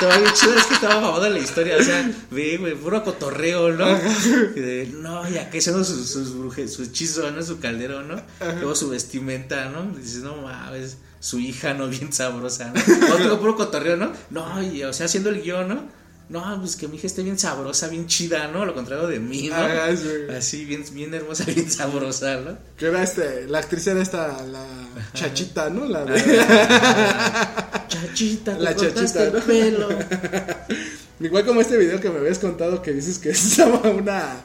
No, 0.00 0.06
estaba 0.08 0.18
bien 0.22 0.32
chido, 0.34 0.54
es 0.54 0.64
que 0.66 0.74
estaba 0.74 1.00
mamada 1.00 1.28
la 1.28 1.38
historia, 1.38 1.76
o 1.76 1.82
sea, 1.82 2.10
ve, 2.30 2.56
güey, 2.56 2.74
puro 2.74 3.04
cotorreo, 3.04 3.70
¿no? 3.72 3.86
Y 4.56 4.60
de, 4.60 4.90
no, 4.94 5.28
y 5.28 5.36
acá 5.36 5.58
haciendo 5.58 5.84
sus, 5.84 6.08
sus 6.08 6.34
brujes, 6.34 6.72
su 6.72 6.82
hechizo, 6.84 7.30
¿no? 7.30 7.42
Su 7.42 7.58
caldero, 7.60 8.02
¿no? 8.02 8.20
Luego 8.40 8.74
su 8.74 8.88
vestimenta, 8.88 9.68
¿no? 9.68 9.92
Y 9.98 10.02
dices, 10.02 10.22
no 10.22 10.36
mames, 10.36 10.96
su 11.20 11.38
hija, 11.38 11.74
¿no? 11.74 11.86
Bien 11.88 12.12
sabrosa, 12.12 12.72
¿no? 12.74 13.14
Otro 13.14 13.38
puro 13.38 13.54
cotorreo, 13.54 13.96
¿no? 13.96 14.12
No, 14.30 14.62
y, 14.62 14.82
o 14.82 14.92
sea, 14.92 15.06
haciendo 15.06 15.30
el 15.30 15.42
guion, 15.42 15.68
¿no? 15.68 16.00
No, 16.30 16.60
pues 16.60 16.76
que 16.76 16.86
mi 16.86 16.96
hija 16.96 17.08
esté 17.08 17.24
bien 17.24 17.36
sabrosa, 17.40 17.88
bien 17.88 18.06
chida, 18.06 18.46
¿no? 18.46 18.64
Lo 18.64 18.72
contrario 18.72 19.08
de 19.08 19.18
mí, 19.18 19.48
¿no? 19.48 19.56
Ah, 19.56 19.88
sí. 19.96 20.32
Así, 20.32 20.64
bien, 20.64 20.84
bien 20.92 21.12
hermosa, 21.12 21.42
bien 21.44 21.68
sabrosa, 21.68 22.36
¿no? 22.36 22.56
Que 22.76 22.86
era 22.86 23.02
este, 23.02 23.48
la 23.48 23.58
actriz 23.58 23.84
era 23.88 24.00
esta, 24.00 24.40
la 24.46 24.64
chachita, 25.12 25.70
¿no? 25.70 25.86
La 25.86 26.04
de. 26.04 26.20
Chachita, 27.88 28.56
te 28.56 28.62
La 28.62 28.76
chachita, 28.76 29.24
el 29.24 29.32
¿no? 29.32 29.40
pelo. 29.40 29.88
Igual 31.20 31.44
como 31.44 31.60
este 31.62 31.76
video 31.76 32.00
que 32.00 32.10
me 32.10 32.20
habías 32.20 32.38
contado 32.38 32.80
que 32.80 32.92
dices 32.92 33.18
que 33.18 33.30
estaba 33.30 33.90
una. 33.90 34.36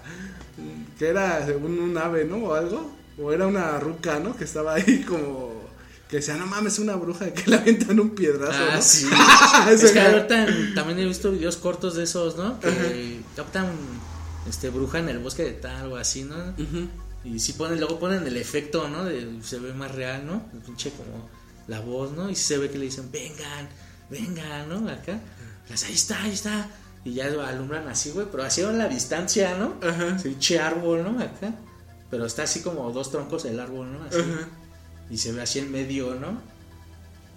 que 0.98 1.08
era 1.08 1.46
un, 1.62 1.78
un 1.78 1.96
ave, 2.00 2.26
¿no? 2.26 2.38
O 2.38 2.56
algo. 2.56 2.96
O 3.22 3.32
era 3.32 3.46
una 3.46 3.80
ruca, 3.80 4.20
¿no? 4.20 4.36
Que 4.36 4.46
estaba 4.46 4.74
ahí 4.74 5.04
como. 5.08 5.65
Que 6.16 6.22
decía, 6.22 6.38
no 6.38 6.46
mames, 6.48 6.80
una 6.80 6.96
bruja 6.96 7.32
que 7.34 7.44
le 7.52 7.58
aventan 7.58 8.00
un 8.00 8.12
piedrazo, 8.12 8.58
Ah, 8.72 8.76
¿no? 8.78 8.82
sí. 8.82 9.06
Eso 9.70 9.86
es 9.88 9.92
que 9.92 10.00
ahorita 10.00 10.48
también 10.74 11.00
he 11.00 11.06
visto 11.06 11.30
videos 11.32 11.58
cortos 11.58 11.96
de 11.96 12.04
esos, 12.04 12.38
¿no? 12.38 12.58
Que 12.62 13.20
captan 13.36 13.68
este 14.48 14.70
bruja 14.70 15.00
en 15.00 15.10
el 15.10 15.20
bosque 15.20 15.44
de 15.44 15.52
tal 15.52 15.92
o 15.92 15.98
así, 15.98 16.24
¿no? 16.24 16.36
Y 17.26 17.40
sí 17.40 17.54
ponen, 17.54 17.80
luego 17.80 18.00
ponen 18.00 18.26
el 18.26 18.38
efecto, 18.38 18.88
¿no? 18.88 19.04
De, 19.04 19.40
se 19.44 19.60
ve 19.60 19.74
más 19.74 19.92
real, 19.94 20.26
¿no? 20.26 20.44
El 20.54 20.60
pinche 20.60 20.92
como 20.92 21.28
la 21.68 21.82
voz, 21.82 22.12
¿no? 22.14 22.30
Y 22.30 22.36
se 22.36 22.58
ve 22.60 22.70
que 22.70 22.78
le 22.78 22.86
dicen, 22.86 23.10
vengan, 23.12 23.68
vengan, 24.10 24.70
¿no? 24.70 24.90
Acá. 24.90 25.20
Las, 25.70 25.84
ahí 25.84 25.94
está, 25.96 26.22
ahí 26.24 26.32
está. 26.32 26.70
Y 27.04 27.14
ya 27.16 27.28
lo 27.30 27.42
alumbran 27.44 27.88
así, 27.90 28.12
güey, 28.12 28.28
pero 28.32 28.44
así 28.44 28.62
a 28.62 28.72
la 28.72 28.88
distancia, 28.88 29.58
¿no? 29.58 29.76
Ajá. 29.86 30.18
Se 30.20 30.30
pinche 30.30 30.60
árbol, 30.60 31.04
¿no? 31.04 31.20
Acá. 31.20 31.54
Pero 32.10 32.26
está 32.26 32.44
así 32.44 32.62
como 32.62 32.90
dos 32.92 33.12
troncos 33.12 33.44
el 33.46 33.60
árbol, 33.60 33.92
¿no? 33.92 34.04
Así. 34.06 34.18
Y 35.10 35.18
se 35.18 35.32
ve 35.32 35.42
así 35.42 35.60
en 35.60 35.72
medio, 35.72 36.16
¿no? 36.16 36.42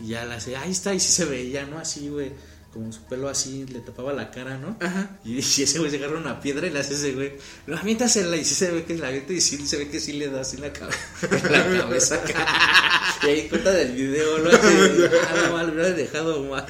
Y 0.01 0.09
ya 0.09 0.25
la 0.25 0.37
hace, 0.37 0.57
ahí 0.57 0.71
está, 0.71 0.95
y 0.95 1.01
sí 1.01 1.11
se 1.13 1.25
veía, 1.25 1.67
¿no? 1.67 1.79
Así, 1.79 2.09
güey, 2.09 2.33
como 2.73 2.93
su 2.93 3.01
pelo 3.05 3.29
así 3.29 3.67
le 3.67 3.81
tapaba 3.81 4.13
la 4.13 4.31
cara, 4.31 4.57
¿no? 4.59 4.77
Ajá. 4.81 5.19
Y, 5.25 5.33
y 5.39 5.39
ese 5.63 5.79
güey 5.79 5.91
se 5.91 5.97
agarra 5.97 6.19
una 6.19 6.41
piedra 6.41 6.67
y 6.67 6.71
le 6.71 6.79
hace 6.81 6.95
ese 6.95 7.13
güey, 7.13 7.33
no, 7.67 7.77
aviéntasela, 7.77 8.37
y 8.37 8.45
sí 8.45 8.55
se 8.55 8.71
ve 8.71 8.85
que 8.85 8.97
la 8.97 9.09
avienta 9.09 9.33
y 9.33 9.41
sí 9.41 9.67
se 9.67 9.77
ve 9.77 9.89
que 9.89 9.99
sí 10.01 10.13
le 10.15 10.29
da 10.29 10.43
así 10.43 10.57
en 10.57 10.63
la, 10.63 10.73
cabe- 10.73 10.95
en 11.31 11.53
la 11.75 11.81
cabeza 11.81 12.15
acá. 12.17 12.47
Y 13.21 13.27
ahí 13.27 13.49
cuenta 13.49 13.73
del 13.73 13.93
video, 13.97 14.39
¿no? 14.39 14.49
Así, 14.49 14.59
ah, 14.63 15.43
no, 15.49 15.53
mal, 15.55 15.71
hubiera 15.71 15.91
dejado 15.91 16.45
mal. 16.45 16.65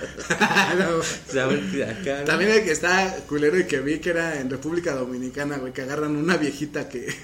O 0.99 1.31
sea, 1.31 1.45
a 1.45 1.47
ver, 1.47 1.61
que 1.71 1.85
acá, 1.85 2.21
¿no? 2.21 2.25
También 2.25 2.53
el 2.53 2.65
que 2.65 2.71
está 2.73 3.17
culero 3.29 3.59
y 3.59 3.67
que 3.67 3.81
vi 3.81 3.99
que 3.99 4.09
era 4.09 4.41
en 4.41 4.49
República 4.49 4.95
Dominicana, 4.95 5.59
güey, 5.59 5.75
que 5.75 5.83
agarran 5.83 6.17
una 6.17 6.39
viejita 6.39 6.89
que, 6.89 7.15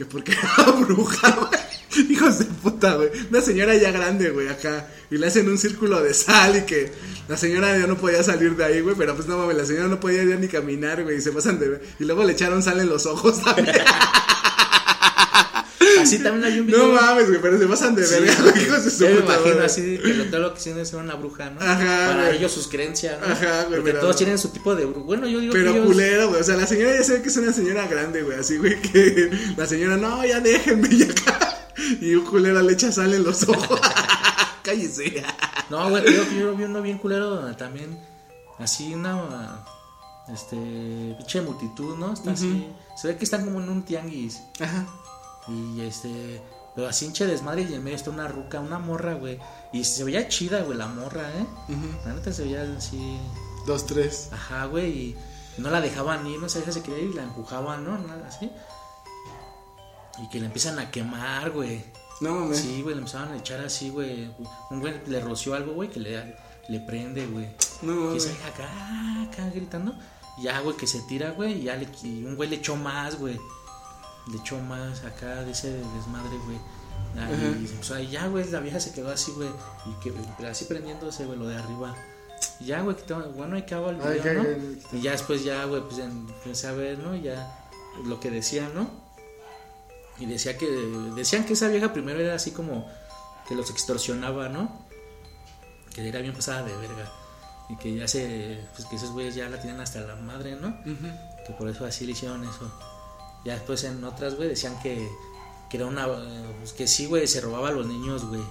que 0.00 0.06
porque 0.06 0.32
era 0.56 0.70
bruja, 0.72 1.30
güey. 1.30 2.10
Hijos 2.10 2.38
de 2.38 2.46
puta, 2.46 2.94
güey. 2.94 3.10
Una 3.28 3.42
señora 3.42 3.76
ya 3.76 3.90
grande, 3.90 4.30
güey, 4.30 4.48
acá. 4.48 4.88
Y 5.10 5.18
le 5.18 5.26
hacen 5.26 5.46
un 5.46 5.58
círculo 5.58 6.02
de 6.02 6.14
sal 6.14 6.56
y 6.56 6.62
que 6.62 6.90
la 7.28 7.36
señora 7.36 7.76
ya 7.78 7.86
no 7.86 7.98
podía 7.98 8.22
salir 8.22 8.56
de 8.56 8.64
ahí, 8.64 8.80
güey. 8.80 8.96
Pero 8.96 9.14
pues 9.14 9.28
no 9.28 9.36
mames, 9.36 9.58
la 9.58 9.66
señora 9.66 9.88
no 9.88 10.00
podía 10.00 10.24
ya 10.24 10.36
ni 10.36 10.48
caminar, 10.48 11.02
güey. 11.02 11.18
Y 11.18 11.20
se 11.20 11.32
pasan 11.32 11.58
de. 11.58 11.82
Y 11.98 12.04
luego 12.04 12.24
le 12.24 12.32
echaron 12.32 12.62
sal 12.62 12.80
en 12.80 12.88
los 12.88 13.04
ojos 13.04 13.42
también. 13.44 13.76
Así 16.00 16.18
también 16.18 16.44
hay 16.44 16.60
un 16.60 16.66
video. 16.66 16.86
no 16.88 17.00
mames, 17.00 17.28
güey, 17.28 17.40
pero 17.40 17.58
se 17.58 17.66
pasan 17.66 17.94
de 17.94 18.04
Sí, 18.06 18.14
verga, 18.20 18.34
güey. 18.42 18.64
Hijos 18.64 18.84
de 18.84 18.90
su 18.90 19.04
yo 19.04 19.10
me 19.10 19.20
imagino 19.20 19.54
madre. 19.54 19.64
así 19.66 19.98
que 19.98 20.14
lo, 20.14 20.24
todo 20.26 20.40
lo 20.40 20.52
que 20.54 20.60
hicieron 20.60 20.80
es 20.82 20.92
una 20.92 21.14
bruja, 21.14 21.50
¿no? 21.50 21.60
Ajá, 21.60 22.06
Para 22.08 22.24
güey. 22.26 22.36
ellos 22.38 22.52
sus 22.52 22.68
creencias, 22.68 23.18
¿no? 23.20 23.26
Ajá, 23.26 23.62
güey, 23.64 23.76
Porque 23.76 23.82
pero- 23.92 24.00
todos 24.00 24.16
tienen 24.16 24.38
su 24.38 24.48
tipo 24.50 24.74
de 24.74 24.84
bruja. 24.84 25.06
Bueno, 25.06 25.26
yo 25.26 25.40
digo 25.40 25.52
que 25.52 25.58
Pero 25.58 25.70
ellos... 25.72 25.86
culero, 25.86 26.28
güey. 26.28 26.40
O 26.40 26.44
sea, 26.44 26.56
la 26.56 26.66
señora 26.66 26.94
ya 26.96 27.02
se 27.04 27.14
ve 27.14 27.22
que 27.22 27.28
es 27.28 27.36
una 27.38 27.52
señora 27.52 27.86
grande, 27.86 28.22
güey. 28.22 28.38
Así, 28.38 28.58
güey, 28.58 28.80
que 28.80 29.30
la 29.56 29.66
señora, 29.66 29.96
no, 29.96 30.24
ya 30.24 30.40
déjenme 30.40 30.88
y 30.90 31.02
acá. 31.04 31.56
Y 32.00 32.14
un 32.14 32.26
culero 32.26 32.60
le 32.60 32.72
echa 32.74 32.92
sal 32.92 33.14
en 33.14 33.24
los 33.24 33.48
ojos. 33.48 33.80
Cállese. 34.62 35.24
No, 35.70 35.88
güey, 35.88 36.04
que 36.04 36.12
yo 36.38 36.54
vi 36.54 36.64
uno 36.64 36.82
bien 36.82 36.98
culero 36.98 37.54
también 37.56 37.98
así 38.58 38.92
una 38.94 39.64
este 40.32 40.56
pinche 41.16 41.40
multitud, 41.40 41.96
¿no? 41.96 42.12
Está 42.12 42.32
así. 42.32 42.66
Se 43.00 43.08
ve 43.08 43.16
que 43.16 43.24
están 43.24 43.44
como 43.46 43.60
en 43.60 43.70
un 43.70 43.82
tianguis 43.84 44.40
Ajá. 44.60 44.86
Y 45.48 45.80
este 45.80 46.42
pero 46.74 46.88
así 46.88 47.06
hinche 47.06 47.26
desmadre 47.26 47.62
y 47.62 47.74
en 47.74 47.82
medio 47.82 47.96
está 47.96 48.10
una 48.10 48.28
ruca, 48.28 48.60
una 48.60 48.78
morra, 48.78 49.14
güey. 49.14 49.38
Y 49.72 49.82
se 49.84 50.04
veía 50.04 50.28
chida, 50.28 50.62
güey, 50.62 50.78
la 50.78 50.86
morra, 50.86 51.28
¿eh? 51.30 51.46
La 52.06 52.12
neta 52.14 52.32
se 52.32 52.44
veía 52.44 52.62
así, 52.76 53.18
Dos, 53.66 53.86
tres. 53.86 54.28
ajá, 54.32 54.66
güey, 54.66 54.90
y 54.92 55.16
no 55.58 55.68
la 55.70 55.80
dejaban 55.80 56.24
ir, 56.28 56.38
no 56.40 56.48
sé, 56.48 56.62
se 56.70 56.82
quería 56.82 57.02
ir 57.04 57.10
y 57.10 57.14
la 57.14 57.24
empujaban, 57.24 57.84
¿no? 57.84 57.98
Nada 57.98 58.26
Así. 58.28 58.50
Y 60.22 60.28
que 60.28 60.38
la 60.40 60.46
empiezan 60.46 60.78
a 60.78 60.90
quemar, 60.90 61.50
güey. 61.50 61.82
No 62.20 62.34
mames. 62.34 62.58
Sí, 62.58 62.82
güey, 62.82 62.94
le 62.94 63.00
empezaban 63.00 63.32
a 63.32 63.36
echar 63.36 63.60
así, 63.60 63.90
güey. 63.90 64.30
Un 64.70 64.80
güey 64.80 64.94
le 65.06 65.20
roció 65.20 65.54
algo, 65.54 65.72
güey, 65.72 65.88
que 65.88 65.98
le, 66.00 66.36
le 66.68 66.80
prende, 66.80 67.26
güey. 67.26 67.46
No 67.82 67.94
Que 67.94 68.00
mames. 68.00 68.22
se 68.24 68.32
acá, 68.44 68.68
acá 69.28 69.48
gritando. 69.54 69.94
Y 70.38 70.42
ya, 70.44 70.60
güey, 70.60 70.76
que 70.76 70.86
se 70.86 71.00
tira, 71.02 71.30
güey. 71.30 71.60
Y 71.60 71.62
ya 71.64 71.76
le, 71.76 71.88
y 72.02 72.24
un 72.24 72.36
güey 72.36 72.48
le 72.50 72.56
echó 72.56 72.76
más, 72.76 73.18
güey. 73.18 73.38
Le 74.28 74.36
echó 74.38 74.58
más 74.60 75.02
acá 75.04 75.42
de 75.44 75.50
ese 75.52 75.70
desmadre, 75.72 76.36
güey. 76.44 76.58
Ahí, 77.18 77.66
empezó 77.70 77.94
ahí, 77.94 78.08
ya, 78.08 78.26
güey, 78.28 78.48
la 78.50 78.60
vieja 78.60 78.78
se 78.78 78.92
quedó 78.92 79.10
así, 79.10 79.32
güey. 79.32 79.48
Y 79.86 79.92
que 80.02 80.12
pero 80.36 80.50
así 80.50 80.64
prendiéndose, 80.66 81.24
güey, 81.26 81.38
lo 81.38 81.48
de 81.48 81.56
arriba. 81.56 81.94
Y 82.60 82.66
ya, 82.66 82.82
güey, 82.82 82.96
que 82.96 83.02
todo- 83.02 83.32
bueno, 83.32 83.56
ahí 83.56 83.62
acaba 83.62 83.90
el 83.90 83.96
video, 83.96 84.22
que- 84.22 84.34
¿no? 84.34 84.42
que- 84.90 84.96
Y 84.96 85.00
ya 85.00 85.12
después, 85.12 85.42
ya, 85.44 85.64
güey, 85.64 85.82
pues 85.82 85.98
empecé 85.98 86.66
a 86.68 86.72
ver, 86.72 86.98
¿no? 86.98 87.14
Y 87.16 87.22
ya 87.22 87.68
lo 88.04 88.20
que 88.20 88.30
decía, 88.30 88.70
¿no? 88.74 88.88
Y 90.18 90.26
decía 90.26 90.56
que 90.58 90.66
decían 91.16 91.44
que 91.44 91.54
esa 91.54 91.68
vieja 91.68 91.92
primero 91.92 92.20
era 92.20 92.34
así 92.34 92.50
como 92.52 92.86
que 93.48 93.54
los 93.54 93.70
extorsionaba, 93.70 94.48
¿no? 94.48 94.84
Que 95.94 96.06
era 96.08 96.20
bien 96.20 96.34
pasada 96.34 96.62
de 96.62 96.76
verga. 96.76 97.10
Y 97.70 97.76
que 97.76 97.94
ya 97.94 98.06
se 98.06 98.60
pues 98.74 98.86
que 98.88 98.96
esos 98.96 99.10
güeyes 99.12 99.34
ya 99.34 99.48
la 99.48 99.60
tienen 99.60 99.80
hasta 99.80 100.00
la 100.00 100.16
madre, 100.16 100.56
¿no? 100.56 100.76
Que 101.46 101.52
por 101.58 101.68
eso 101.68 101.84
así 101.86 102.04
le 102.04 102.12
hicieron 102.12 102.44
eso. 102.44 102.70
Ya 103.44 103.54
después 103.54 103.84
en 103.84 104.02
otras, 104.04 104.34
güey, 104.36 104.48
decían 104.48 104.78
que 104.82 105.08
que 105.70 105.76
era 105.76 105.86
una 105.86 106.06
pues 106.58 106.72
que 106.72 106.88
sí, 106.88 107.06
güey, 107.06 107.26
se 107.28 107.40
robaba 107.40 107.68
a 107.68 107.72
los 107.72 107.86
niños, 107.86 108.24
güey. 108.26 108.42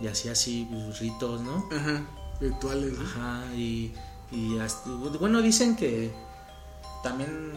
Y 0.00 0.08
hacía 0.08 0.32
así 0.32 0.66
pues, 0.68 0.98
ritos, 0.98 1.40
¿no? 1.40 1.68
Ajá. 1.70 2.04
Virtuales, 2.40 2.92
¿no? 2.98 3.04
Ajá, 3.04 3.44
y, 3.54 3.92
y 4.32 4.58
hasta- 4.58 4.90
bueno, 4.90 5.40
dicen 5.40 5.76
que 5.76 6.10
también 7.02 7.52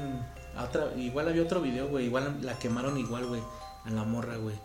otra, 0.62 0.94
igual 0.96 1.28
había 1.30 1.42
otro 1.44 1.62
video, 1.62 1.88
güey, 1.88 2.06
igual 2.06 2.38
la 2.42 2.58
quemaron 2.60 2.98
igual, 2.98 3.26
güey, 3.26 3.42
a 3.86 3.90
la 3.90 4.04
morra, 4.04 4.38
güey. 4.38 4.56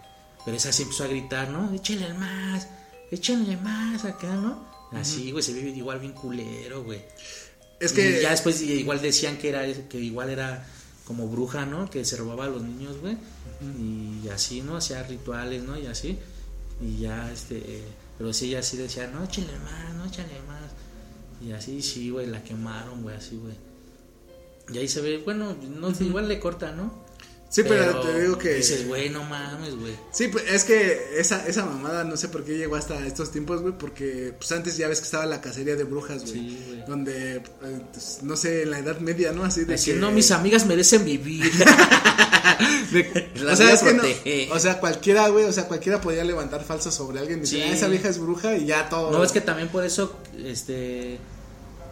Pero 0.45 0.57
esa 0.57 0.73
sí 0.73 0.83
empezó 0.83 1.05
a 1.05 1.09
gritar, 1.09 1.49
¿no? 1.49 1.73
Échenle 1.75 2.13
más, 2.15 2.69
échenle 3.11 3.57
más 3.59 4.05
acá, 4.05 4.35
¿no? 4.35 4.65
Así, 4.93 5.31
güey, 5.33 5.43
se 5.43 5.53
ve 5.53 5.61
igual 5.71 5.99
bien 6.01 6.13
culero, 6.13 6.83
güey. 6.85 7.03
Es 7.79 7.93
Y 7.93 7.97
que. 7.97 8.21
ya 8.23 8.31
después 8.31 8.61
y- 8.61 8.73
igual 8.73 9.01
decían 9.01 9.39
que 9.39 9.49
era 9.49 9.65
que 9.89 9.99
igual 9.99 10.29
era 10.31 10.67
como 11.11 11.27
bruja, 11.27 11.67
¿no? 11.67 11.91
Que 11.91 12.05
se 12.05 12.17
robaba 12.17 12.45
a 12.45 12.49
los 12.49 12.63
niños, 12.63 12.99
güey. 13.01 13.17
Y 13.81 14.29
así, 14.29 14.63
¿no? 14.63 14.77
Hacía 14.77 15.03
rituales, 15.03 15.65
¿no? 15.65 15.77
Y 15.77 15.87
así. 15.87 16.17
Y 16.81 17.01
ya, 17.01 17.33
este, 17.33 17.57
eh, 17.57 17.85
pero 18.17 18.33
sí, 18.33 18.51
ella 18.51 18.63
sí 18.63 18.77
decía, 18.77 19.09
no, 19.09 19.25
échale 19.25 19.59
más, 19.59 19.93
no, 19.97 20.07
échale 20.07 20.41
más. 20.47 20.71
Y 21.45 21.51
así, 21.51 21.83
sí, 21.83 22.11
güey, 22.11 22.29
la 22.29 22.45
quemaron, 22.45 23.03
güey, 23.03 23.17
así, 23.17 23.37
güey. 23.37 23.55
Y 24.73 24.79
ahí 24.79 24.87
se 24.87 25.01
ve, 25.01 25.19
bueno, 25.19 25.57
no 25.81 25.91
igual 25.99 26.29
le 26.29 26.39
corta, 26.39 26.71
¿no? 26.71 26.95
Sí, 27.51 27.65
pero, 27.65 28.01
te 28.01 28.21
digo 28.23 28.39
que. 28.39 28.55
Dices, 28.55 28.87
güey, 28.87 29.11
no 29.11 29.25
mames, 29.25 29.75
güey. 29.75 29.93
Sí, 30.13 30.29
pues 30.29 30.45
es 30.49 30.63
que 30.63 31.19
esa, 31.19 31.45
esa 31.49 31.65
mamada 31.67 32.05
no 32.05 32.17
sé 32.17 32.29
por 32.29 32.45
qué 32.45 32.57
llegó 32.57 32.77
hasta 32.77 33.05
estos 33.05 33.33
tiempos, 33.33 33.61
güey, 33.61 33.75
porque 33.77 34.33
pues 34.39 34.53
antes 34.53 34.77
ya 34.77 34.87
ves 34.87 35.01
que 35.01 35.07
estaba 35.07 35.27
la 35.27 35.41
cacería 35.41 35.75
de 35.75 35.83
brujas, 35.83 36.23
güey. 36.23 36.33
Sí, 36.33 36.65
güey. 36.69 36.85
Donde, 36.87 37.37
eh, 37.39 37.43
pues, 37.93 38.21
no 38.23 38.37
sé, 38.37 38.63
en 38.63 38.71
la 38.71 38.79
Edad 38.79 39.01
Media, 39.01 39.33
¿no? 39.33 39.43
Así 39.43 39.65
de 39.65 39.75
Así, 39.75 39.91
que... 39.93 39.97
no, 39.99 40.13
mis 40.13 40.31
amigas 40.31 40.65
merecen 40.65 41.05
vivir. 41.05 41.43
de- 42.93 43.31
o 43.51 43.57
sea, 43.57 43.73
es 43.73 43.83
que 43.83 43.95
no, 43.95 44.55
o 44.55 44.59
sea, 44.61 44.79
cualquiera, 44.79 45.29
güey, 45.29 45.45
o 45.45 45.53
sea, 45.53 45.67
cualquiera 45.67 46.01
podía 46.01 46.23
levantar 46.25 46.63
falsos 46.65 46.95
sobre 46.95 47.19
alguien 47.19 47.39
y 47.39 47.43
decir, 47.43 47.63
Sí. 47.63 47.69
"Ah, 47.69 47.75
esa 47.75 47.89
vieja 47.89 48.09
es 48.09 48.19
bruja 48.19 48.57
y 48.57 48.67
ya 48.67 48.89
todo. 48.89 49.11
No, 49.11 49.25
es 49.25 49.33
que 49.33 49.41
también 49.41 49.69
por 49.69 49.85
eso, 49.85 50.17
este, 50.45 51.19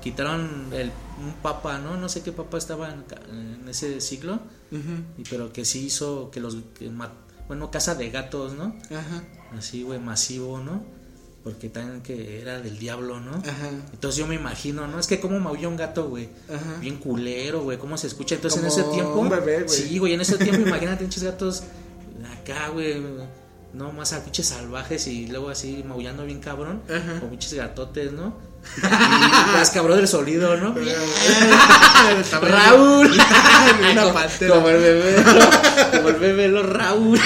quitaron 0.03 0.69
el, 0.73 0.93
un 1.21 1.33
papa, 1.43 1.79
¿no? 1.79 1.97
No 1.97 2.09
sé 2.09 2.23
qué 2.23 2.31
papa 2.33 2.59
estaba 2.59 2.91
en, 2.93 3.05
en 3.63 3.69
ese 3.69 4.01
siglo, 4.01 4.41
Y, 4.71 5.23
pero 5.31 5.53
que 5.53 5.65
sí 5.65 5.87
hizo 5.87 6.31
que 6.31 6.41
los, 6.41 6.57
que 6.79 6.91
bueno, 7.47 7.71
casa 7.71 7.95
de 7.95 8.11
gatos, 8.11 8.53
¿no? 8.53 8.77
Ajá, 8.91 9.25
Así, 9.57 9.83
güey, 9.83 9.99
masivo, 9.99 10.59
¿no? 10.61 10.85
Porque 11.43 11.71
también 11.71 12.03
que 12.03 12.43
era 12.43 12.61
del 12.61 12.79
diablo, 12.79 13.21
¿no? 13.21 13.37
ajá. 13.37 13.71
Entonces 13.93 14.19
yo 14.19 14.27
me 14.27 14.35
imagino, 14.35 14.87
¿no? 14.87 14.99
Es 14.99 15.07
que 15.07 15.21
como 15.21 15.41
maulla 15.41 15.69
un 15.69 15.77
gato, 15.77 16.09
güey. 16.09 16.29
Ajá. 16.49 16.79
Bien 16.81 16.97
culero, 16.99 17.63
güey. 17.63 17.79
¿Cómo 17.79 17.97
se 17.97 18.07
escucha? 18.07 18.35
Entonces 18.35 18.61
en 18.61 18.67
ese 18.67 18.83
tiempo. 18.85 19.15
un 19.15 19.31
bebé, 19.31 19.63
güey. 19.63 19.69
Sí, 19.69 19.99
güey. 19.99 20.13
En 20.13 20.21
ese 20.21 20.37
tiempo, 20.37 20.61
imagínate, 20.69 21.05
pinches 21.05 21.23
gatos 21.23 21.63
acá, 22.43 22.69
güey. 22.69 23.03
No, 23.73 23.93
más 23.93 24.13
a 24.13 24.25
pinches 24.25 24.47
salvajes 24.47 25.07
y 25.07 25.29
luego 25.29 25.49
así 25.49 25.83
maullando 25.87 26.27
bien 26.27 26.41
cabrón. 26.41 26.83
Ajá. 26.89 27.23
O 27.25 27.31
pinches 27.31 27.55
gatotes, 27.55 28.13
¿no? 28.13 28.35
Más 28.83 29.71
cabrón 29.71 29.99
del 29.99 30.09
sonido, 30.09 30.57
¿no? 30.57 30.75
Raúl. 32.43 33.11
Una 33.93 34.03
como, 34.03 34.15
pantera. 34.15 34.55
como 34.55 34.69
el 34.69 34.79
bebé. 34.79 35.25
Como 35.93 36.09
el 36.09 36.17
bebé, 36.17 36.49
lo 36.49 36.63
Raúl. 36.63 37.19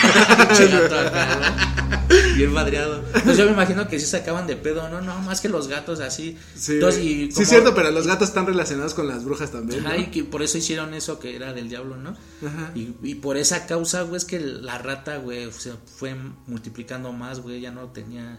Bien 2.37 2.53
madreado. 2.53 3.05
Entonces 3.15 3.39
yo 3.39 3.47
me 3.47 3.53
imagino 3.53 3.89
que 3.89 3.99
sí 3.99 4.07
se 4.07 4.19
acaban 4.19 4.47
de 4.47 4.57
pedo, 4.57 4.89
¿no? 4.89 5.01
No, 5.01 5.21
más 5.23 5.41
que 5.41 5.49
los 5.49 5.69
gatos 5.69 6.01
así. 6.01 6.37
Sí, 6.55 6.75
Entonces, 6.75 7.03
sí, 7.03 7.45
cierto, 7.45 7.75
pero 7.75 7.91
los 7.91 8.07
gatos 8.07 8.29
están 8.29 8.47
relacionados 8.47 8.95
con 8.95 9.09
las 9.09 9.25
brujas 9.25 9.51
también. 9.51 9.87
Ajá, 9.87 9.97
¿no? 9.97 10.03
y 10.03 10.07
que 10.07 10.25
por 10.25 10.43
eso 10.43 10.59
hicieron 10.59 10.95
eso 10.95 11.19
que 11.19 11.37
era 11.37 11.53
del 11.53 11.69
diablo, 11.69 11.97
¿no? 11.97 12.11
Ajá. 12.47 12.71
Y, 12.75 12.95
y 13.03 13.15
por 13.17 13.37
esa 13.37 13.67
causa, 13.67 14.03
güey, 14.03 14.17
es 14.17 14.25
que 14.25 14.41
la 14.41 14.79
rata, 14.79 15.17
güey, 15.19 15.51
se 15.53 15.73
fue 15.97 16.15
multiplicando 16.47 17.13
más, 17.13 17.41
güey, 17.41 17.61
ya 17.61 17.71
no 17.71 17.89
tenía 17.89 18.39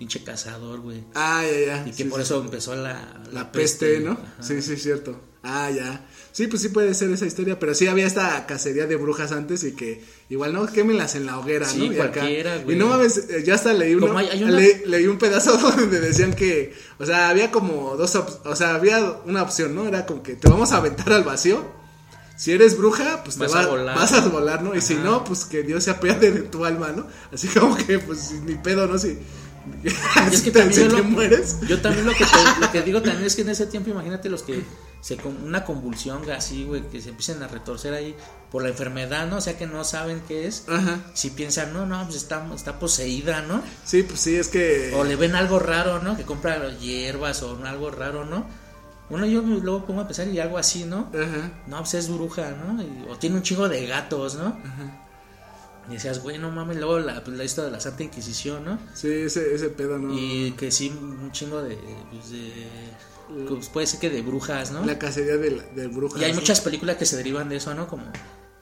pinche 0.00 0.24
cazador, 0.24 0.80
güey. 0.80 1.04
Ah, 1.14 1.42
ya, 1.44 1.66
ya. 1.66 1.86
Y 1.86 1.90
que 1.90 2.04
sí, 2.04 2.04
por 2.04 2.20
sí. 2.20 2.24
eso 2.24 2.40
empezó 2.40 2.74
la, 2.74 3.20
La 3.32 3.52
peste, 3.52 4.00
¿no? 4.00 4.12
Ajá. 4.12 4.42
Sí, 4.42 4.62
sí, 4.62 4.76
cierto. 4.78 5.20
Ah, 5.42 5.70
ya. 5.70 6.06
Sí, 6.32 6.46
pues 6.46 6.62
sí 6.62 6.70
puede 6.70 6.94
ser 6.94 7.10
esa 7.10 7.26
historia, 7.26 7.58
pero 7.58 7.74
sí 7.74 7.86
había 7.86 8.06
esta 8.06 8.46
cacería 8.46 8.86
de 8.86 8.96
brujas 8.96 9.30
antes 9.32 9.62
y 9.64 9.72
que 9.72 10.02
igual 10.30 10.54
no 10.54 10.66
quémenlas 10.66 11.16
en 11.16 11.26
la 11.26 11.38
hoguera, 11.38 11.66
Sí, 11.66 11.88
¿no? 11.88 11.92
Y 11.92 11.98
acá- 12.00 12.22
güey. 12.64 12.76
Y 12.76 12.78
no 12.78 12.86
mames, 12.88 13.18
eh, 13.28 13.42
yo 13.46 13.54
hasta 13.54 13.72
leí 13.74 13.94
uno, 13.94 14.16
hay- 14.16 14.28
hay 14.28 14.42
una- 14.44 14.52
le- 14.56 14.86
leí 14.86 15.06
un 15.06 15.18
pedazo 15.18 15.56
donde 15.76 16.00
decían 16.00 16.32
que, 16.32 16.72
o 16.98 17.04
sea, 17.04 17.28
había 17.28 17.50
como 17.50 17.94
dos, 17.96 18.14
op- 18.16 18.46
o 18.46 18.56
sea, 18.56 18.74
había 18.76 19.00
una 19.26 19.42
opción, 19.42 19.74
¿no? 19.74 19.86
Era 19.86 20.06
como 20.06 20.22
que 20.22 20.34
te 20.34 20.48
vamos 20.48 20.72
a 20.72 20.78
aventar 20.78 21.12
al 21.12 21.24
vacío. 21.24 21.78
Si 22.36 22.52
eres 22.52 22.78
bruja, 22.78 23.22
pues 23.22 23.36
te 23.36 23.42
Vas 23.42 23.54
va- 23.54 23.62
a 23.64 23.66
volar. 23.66 23.96
vas 23.96 24.12
a 24.14 24.26
volar, 24.28 24.62
¿no? 24.62 24.74
Y 24.74 24.80
si 24.80 24.94
no, 24.94 25.24
pues 25.24 25.44
que 25.44 25.62
Dios 25.62 25.84
se 25.84 25.90
apiade 25.90 26.30
de 26.30 26.40
tu 26.42 26.64
alma, 26.64 26.90
¿no? 26.96 27.06
Así 27.30 27.48
como 27.48 27.76
que, 27.76 27.98
pues, 27.98 28.30
ni 28.46 28.54
pedo, 28.54 28.86
¿no? 28.86 28.98
Si, 28.98 29.18
Y 29.82 30.34
es 30.34 30.42
que 30.42 30.50
también 30.52 30.88
yo, 30.90 30.98
lo, 30.98 31.04
mueres. 31.04 31.58
yo 31.68 31.80
también 31.80 32.06
lo 32.06 32.12
que, 32.12 32.24
te- 32.24 32.60
lo 32.60 32.72
que 32.72 32.82
digo 32.82 33.02
también 33.02 33.24
es 33.26 33.36
que 33.36 33.42
en 33.42 33.50
ese 33.50 33.66
tiempo, 33.66 33.90
imagínate 33.90 34.28
los 34.28 34.42
que 34.42 34.64
se 35.00 35.16
con 35.16 35.36
una 35.44 35.64
convulsión 35.64 36.28
así, 36.30 36.64
güey, 36.64 36.82
que 36.90 37.00
se 37.00 37.08
empiecen 37.10 37.42
a 37.42 37.48
retorcer 37.48 37.94
ahí 37.94 38.14
por 38.50 38.62
la 38.62 38.68
enfermedad, 38.68 39.26
¿no? 39.28 39.36
O 39.36 39.40
sea 39.40 39.56
que 39.56 39.66
no 39.66 39.82
saben 39.84 40.20
qué 40.28 40.46
es. 40.46 40.64
Ajá. 40.68 40.98
Si 41.14 41.30
piensan, 41.30 41.72
no, 41.72 41.86
no, 41.86 42.02
pues 42.04 42.16
está, 42.16 42.46
está 42.54 42.78
poseída, 42.78 43.42
¿no? 43.42 43.62
Sí, 43.84 44.02
pues 44.02 44.20
sí, 44.20 44.36
es 44.36 44.48
que... 44.48 44.92
O 44.94 45.04
le 45.04 45.16
ven 45.16 45.34
algo 45.36 45.58
raro, 45.58 46.00
¿no? 46.02 46.16
Que 46.16 46.24
compra 46.24 46.68
hierbas 46.78 47.42
o 47.42 47.58
algo 47.64 47.90
raro, 47.90 48.24
¿no? 48.26 48.46
Uno 49.08 49.26
yo 49.26 49.40
luego 49.42 49.86
pongo 49.86 50.02
a 50.02 50.06
pensar 50.06 50.28
y 50.28 50.38
algo 50.38 50.56
así, 50.58 50.84
¿no? 50.84 51.10
Ajá. 51.14 51.50
No, 51.66 51.78
pues 51.78 51.94
es 51.94 52.08
bruja, 52.08 52.50
¿no? 52.64 52.80
Y- 52.82 53.06
o 53.10 53.16
tiene 53.16 53.36
un 53.36 53.42
chingo 53.42 53.68
de 53.68 53.86
gatos, 53.86 54.34
¿no? 54.36 54.56
Y 55.88 55.94
decías, 55.94 56.22
güey, 56.22 56.38
no 56.38 56.50
mames, 56.50 56.76
luego 56.76 56.98
la, 57.00 57.24
pues, 57.24 57.36
la 57.36 57.44
historia 57.44 57.66
de 57.66 57.72
la 57.72 57.80
Santa 57.80 58.02
Inquisición, 58.04 58.64
¿no? 58.64 58.78
Sí, 58.94 59.08
ese, 59.08 59.54
ese 59.54 59.70
pedo, 59.70 59.98
¿no? 59.98 60.12
Y 60.16 60.52
que 60.52 60.70
sí, 60.70 60.88
un 60.90 61.32
chingo 61.32 61.62
de, 61.62 61.76
pues, 62.12 62.30
de 62.30 62.52
pues, 63.48 63.68
puede 63.68 63.86
ser 63.86 63.98
que 64.00 64.10
de 64.10 64.22
brujas, 64.22 64.70
¿no? 64.72 64.84
La 64.84 64.98
cacería 64.98 65.36
de, 65.36 65.50
la- 65.52 65.62
de 65.62 65.86
brujas. 65.88 66.20
Y 66.20 66.24
hay 66.24 66.32
muchas 66.34 66.60
películas 66.60 66.96
que 66.96 67.06
se 67.06 67.16
derivan 67.16 67.48
de 67.48 67.56
eso, 67.56 67.74
¿no? 67.74 67.88
Como 67.88 68.04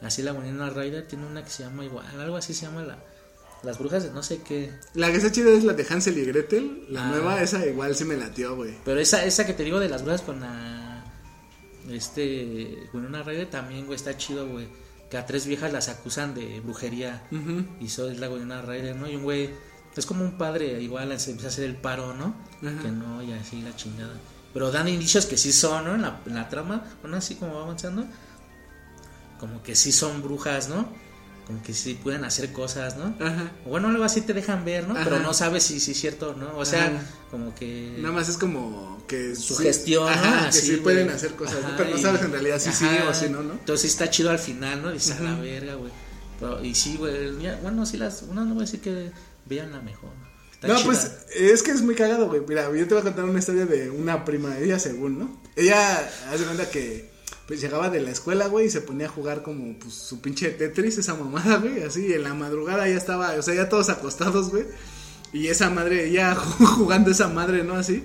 así 0.03 0.23
la 0.23 0.33
Winona 0.33 0.71
Ryder 0.71 1.07
tiene 1.07 1.27
una 1.27 1.43
que 1.45 1.51
se 1.51 1.64
llama 1.64 1.85
igual, 1.85 2.07
algo 2.21 2.37
así 2.37 2.55
se 2.55 2.66
llama 2.66 2.83
la 2.83 2.99
las 3.64 3.77
brujas 3.77 4.05
de 4.05 4.11
no 4.12 4.23
sé 4.23 4.41
qué. 4.43 4.71
La 4.95 5.11
que 5.11 5.16
está 5.16 5.33
chida 5.33 5.51
es 5.51 5.64
la 5.64 5.73
de 5.73 5.85
Hansel 5.91 6.16
y 6.16 6.25
Gretel. 6.25 6.87
La 6.91 7.09
Ah. 7.09 7.11
nueva, 7.11 7.43
esa 7.43 7.66
igual 7.66 7.97
sí 7.97 8.05
me 8.05 8.16
latió, 8.16 8.55
güey. 8.55 8.77
Pero 8.85 9.01
esa 9.01 9.25
esa 9.25 9.45
que 9.47 9.53
te 9.53 9.64
digo 9.64 9.81
de 9.81 9.89
las 9.89 10.03
brujas 10.03 10.23
con 10.23 10.39
la 10.41 11.05
este 11.91 12.89
Winona 12.93 13.23
Ryder 13.23 13.51
también, 13.51 13.87
güey, 13.87 13.97
está 13.97 14.16
chido, 14.16 14.47
güey. 14.49 14.69
Que 15.11 15.17
a 15.17 15.27
tres 15.27 15.47
viejas 15.47 15.73
las 15.73 15.89
acusan 15.89 16.35
de 16.35 16.61
brujería. 16.61 17.27
Y 17.81 17.87
eso 17.87 18.11
es 18.11 18.19
la 18.19 18.29
Winona 18.29 18.63
Ryder, 18.63 18.97
¿no? 18.97 19.09
Y 19.09 19.17
un 19.17 19.23
güey 19.23 19.51
es 19.97 20.07
como 20.07 20.25
un 20.25 20.39
padre, 20.39 20.81
igual 20.81 21.19
se 21.19 21.31
empieza 21.31 21.49
a 21.49 21.51
hacer 21.51 21.65
el 21.65 21.77
paro, 21.77 22.15
¿no? 22.15 22.35
Que 22.61 22.91
no, 22.91 23.23
y 23.23 23.33
así 23.33 23.61
la 23.63 23.75
chingada. 23.75 24.15
Pero 24.53 24.71
dan 24.71 24.89
indicios 24.89 25.27
que 25.27 25.37
sí 25.37 25.53
son, 25.53 25.85
¿no? 25.85 25.95
En 25.95 26.03
la, 26.03 26.21
en 26.27 26.35
la 26.35 26.49
trama, 26.49 26.85
bueno, 27.03 27.17
así 27.17 27.35
como 27.35 27.55
va 27.55 27.63
avanzando, 27.63 28.07
como 29.39 29.63
que 29.63 29.75
sí 29.75 29.93
son 29.93 30.23
brujas, 30.23 30.69
¿no? 30.69 30.89
Como 31.49 31.63
que 31.63 31.73
sí 31.73 31.95
pueden 31.95 32.25
hacer 32.25 32.53
cosas, 32.53 32.99
¿no? 32.99 33.17
Ajá. 33.25 33.51
Bueno, 33.65 33.89
algo 33.89 34.05
así 34.05 34.21
te 34.21 34.35
dejan 34.35 34.67
ver, 34.67 34.87
¿no? 34.87 34.93
Pero 34.95 35.19
no 35.19 35.33
sabes 35.33 35.63
si 35.65 35.81
sí 35.81 35.93
es 35.93 35.99
cierto, 36.01 36.35
¿no? 36.35 36.55
O 36.59 36.65
sea, 36.67 36.89
Ajá. 36.89 37.01
como 37.31 37.55
que... 37.55 37.95
Nada 37.99 38.13
más 38.13 38.29
es 38.29 38.37
como 38.37 39.03
que. 39.09 39.35
Su 39.35 39.57
sí- 39.57 39.63
gestión, 39.63 40.05
¿no? 40.05 40.11
Ajá, 40.11 40.47
que 40.51 40.53
sí 40.53 40.73
güey. 40.73 40.83
pueden 40.83 41.09
hacer 41.09 41.33
cosas, 41.33 41.63
¿no? 41.63 41.75
Pero 41.79 41.89
no 41.89 41.97
sabes 41.97 42.21
en 42.21 42.33
realidad 42.33 42.59
si 42.59 42.71
sí 42.71 42.85
o 43.09 43.15
si 43.15 43.31
no, 43.31 43.43
¿no? 43.43 43.55
Entonces 43.55 43.81
sí 43.81 43.87
está 43.89 44.11
chido 44.11 44.29
al 44.29 44.39
final, 44.39 44.83
¿no? 44.83 44.93
Dices, 44.93 45.19
a 45.19 45.23
la 45.23 45.37
verga, 45.41 45.75
güey. 45.77 45.91
Pero, 46.39 46.63
y 46.63 46.75
sí, 46.75 46.97
güey, 46.99 47.33
bueno, 47.63 47.87
sí 47.87 47.97
las... 47.97 48.23
Uno 48.29 48.45
no 48.45 48.53
voy 48.53 48.65
a 48.65 48.67
decir 48.67 48.81
que 48.81 49.11
vean 49.47 49.73
la 49.73 49.81
mejor. 49.81 50.11
Está 50.53 50.69
no, 50.69 50.75
chida. 50.77 50.85
pues 50.85 51.13
es 51.35 51.63
que 51.63 51.71
es 51.71 51.81
muy 51.81 51.95
cagado, 51.95 52.27
güey. 52.27 52.43
Mira, 52.47 52.65
yo 52.65 52.87
te 52.87 52.93
voy 52.95 52.99
a 53.01 53.05
contar 53.05 53.25
una 53.25 53.39
historia 53.39 53.65
de 53.65 53.89
una 53.89 54.23
prima 54.27 54.51
de 54.55 54.67
ella, 54.67 54.79
según, 54.79 55.19
¿no? 55.19 55.41
Ella 55.57 55.99
hace 56.31 56.45
cuenta 56.45 56.69
que 56.69 57.11
pues 57.49 57.63
llegaba 57.63 57.89
de 57.89 58.01
la 58.03 58.11
escuela, 58.11 58.47
güey, 58.47 58.67
y 58.67 58.71
se 58.71 58.83
ponía 58.83 59.07
a 59.07 59.09
jugar 59.09 59.43
como 59.43 59.73
pues 59.79 59.95
su 59.95 60.21
pinche 60.21 60.51
Tetris, 60.51 60.99
esa 60.99 61.15
mamada, 61.15 61.57
güey, 61.57 61.83
así 61.83 62.13
en 62.13 62.23
la 62.23 62.35
madrugada 62.35 62.87
ya 62.87 62.95
estaba, 62.95 63.33
o 63.33 63.43
sea, 63.43 63.55
ya 63.55 63.71
todos 63.71 63.89
acostados, 63.89 64.51
güey. 64.51 64.67
Y 65.33 65.49
esa 65.49 65.71
madre, 65.71 66.09
ella 66.09 66.35
jugando 66.77 67.11
esa 67.11 67.29
madre, 67.29 67.65
¿no? 67.65 67.75
Así. 67.75 68.05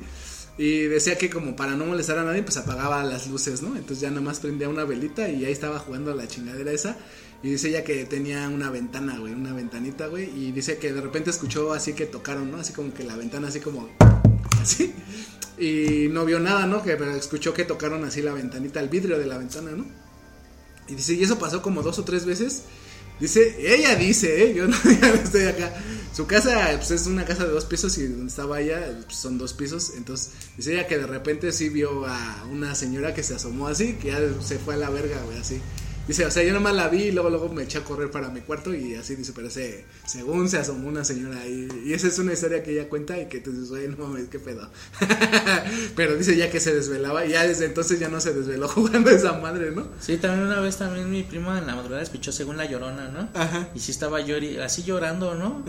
Y 0.57 0.83
decía 0.83 1.17
que 1.17 1.29
como 1.29 1.57
para 1.57 1.75
no 1.75 1.85
molestar 1.85 2.19
a 2.19 2.23
nadie, 2.23 2.41
pues 2.41 2.55
apagaba 2.55 3.03
las 3.03 3.27
luces, 3.27 3.61
¿no? 3.61 3.75
Entonces 3.75 3.99
ya 3.99 4.09
nada 4.09 4.21
más 4.21 4.39
prendía 4.39 4.69
una 4.69 4.85
velita 4.85 5.27
y 5.27 5.43
ahí 5.43 5.51
estaba 5.51 5.77
jugando 5.77 6.15
la 6.15 6.25
chingadera 6.25 6.71
esa. 6.71 6.95
Y 7.41 7.49
dice 7.49 7.67
ella 7.67 7.83
que 7.83 8.05
tenía 8.05 8.47
una 8.47 8.69
ventana, 8.69 9.17
güey, 9.19 9.33
una 9.33 9.51
ventanita, 9.51 10.07
güey. 10.07 10.29
Y 10.29 10.53
dice 10.53 10.77
que 10.77 10.93
de 10.93 11.01
repente 11.01 11.31
escuchó 11.31 11.73
así 11.73 11.91
que 11.91 12.05
tocaron, 12.05 12.49
¿no? 12.49 12.57
Así 12.57 12.71
como 12.71 12.93
que 12.93 13.03
la 13.03 13.17
ventana 13.17 13.49
así 13.49 13.59
como... 13.59 13.89
Así. 14.71 14.93
Y 15.57 16.07
no 16.09 16.25
vio 16.25 16.39
nada, 16.39 16.65
¿no? 16.65 16.81
Que 16.81 16.95
pero 16.95 17.11
escuchó 17.11 17.53
que 17.53 17.63
tocaron 17.63 18.03
así 18.05 18.21
la 18.21 18.33
ventanita, 18.33 18.79
el 18.79 18.89
vidrio 18.89 19.19
de 19.19 19.27
la 19.27 19.37
ventana, 19.37 19.71
¿no? 19.71 19.85
Y 20.87 20.95
dice, 20.95 21.13
y 21.13 21.23
eso 21.23 21.37
pasó 21.37 21.61
como 21.61 21.81
dos 21.81 21.99
o 21.99 22.03
tres 22.03 22.25
veces. 22.25 22.63
Dice, 23.19 23.55
ella 23.59 23.95
dice, 23.95 24.43
¿eh? 24.43 24.53
Yo 24.55 24.67
no, 24.67 24.75
estoy 24.75 25.43
acá. 25.43 25.73
Su 26.13 26.27
casa 26.27 26.71
pues, 26.75 26.91
es 26.91 27.07
una 27.07 27.25
casa 27.25 27.45
de 27.45 27.51
dos 27.51 27.65
pisos 27.65 27.97
y 27.97 28.07
donde 28.07 28.27
estaba 28.27 28.59
ella 28.59 28.99
pues, 29.05 29.15
son 29.15 29.37
dos 29.37 29.53
pisos. 29.53 29.93
Entonces, 29.95 30.31
dice 30.57 30.73
ella 30.73 30.87
que 30.87 30.97
de 30.97 31.07
repente 31.07 31.51
sí 31.51 31.69
vio 31.69 32.05
a 32.05 32.45
una 32.51 32.75
señora 32.75 33.13
que 33.13 33.23
se 33.23 33.35
asomó 33.35 33.67
así, 33.67 33.93
que 33.93 34.07
ya 34.09 34.19
se 34.41 34.57
fue 34.57 34.73
a 34.73 34.77
la 34.77 34.89
verga, 34.89 35.21
güey, 35.25 35.37
así. 35.37 35.61
Dice, 36.07 36.25
o 36.25 36.31
sea, 36.31 36.43
yo 36.43 36.53
nomás 36.53 36.73
la 36.73 36.89
vi 36.89 37.03
y 37.03 37.11
luego, 37.11 37.29
luego 37.29 37.47
me 37.47 37.63
eché 37.63 37.77
a 37.77 37.83
correr 37.83 38.11
para 38.11 38.27
mi 38.27 38.41
cuarto 38.41 38.73
y 38.73 38.95
así 38.95 39.15
dice, 39.15 39.31
pero 39.33 39.47
ese, 39.47 39.85
según 40.05 40.49
se 40.49 40.57
asomó 40.57 40.89
una 40.89 41.05
señora 41.05 41.39
ahí. 41.39 41.69
Y 41.85 41.93
esa 41.93 42.07
es 42.07 42.19
una 42.19 42.33
historia 42.33 42.61
que 42.61 42.71
ella 42.71 42.89
cuenta 42.89 43.17
y 43.17 43.27
que 43.27 43.39
tú 43.39 43.51
dices, 43.51 43.71
oye, 43.71 43.87
no 43.87 43.95
mames, 44.07 44.27
qué 44.27 44.37
pedo. 44.37 44.69
pero 45.95 46.15
dice 46.17 46.35
ya 46.35 46.51
que 46.51 46.59
se 46.59 46.75
desvelaba 46.75 47.25
y 47.25 47.29
ya 47.29 47.47
desde 47.47 47.65
entonces 47.65 48.01
ya 48.01 48.09
no 48.09 48.19
se 48.19 48.33
desveló 48.33 48.67
jugando 48.69 49.11
a 49.11 49.13
esa 49.13 49.33
madre, 49.39 49.71
¿no? 49.71 49.87
Sí, 50.01 50.17
también 50.17 50.47
una 50.47 50.59
vez 50.59 50.75
también 50.75 51.09
mi 51.09 51.23
prima 51.23 51.57
en 51.57 51.67
la 51.67 51.75
madrugada 51.75 52.03
escuchó 52.03 52.33
según 52.33 52.57
la 52.57 52.65
llorona, 52.65 53.07
¿no? 53.07 53.29
Ajá. 53.33 53.69
Y 53.73 53.79
sí 53.79 53.91
estaba 53.91 54.19
llori 54.19 54.57
así 54.57 54.83
llorando, 54.83 55.35
¿no? 55.35 55.63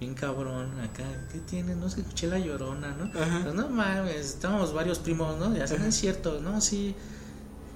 Bien 0.00 0.14
cabrón, 0.14 0.80
acá, 0.80 1.04
¿qué 1.32 1.38
tiene? 1.38 1.76
No 1.76 1.86
es 1.86 1.94
que 1.94 2.02
escuché 2.02 2.26
la 2.26 2.38
llorona, 2.38 2.94
¿no? 2.94 3.04
Ajá. 3.18 3.40
Pues 3.42 3.54
no 3.54 3.70
mames, 3.70 4.26
estábamos 4.26 4.74
varios 4.74 4.98
primos, 4.98 5.38
¿no? 5.38 5.56
Ya 5.56 5.64
no 5.78 5.86
es 5.86 5.94
cierto, 5.94 6.40
¿no? 6.42 6.60
Sí. 6.60 6.94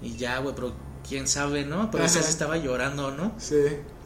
Y 0.03 0.17
ya, 0.17 0.41
güey, 0.41 0.55
pero 0.55 0.75
quién 1.09 1.27
sabe, 1.29 1.65
¿no? 1.65 1.91
Pero 1.91 2.05
esa 2.05 2.23
sí 2.23 2.31
estaba 2.31 2.57
llorando, 2.57 3.11
¿no? 3.13 3.35
Sí. 3.39 3.57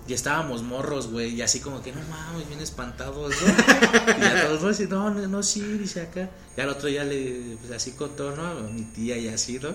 Y 0.09 0.13
estábamos 0.15 0.63
morros, 0.65 1.09
güey, 1.09 1.35
y 1.35 1.43
así 1.43 1.61
como 1.61 1.83
que, 1.83 1.93
no 1.93 2.01
mames, 2.11 2.49
bien 2.49 2.59
espantados, 2.61 3.33
¿no? 3.43 3.49
Y 3.49 4.25
a 4.25 4.49
todos, 4.49 4.77
dice, 4.77 4.91
no, 4.91 5.11
no, 5.11 5.25
no, 5.29 5.43
sí, 5.43 5.61
dice 5.63 6.01
acá. 6.01 6.31
Y 6.57 6.61
al 6.61 6.69
otro 6.71 6.89
ya 6.89 7.05
le, 7.05 7.57
pues 7.61 7.71
así 7.71 7.93
contó, 7.93 8.35
¿no? 8.35 8.45
A 8.45 8.55
mi 8.55 8.83
tía 8.87 9.17
y 9.19 9.29
así, 9.29 9.61
¿no? 9.61 9.69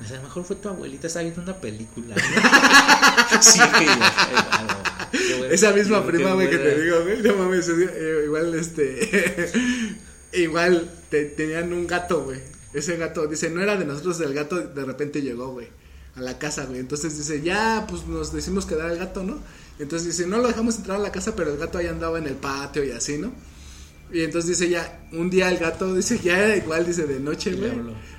Dice, 0.00 0.14
a 0.14 0.16
lo 0.16 0.22
mejor 0.24 0.44
fue 0.44 0.56
tu 0.56 0.68
abuelita, 0.68 1.06
estaba 1.06 1.22
viendo 1.22 1.42
una 1.42 1.54
película, 1.60 2.16
¿no? 2.16 2.22
sí, 3.42 3.60
güey. 3.60 3.86
bueno, 3.86 5.38
bueno. 5.38 5.54
Esa 5.54 5.70
misma 5.72 6.04
prima, 6.04 6.32
güey, 6.32 6.50
que 6.50 6.58
te 6.58 6.80
digo, 6.82 7.02
güey. 7.02 7.22
No 7.22 7.34
mames, 7.36 7.68
eh, 7.68 8.22
igual 8.24 8.54
este. 8.54 9.52
igual 10.32 10.90
te- 11.10 11.26
tenían 11.26 11.72
un 11.72 11.86
gato, 11.86 12.24
güey. 12.24 12.40
Ese 12.72 12.96
gato, 12.96 13.26
dice, 13.26 13.48
no 13.50 13.62
era 13.62 13.76
de 13.76 13.84
nosotros, 13.84 14.20
el 14.20 14.34
gato 14.34 14.56
de 14.56 14.84
repente 14.84 15.22
llegó, 15.22 15.52
güey, 15.52 15.68
a 16.18 16.22
la 16.22 16.38
casa, 16.38 16.66
güey. 16.66 16.80
Entonces 16.80 17.16
dice, 17.16 17.40
ya, 17.42 17.86
pues 17.88 18.06
nos 18.06 18.32
decimos 18.32 18.66
quedar 18.66 18.90
al 18.90 18.98
gato, 18.98 19.22
¿no? 19.22 19.38
Entonces 19.78 20.08
dice, 20.16 20.28
no 20.28 20.38
lo 20.38 20.48
dejamos 20.48 20.76
entrar 20.76 20.98
a 20.98 21.02
la 21.02 21.12
casa, 21.12 21.34
pero 21.36 21.52
el 21.52 21.58
gato 21.58 21.78
ahí 21.78 21.86
andaba 21.86 22.18
en 22.18 22.26
el 22.26 22.34
patio 22.34 22.84
y 22.84 22.90
así, 22.90 23.18
¿no? 23.18 23.32
Y 24.10 24.22
entonces 24.22 24.58
dice 24.58 24.70
ya, 24.70 25.06
un 25.12 25.28
día 25.30 25.48
el 25.48 25.58
gato 25.58 25.94
dice, 25.96 26.18
ya 26.18 26.38
era 26.38 26.56
igual, 26.56 26.86
dice, 26.86 27.06
de 27.06 27.20
noche, 27.20 27.52
güey. 27.52 27.72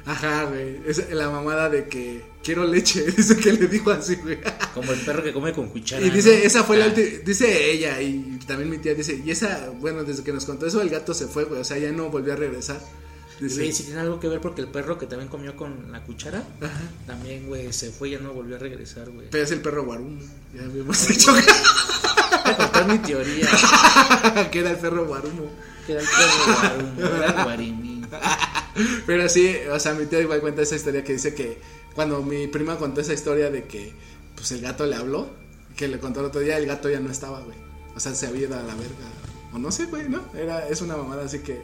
Ajá, 0.06 0.46
güey. 0.46 0.82
Es 0.86 1.12
la 1.12 1.30
mamada 1.30 1.70
de 1.70 1.88
que 1.88 2.22
quiero 2.44 2.66
leche. 2.66 3.04
Dice 3.18 3.36
que 3.38 3.54
le 3.54 3.68
dijo 3.68 3.92
así, 3.92 4.16
güey. 4.16 4.40
Como 4.74 4.92
el 4.92 5.00
perro 5.02 5.24
que 5.24 5.34
come 5.34 5.54
con 5.54 5.70
cuchara. 5.70 6.06
Y 6.06 6.10
dice, 6.10 6.40
¿no? 6.40 6.46
esa 6.46 6.64
fue 6.64 6.78
la 6.78 6.86
Ah, 6.86 6.88
última, 6.88 7.08
dice 7.26 7.72
ella 7.72 8.02
y 8.02 8.40
también 8.48 8.70
mi 8.70 8.78
tía 8.78 8.96
dice, 8.96 9.22
y 9.24 9.30
esa, 9.30 9.70
bueno, 9.80 10.04
desde 10.04 10.24
que 10.24 10.32
nos 10.34 10.46
contó 10.46 10.66
eso 10.66 10.82
el 10.82 10.90
gato 10.90 11.14
se 11.14 11.28
fue, 11.28 11.44
güey, 11.44 11.62
o 11.62 11.64
sea, 11.64 11.78
ya 11.78 11.92
no 11.92 12.10
volvió 12.10 12.34
a 12.34 12.36
regresar. 12.38 12.80
Dice, 13.40 13.56
Güey, 13.62 13.72
si 13.72 13.84
tiene 13.84 14.02
algo 14.02 14.20
que 14.20 14.28
ver 14.28 14.42
porque 14.42 14.62
el 14.62 14.68
perro 14.68 14.98
que 14.98 15.06
también 15.06 15.30
comió 15.30 15.56
con 15.56 15.92
la 15.92 16.04
cuchara, 16.04 16.44
también, 17.08 17.48
güey, 17.48 17.72
se 17.72 17.92
fue 17.92 18.10
y 18.10 18.12
ya 18.12 18.20
no 18.20 18.34
volvió 18.34 18.58
a 18.58 18.60
regresar, 18.60 19.10
güey. 19.10 19.28
pero 19.32 19.44
es 19.44 19.52
el 19.52 19.62
perro 19.62 19.86
guarumo, 19.86 20.20
ya 20.54 20.64
habíamos 20.64 21.08
dicho 21.08 21.32
Voy 21.32 21.42
a 22.54 22.58
contar 22.58 22.88
mi 22.88 22.98
teoría. 23.00 23.48
que, 24.34 24.50
que 24.52 24.60
era 24.60 24.72
el 24.72 24.78
perro 24.78 25.06
guarumo. 25.06 25.52
Que 25.86 25.94
era 25.94 26.02
el 26.02 26.08
perro 26.08 26.62
guarumo, 26.62 27.16
era 27.16 27.26
el 27.28 27.44
guarimí. 27.44 28.02
Pero 29.06 29.30
sí, 29.30 29.56
o 29.72 29.80
sea, 29.80 29.94
mi 29.94 30.06
tía 30.06 30.20
igual 30.22 30.42
cuenta 30.42 30.62
esa 30.62 30.76
historia 30.76 31.04
que 31.04 31.14
dice 31.14 31.34
que 31.34 31.60
cuando 31.96 32.22
mi 32.24 32.48
prima 32.48 32.78
contó 32.78 33.02
esa 33.02 33.14
historia 33.14 33.52
de 33.52 33.66
que, 33.66 33.94
pues 34.36 34.52
el 34.52 34.62
gato 34.62 34.86
le 34.86 34.96
habló, 34.96 35.30
que 35.76 35.88
le 35.88 36.00
contó 36.00 36.22
el 36.22 36.28
otro 36.28 36.42
día, 36.42 36.58
el 36.58 36.66
gato 36.66 36.90
ya 36.90 37.00
no 37.00 37.12
estaba, 37.12 37.42
güey. 37.42 37.58
O 37.96 38.00
sea, 38.00 38.16
se 38.16 38.28
había 38.28 38.48
ido 38.48 38.56
a 38.56 38.64
la 38.64 38.74
verga. 38.76 38.96
O 39.54 39.60
no 39.60 39.72
sé, 39.72 39.86
güey, 39.86 40.08
¿no? 40.10 40.22
Era, 40.36 40.68
es 40.68 40.82
una 40.82 40.96
mamada 40.96 41.26
así 41.26 41.40
que, 41.40 41.62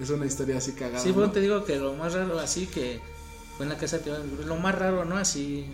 es 0.00 0.10
una 0.10 0.26
historia 0.26 0.58
así 0.58 0.72
cagada. 0.72 1.00
Sí, 1.00 1.08
¿no? 1.08 1.14
bueno, 1.16 1.32
te 1.32 1.40
digo 1.40 1.64
que 1.64 1.76
lo 1.76 1.94
más 1.94 2.14
raro 2.14 2.38
así 2.38 2.66
que 2.66 3.00
fue 3.56 3.64
en 3.66 3.70
la 3.70 3.78
casa 3.78 4.00
que 4.02 4.12
lo 4.46 4.56
más 4.56 4.74
raro, 4.74 5.04
¿no? 5.04 5.16
Así. 5.16 5.66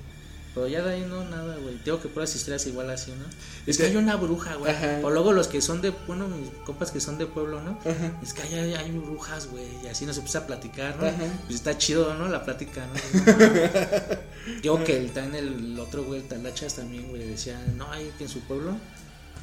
Pero 0.54 0.68
ya 0.68 0.82
de 0.82 0.94
ahí 0.94 1.06
no, 1.08 1.24
nada, 1.24 1.56
güey. 1.56 1.74
Tengo 1.82 2.00
que 2.00 2.08
puras 2.08 2.34
historias 2.34 2.64
igual 2.66 2.88
así, 2.88 3.10
¿no? 3.10 3.24
Es 3.66 3.76
que 3.76 3.86
hay 3.86 3.96
una 3.96 4.14
bruja, 4.14 4.54
güey. 4.54 4.72
O 5.02 5.10
luego 5.10 5.32
los 5.32 5.48
que 5.48 5.60
son 5.60 5.82
de, 5.82 5.90
bueno, 6.06 6.28
mis 6.28 6.48
compas 6.64 6.92
que 6.92 7.00
son 7.00 7.18
de 7.18 7.26
pueblo, 7.26 7.60
¿no? 7.60 7.72
Ajá. 7.80 8.20
Es 8.22 8.32
que 8.32 8.42
hay, 8.42 8.72
hay, 8.72 8.90
brujas, 8.92 9.48
güey. 9.48 9.64
Y 9.82 9.88
así 9.88 10.06
nos 10.06 10.16
empieza 10.16 10.38
a 10.38 10.46
platicar, 10.46 10.96
¿no? 10.96 11.06
Ajá. 11.06 11.24
Pues 11.46 11.56
está 11.56 11.76
chido, 11.76 12.14
¿no? 12.14 12.28
La 12.28 12.44
plática, 12.44 12.86
¿no? 12.86 12.94
Yo 14.62 14.82
que 14.84 14.96
el, 14.96 15.10
también 15.10 15.44
el 15.44 15.78
otro, 15.80 16.04
güey, 16.04 16.20
el 16.20 16.28
Talachas 16.28 16.74
también, 16.76 17.08
güey, 17.08 17.26
decía, 17.26 17.60
no, 17.76 17.90
hay 17.90 18.12
que 18.16 18.24
en 18.24 18.30
su 18.30 18.38
pueblo, 18.40 18.76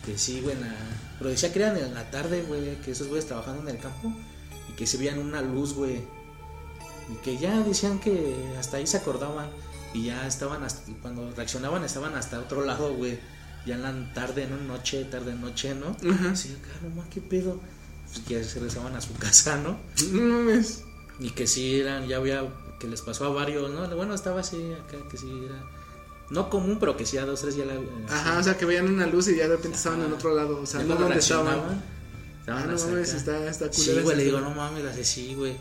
que 0.06 0.18
sí, 0.18 0.40
güey, 0.40 0.56
en 0.56 0.62
la- 0.62 0.76
pero 1.18 1.30
decía 1.30 1.52
que 1.52 1.60
eran 1.60 1.76
en 1.76 1.94
la 1.94 2.10
tarde, 2.10 2.44
güey, 2.48 2.76
que 2.78 2.92
esos 2.92 3.08
güeyes 3.08 3.26
trabajando 3.28 3.62
en 3.64 3.76
el 3.76 3.82
campo 3.82 4.14
que 4.82 4.88
se 4.88 4.98
veían 4.98 5.20
una 5.20 5.44
luz, 5.44 5.76
güey. 5.76 6.02
Y 7.08 7.14
que 7.24 7.38
ya 7.38 7.60
decían 7.60 8.00
que 8.00 8.36
hasta 8.58 8.78
ahí 8.78 8.88
se 8.88 8.98
acordaban 8.98 9.48
y 9.94 10.06
ya 10.06 10.26
estaban, 10.26 10.64
hasta, 10.64 10.92
cuando 11.04 11.32
reaccionaban 11.36 11.84
estaban 11.84 12.16
hasta 12.16 12.40
otro 12.40 12.66
lado, 12.66 12.96
güey. 12.96 13.20
Ya 13.64 13.76
en 13.76 13.84
la 13.84 14.14
tarde, 14.16 14.48
¿no? 14.48 14.58
Noche, 14.58 15.06
tarde, 15.06 15.36
noche, 15.36 15.76
¿no? 15.76 15.96
Ajá. 16.12 16.32
Así, 16.32 16.58
"Ah, 16.66 16.80
no, 16.82 16.96
ma, 16.96 17.08
¿qué 17.12 17.22
pedo? 17.22 17.60
Pues 18.08 18.26
que 18.28 18.44
se 18.44 18.56
regresaban 18.56 18.96
a 18.96 19.02
su 19.02 19.14
casa, 19.14 19.56
¿no? 19.58 19.78
No 20.14 20.22
mames. 20.34 20.82
Y 21.20 21.30
que 21.30 21.46
sí 21.46 21.80
eran, 21.80 22.08
ya 22.08 22.18
había, 22.18 22.44
que 22.80 22.88
les 22.88 23.02
pasó 23.04 23.26
a 23.26 23.30
varios, 23.30 23.70
¿no? 23.70 23.88
Bueno, 23.96 24.16
estaba 24.16 24.40
así 24.40 24.74
acá, 24.74 24.98
que 25.12 25.18
sí 25.18 25.30
era, 25.46 25.62
no 26.32 26.50
común, 26.50 26.78
pero 26.80 26.98
que 26.98 27.06
sí 27.06 27.20
a 27.20 27.26
dos, 27.28 27.42
tres 27.42 27.56
ya 27.56 27.66
la... 27.66 27.76
Ajá, 28.10 28.40
o 28.40 28.42
sea, 28.42 28.58
que 28.58 28.66
veían 28.66 28.92
una 28.92 29.06
luz 29.06 29.28
y 29.28 29.36
ya 29.36 29.48
de 29.48 29.58
repente 29.58 29.78
estaban 29.78 30.02
en 30.02 30.12
otro 30.12 30.34
lado, 30.36 30.60
o 30.60 30.66
sea, 30.66 30.80
ya 30.82 30.88
no 30.88 30.96
donde 30.96 31.20
estaban. 31.20 32.01
Ah, 32.48 32.66
no 32.68 32.78
mames, 32.78 33.14
está, 33.14 33.48
está 33.48 33.72
Sí, 33.72 33.84
culera 33.86 34.02
güey, 34.02 34.18
le 34.18 34.24
digo, 34.26 34.42
no 34.42 34.52
mames, 34.52 34.84
la 34.84 34.94
sí, 35.04 35.36
güey. 35.36 35.56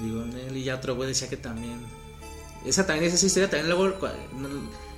Digo, 0.00 0.24
él 0.24 0.56
y 0.56 0.64
ya 0.64 0.76
otro 0.76 0.96
güey 0.96 1.08
decía 1.08 1.28
que 1.28 1.36
también. 1.36 1.78
Esa 2.64 2.86
también, 2.86 3.12
esa 3.12 3.26
historia 3.26 3.50
también 3.50 3.68
luego. 3.68 3.96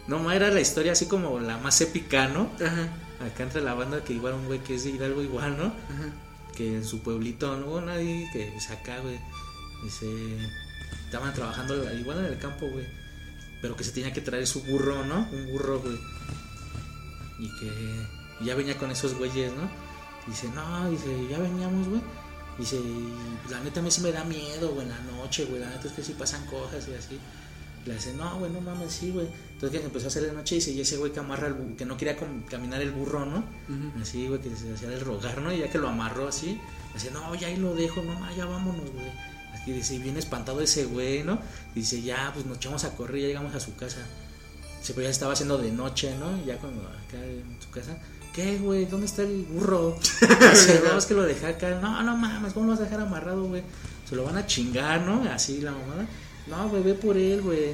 No, 0.08 0.20
no 0.20 0.32
era 0.32 0.50
la 0.50 0.60
historia 0.60 0.92
así 0.92 1.06
como 1.06 1.40
la 1.40 1.58
más 1.58 1.80
épica, 1.80 2.28
¿no? 2.28 2.50
Ajá, 2.64 2.88
Acá 3.26 3.42
entre 3.42 3.62
la 3.62 3.74
banda 3.74 4.04
que 4.04 4.12
igual 4.12 4.34
un 4.34 4.46
güey 4.46 4.60
que 4.60 4.74
es 4.76 4.84
de 4.84 4.90
Hidalgo 4.90 5.22
igual, 5.22 5.56
¿no? 5.56 5.64
ajá. 5.64 6.12
Que 6.54 6.76
en 6.76 6.84
su 6.84 7.00
pueblito 7.00 7.56
no 7.56 7.66
hubo 7.66 7.80
nadie 7.80 8.28
que 8.32 8.50
pues 8.52 8.70
acá, 8.70 8.98
güey. 9.00 9.18
Dice. 9.82 10.06
Estaban 11.04 11.34
trabajando 11.34 11.92
igual 11.94 12.18
en 12.18 12.24
el 12.26 12.38
campo, 12.38 12.66
güey. 12.68 12.86
Pero 13.60 13.76
que 13.76 13.84
se 13.84 13.92
tenía 13.92 14.12
que 14.12 14.20
traer 14.20 14.46
su 14.46 14.62
burro, 14.62 15.04
¿no? 15.04 15.28
Un 15.30 15.46
burro, 15.52 15.80
güey. 15.80 15.98
Y 17.38 17.48
que 17.58 18.44
ya 18.44 18.54
venía 18.54 18.78
con 18.78 18.90
esos 18.90 19.14
güeyes, 19.14 19.52
¿no? 19.52 19.68
Dice, 20.26 20.48
no, 20.54 20.90
dice, 20.90 21.06
ya 21.28 21.38
veníamos, 21.38 21.88
güey. 21.88 22.02
Dice, 22.58 22.76
y 22.76 23.12
la 23.50 23.60
neta 23.60 23.80
a 23.80 23.82
mí 23.82 23.90
sí 23.90 24.00
me 24.00 24.12
da 24.12 24.24
miedo, 24.24 24.70
güey, 24.70 24.86
en 24.86 24.90
la 24.90 25.00
noche, 25.00 25.44
güey. 25.44 25.60
La 25.60 25.70
neta 25.70 25.88
es 25.88 25.92
que 25.92 26.02
sí 26.02 26.14
pasan 26.18 26.44
cosas 26.46 26.88
y 26.88 26.94
así. 26.94 27.18
Le 27.84 27.94
dice, 27.94 28.14
no, 28.14 28.38
güey, 28.38 28.50
no 28.50 28.60
mames, 28.60 28.92
sí, 28.92 29.10
güey. 29.10 29.28
Entonces 29.52 29.78
que 29.80 29.86
empezó 29.86 30.06
a 30.06 30.08
hacer 30.08 30.24
de 30.24 30.32
noche 30.32 30.56
y 30.56 30.58
dice, 30.58 30.72
y 30.72 30.80
ese 30.80 30.96
güey 30.96 31.12
que 31.12 31.20
amarra 31.20 31.46
el 31.48 31.76
que 31.76 31.86
no 31.86 31.96
quería 31.96 32.16
caminar 32.50 32.80
el 32.82 32.90
burro, 32.90 33.24
¿no? 33.24 33.44
Así, 34.00 34.26
güey, 34.26 34.40
que 34.40 34.54
se 34.56 34.72
hacía 34.72 34.88
el 34.88 35.00
rogar, 35.00 35.40
¿no? 35.40 35.52
Y 35.52 35.58
ya 35.58 35.70
que 35.70 35.78
lo 35.78 35.88
amarró 35.88 36.26
así, 36.28 36.60
dice, 36.92 37.10
no, 37.12 37.34
ya 37.36 37.46
ahí 37.46 37.56
lo 37.56 37.74
dejo, 37.74 38.02
no, 38.02 38.36
ya 38.36 38.44
vámonos, 38.44 38.90
güey. 38.90 39.06
Aquí 39.54 39.72
dice, 39.72 39.94
y 39.94 39.98
bien 39.98 40.16
espantado 40.16 40.60
ese 40.60 40.86
güey, 40.86 41.22
¿no? 41.22 41.38
Dice, 41.74 42.02
ya, 42.02 42.32
pues 42.34 42.44
nos 42.44 42.56
echamos 42.56 42.84
a 42.84 42.94
correr, 42.96 43.22
ya 43.22 43.28
llegamos 43.28 43.54
a 43.54 43.60
su 43.60 43.76
casa. 43.76 43.98
Dice, 44.80 44.92
pero 44.92 45.04
ya 45.04 45.10
estaba 45.10 45.32
haciendo 45.32 45.56
de 45.56 45.70
noche, 45.70 46.14
¿no? 46.18 46.36
Y 46.42 46.46
ya 46.46 46.58
cuando 46.58 46.82
acá 46.82 47.24
en 47.24 47.56
su 47.60 47.70
casa, 47.70 47.96
¿qué, 48.36 48.58
güey? 48.58 48.84
¿Dónde 48.84 49.06
está 49.06 49.22
el 49.22 49.44
burro? 49.44 49.96
Es 50.52 51.06
que 51.06 51.14
lo 51.14 51.22
dejé 51.22 51.46
acá. 51.46 51.80
No, 51.80 52.02
no 52.02 52.16
mames, 52.16 52.52
¿cómo 52.52 52.66
lo 52.66 52.72
vas 52.72 52.80
a 52.80 52.84
dejar 52.84 53.00
amarrado, 53.00 53.44
güey? 53.44 53.62
Se 54.08 54.14
lo 54.14 54.24
van 54.24 54.36
a 54.36 54.46
chingar, 54.46 55.00
¿no? 55.00 55.24
Así 55.30 55.62
la 55.62 55.72
mamada. 55.72 56.06
No, 56.46 56.68
güey, 56.68 56.82
ve 56.82 56.94
por 56.94 57.16
él, 57.16 57.40
güey. 57.40 57.70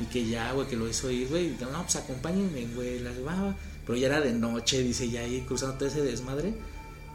Y 0.00 0.04
que 0.06 0.26
ya, 0.26 0.52
güey, 0.52 0.66
que 0.66 0.76
lo 0.76 0.88
hizo 0.88 1.10
ir, 1.10 1.28
güey. 1.28 1.54
No, 1.60 1.82
pues 1.82 1.96
acompáñenme, 1.96 2.66
güey. 2.74 2.98
La 3.00 3.10
va, 3.24 3.42
va. 3.42 3.56
Pero 3.84 3.96
ya 3.98 4.06
era 4.08 4.20
de 4.20 4.32
noche, 4.32 4.82
dice, 4.82 5.08
ya 5.08 5.20
ahí 5.20 5.44
cruzando 5.46 5.76
todo 5.76 5.88
ese 5.88 6.00
desmadre. 6.00 6.54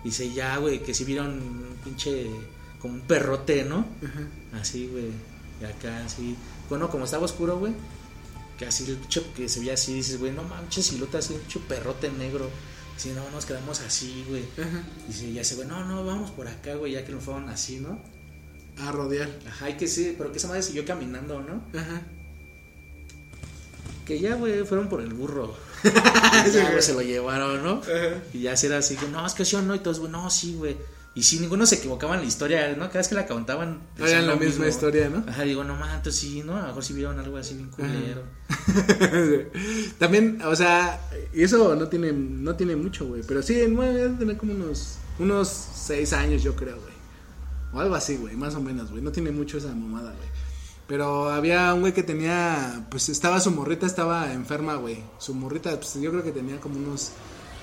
Dice, 0.04 0.32
ya, 0.32 0.58
güey, 0.58 0.82
que 0.82 0.93
si 0.93 1.04
vieron 1.04 1.30
un 1.30 1.76
pinche, 1.84 2.28
como 2.80 2.93
un 2.93 3.02
perrote, 3.02 3.66
¿no? 3.66 3.86
Así, 4.54 4.88
güey. 4.88 5.10
Y 5.60 5.66
acá, 5.66 6.06
así. 6.06 6.36
Bueno, 6.70 6.89
como 6.89 7.06
estaba 7.06 7.26
oscuro, 7.26 7.58
güey. 7.58 7.74
Que 8.58 8.68
así, 8.68 8.89
el 8.89 8.97
pinche, 8.97 9.24
que 9.36 9.49
se 9.49 9.60
veía 9.60 9.74
así, 9.74 9.93
dices, 9.93 10.20
güey, 10.20 10.32
no 10.32 10.43
manches, 10.43 10.86
silueta 10.86 11.18
así, 11.18 11.34
un 11.34 11.39
pinche 11.39 11.60
perrote 11.68 12.10
negro. 12.12 12.49
Si 12.98 13.10
no, 13.10 13.30
nos 13.32 13.46
quedamos 13.46 13.80
así, 13.82 14.26
güey. 14.30 14.44
Dice, 15.08 15.32
ya 15.34 15.44
se, 15.44 15.56
güey, 15.56 15.68
no, 15.68 15.84
no, 15.86 16.06
vamos 16.06 16.32
por 16.32 16.48
acá, 16.48 16.76
güey, 16.76 16.94
ya 16.94 17.06
que 17.06 17.12
nos 17.12 17.24
fueron 17.24 17.50
así, 17.50 17.80
¿no? 17.80 18.00
A 18.80 18.92
rodear. 18.92 19.30
Ajá, 19.48 19.70
y 19.70 19.78
que 19.78 19.88
sí, 19.88 20.16
pero 20.18 20.32
que 20.32 20.38
esa 20.38 20.48
madre 20.48 20.62
siguió 20.62 20.86
caminando, 20.86 21.42
¿no? 21.42 21.64
Ajá. 21.80 22.02
Que 24.06 24.20
ya, 24.20 24.36
güey, 24.36 24.64
fueron 24.66 24.88
por 24.89 25.02
el 25.02 25.14
burro. 25.14 25.56
Y 26.48 26.52
ya, 26.52 26.70
güey, 26.70 26.82
se 26.82 26.94
lo 26.94 27.02
llevaron, 27.02 27.64
¿no? 27.64 27.82
Y 28.34 28.42
ya 28.42 28.56
se 28.56 28.68
era 28.68 28.78
así, 28.78 28.96
que 28.96 29.08
no, 29.08 29.26
es 29.26 29.34
que 29.34 29.46
sí 29.46 29.56
o 29.56 29.62
no, 29.62 29.76
y 29.76 29.80
todos, 29.80 30.00
güey, 30.00 30.12
no, 30.12 30.30
sí, 30.30 30.56
güey. 30.56 30.78
Y 31.14 31.24
si 31.24 31.39
ninguno 31.39 31.66
se 31.66 31.76
equivocaba 31.76 32.16
en 32.16 32.22
la 32.22 32.28
historia, 32.28 32.70
¿no? 32.70 32.88
Cada 32.88 32.99
vez 32.99 33.09
que 33.09 33.16
la 33.16 33.28
contaban. 33.28 33.82
Era 33.97 34.22
la 34.22 34.36
misma 34.38 34.68
historia, 34.68 35.09
¿no? 35.09 35.26
Ajá, 35.28 35.43
digo, 35.43 35.64
no 35.66 35.76
mames, 35.76 35.97
entonces 35.97 36.22
sí, 36.22 36.41
¿no? 36.41 36.55
A 36.55 36.62
lo 36.62 36.68
mejor 36.68 36.84
sí 36.86 36.93
vieron 36.93 37.20
algo 37.20 37.36
así 37.36 37.55
bien 37.55 37.70
culero. 37.70 38.24
También, 39.99 40.41
o 40.45 40.55
sea, 40.55 41.01
y 41.34 41.43
eso 41.43 41.76
no 41.76 41.89
tiene, 41.89 42.14
no 42.14 42.55
tiene 42.55 42.78
mucho, 42.78 43.07
güey. 43.07 43.24
Pero 43.28 43.43
sí, 43.43 43.55
debe 43.55 44.09
tener 44.18 44.38
como 44.38 44.53
unos, 44.53 44.99
unos 45.20 45.49
seis 45.49 46.14
años, 46.14 46.43
yo 46.43 46.55
creo, 46.55 46.78
güey. 46.80 46.93
O 47.74 47.82
algo 47.82 47.95
así, 47.95 48.16
güey, 48.16 48.38
más 48.38 48.55
o 48.55 48.62
menos, 48.62 48.89
güey. 48.89 49.03
No 49.03 49.12
tiene 49.12 49.32
mucho 49.32 49.57
esa 49.57 49.70
mamada, 49.70 50.14
güey. 50.14 50.30
Pero 50.88 51.30
había 51.30 51.74
un 51.74 51.82
güey 51.82 51.93
que 51.93 52.03
tenía, 52.03 52.86
pues 52.89 53.09
estaba 53.09 53.41
su 53.41 53.51
morrita, 53.51 53.86
estaba 53.86 54.32
enferma, 54.32 54.76
güey. 54.76 55.03
Su 55.20 55.34
morrita, 55.34 55.76
pues 55.76 55.93
yo 55.95 56.09
creo 56.12 56.24
que 56.24 56.32
tenía 56.32 56.59
como 56.59 56.78
unos 56.78 57.12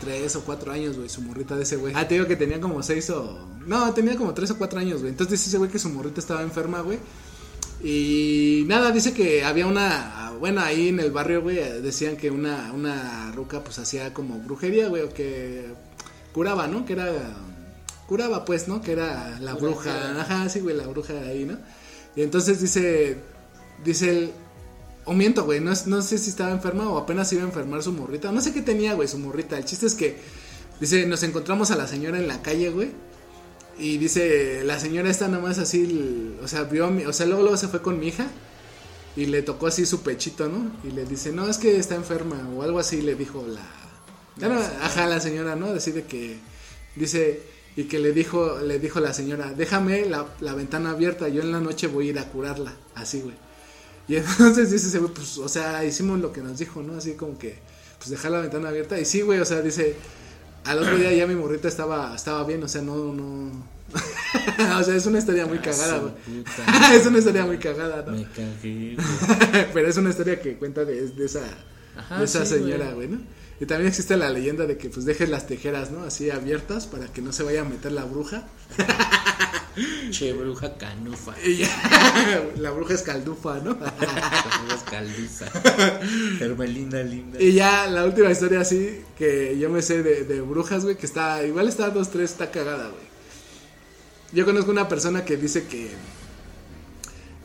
tres 0.01 0.37
o 0.37 0.43
cuatro 0.43 0.73
años, 0.73 0.97
güey, 0.97 1.09
su 1.09 1.23
morrita 1.23 1.57
de 1.57 1.63
ese 1.63 1.77
güey. 1.77 1.93
Ah, 1.97 2.07
te 2.07 2.15
digo 2.15 2.27
que 2.27 2.37
tenía 2.37 2.61
como 2.61 2.83
seis 2.83 3.11
o... 3.11 3.47
No, 3.67 3.93
tenía 3.93 4.17
como 4.17 4.35
tres 4.35 4.51
o 4.51 4.59
cuatro 4.59 4.79
años, 4.79 5.01
güey. 5.01 5.11
Entonces 5.11 5.39
dice 5.39 5.51
ese 5.51 5.59
güey 5.59 5.71
que 5.71 5.79
su 5.79 5.89
morrita 5.91 6.21
estaba 6.21 6.43
enferma, 6.43 6.81
güey. 6.81 6.99
Y 7.83 8.65
nada, 8.67 8.91
dice 8.91 9.13
que 9.13 9.45
había 9.45 9.67
una, 9.67 10.33
bueno, 10.41 10.61
ahí 10.61 10.89
en 10.89 10.99
el 11.01 11.13
barrio, 11.13 11.43
güey, 11.43 11.57
decían 11.81 12.17
que 12.17 12.31
una, 12.31 12.73
una 12.73 13.31
ruca 13.33 13.63
pues 13.63 13.79
hacía 13.79 14.13
como 14.13 14.39
brujería, 14.41 14.89
güey, 14.89 15.03
o 15.03 15.13
que 15.13 15.67
curaba, 16.33 16.67
¿no? 16.67 16.85
Que 16.85 16.95
era, 16.95 17.13
curaba 18.09 18.45
pues, 18.45 18.67
¿no? 18.67 18.81
Que 18.81 18.93
era 18.93 19.39
la 19.41 19.55
bruja, 19.55 20.21
ajá, 20.21 20.49
sí, 20.49 20.61
güey, 20.61 20.77
la 20.77 20.89
bruja 20.89 21.15
ahí, 21.21 21.45
¿no? 21.45 21.59
Y 22.17 22.23
entonces 22.23 22.61
dice, 22.61 23.19
dice 23.85 24.11
él, 24.11 24.33
o 25.09 25.15
miento, 25.15 25.45
güey, 25.45 25.61
no, 25.61 25.73
no 25.87 26.03
sé 26.03 26.19
si 26.19 26.31
estaba 26.31 26.51
enferma 26.53 26.89
o 26.91 26.99
apenas 26.99 27.33
iba 27.33 27.43
a 27.43 27.47
enfermar 27.47 27.83
su 27.83 27.93
morrita. 27.93 28.31
No 28.31 28.41
sé 28.41 28.53
qué 28.53 28.63
tenía, 28.63 28.95
güey, 28.95 29.09
su 29.09 29.19
morrita. 29.19 29.57
El 29.59 29.65
chiste 29.65 29.87
es 29.87 29.95
que, 29.95 30.17
dice, 30.81 31.07
nos 31.07 31.23
encontramos 31.23 31.71
a 31.71 31.77
la 31.77 31.87
señora 31.87 32.19
en 32.19 32.29
la 32.29 32.43
calle, 32.43 32.71
güey. 32.71 32.91
Y 33.79 33.99
dice, 33.99 34.63
la 34.65 34.79
señora 34.79 35.09
está 35.09 35.29
nomás 35.29 35.59
así, 35.59 36.35
o 36.43 36.49
sea, 36.49 36.65
vio, 36.65 36.87
a 36.87 36.91
mi- 36.91 37.05
o 37.05 37.13
sea, 37.13 37.27
luego, 37.27 37.43
luego 37.43 37.57
se 37.57 37.69
fue 37.69 37.81
con 37.81 37.99
mi 37.99 38.09
hija. 38.09 38.27
Y 39.17 39.27
le 39.27 39.43
tocó 39.43 39.67
así 39.67 39.87
su 39.87 40.03
pechito, 40.03 40.49
¿no? 40.49 40.71
Y 40.85 40.93
le 40.93 41.05
dice, 41.05 41.33
no, 41.33 41.49
es 41.49 41.59
que 41.59 41.77
está 41.77 41.95
enferma 41.97 42.49
o 42.55 42.63
algo 42.63 42.79
así, 42.79 43.03
le 43.03 43.15
dijo 43.17 43.45
la... 43.49 43.63
Ya 44.37 44.49
no, 44.49 44.61
ajá, 44.61 45.07
la 45.07 45.21
señora, 45.21 45.57
¿no? 45.57 45.73
Decide 45.73 46.05
que... 46.05 46.39
Dice, 46.95 47.41
y 47.77 47.85
que 47.85 47.99
le 47.99 48.13
dijo, 48.13 48.59
le 48.59 48.79
dijo 48.79 49.01
la 49.01 49.13
señora, 49.13 49.53
déjame 49.57 50.05
la, 50.07 50.27
la 50.41 50.55
ventana 50.55 50.91
abierta, 50.91 51.29
yo 51.29 51.43
en 51.43 51.53
la 51.53 51.61
noche 51.61 51.87
voy 51.87 52.09
a 52.09 52.11
ir 52.11 52.19
a 52.19 52.29
curarla. 52.29 52.75
Así, 52.95 53.21
güey. 53.21 53.35
Y 54.09 54.17
entonces 54.17 54.71
dice 54.73 54.89
ese 54.89 54.99
güey, 54.99 55.13
pues, 55.13 55.39
o 55.39 55.49
sea, 55.49 55.85
hicimos 55.85 56.19
lo 56.21 56.33
que 56.33 56.41
nos 56.41 56.59
dijo, 56.59 56.83
¿no? 56.83 56.97
Así 56.97 57.13
como 57.13 57.39
que, 57.39 57.59
pues 57.99 58.11
dejar 58.11 58.33
la 58.33 58.41
ventana 58.41 58.71
abierta. 58.71 58.99
Y 58.99 59.05
sí, 59.05 59.21
güey, 59.21 59.39
o 59.41 59.45
sea, 59.45 59.61
dice, 59.61 59.97
al 60.65 60.79
otro 60.79 60.97
día 60.97 61.13
ya 61.13 61.27
mi 61.27 61.35
morrita 61.35 61.69
estaba, 61.69 62.15
estaba 62.15 62.45
bien, 62.45 62.63
o 62.63 62.69
sea, 62.69 62.83
no, 62.83 63.13
no... 63.13 63.79
o 64.79 64.83
sea, 64.83 64.95
es 64.95 65.07
una 65.07 65.19
historia 65.19 65.47
muy 65.47 65.59
Ah, 65.59 65.63
cagada, 65.63 65.99
güey. 65.99 66.13
es 66.95 67.07
una 67.07 67.19
historia 67.19 67.47
muy 67.47 67.59
cagada, 67.59 68.05
¿no? 68.07 68.13
Me 68.13 68.25
cagué. 68.25 68.97
Pero 69.73 69.89
es 69.89 69.97
una 69.97 70.11
historia 70.11 70.41
que 70.41 70.57
cuenta 70.57 70.85
de, 70.85 71.09
de 71.09 71.25
esa, 71.25 71.43
Ajá, 71.97 72.19
de 72.19 72.25
esa 72.25 72.45
sí, 72.45 72.55
señora, 72.57 72.93
güey, 72.93 73.09
¿no? 73.09 73.19
Y 73.61 73.67
también 73.67 73.89
existe 73.89 74.17
la 74.17 74.31
leyenda 74.31 74.67
de 74.67 74.77
que 74.77 74.89
pues 74.89 75.05
dejes 75.05 75.29
las 75.29 75.47
tejeras, 75.47 75.91
¿no? 75.91 76.05
Así 76.05 76.31
abiertas 76.31 76.87
para 76.87 77.07
que 77.07 77.23
no 77.23 77.33
se 77.33 77.43
vaya 77.43 77.63
a 77.63 77.65
meter 77.65 77.93
la 77.93 78.05
bruja. 78.05 78.47
Che, 80.11 80.33
bruja 80.33 80.77
canufa. 80.77 81.35
La 82.57 82.71
bruja 82.71 82.95
es 82.95 83.03
caldufa, 83.03 83.61
¿no? 83.61 83.73
Es 83.73 84.83
caldiza. 84.91 85.47
Hermelinda 86.41 87.03
linda. 87.03 87.41
y 87.41 87.53
ya 87.53 87.87
la 87.87 88.05
última 88.05 88.31
historia 88.31 88.61
así 88.61 89.01
que 89.17 89.59
yo 89.59 89.71
me 89.71 89.83
sé 89.83 90.03
de, 90.03 90.25
de 90.25 90.41
brujas, 90.41 90.85
güey, 90.85 90.97
que 90.97 91.07
está, 91.07 91.45
igual 91.45 91.69
está 91.69 91.91
dos, 91.91 92.11
tres, 92.11 92.33
está 92.33 92.51
cagada, 92.51 92.89
güey. 92.89 93.09
Yo 94.33 94.45
conozco 94.45 94.71
una 94.71 94.89
persona 94.89 95.25
que 95.25 95.37
dice 95.37 95.67
que, 95.67 95.91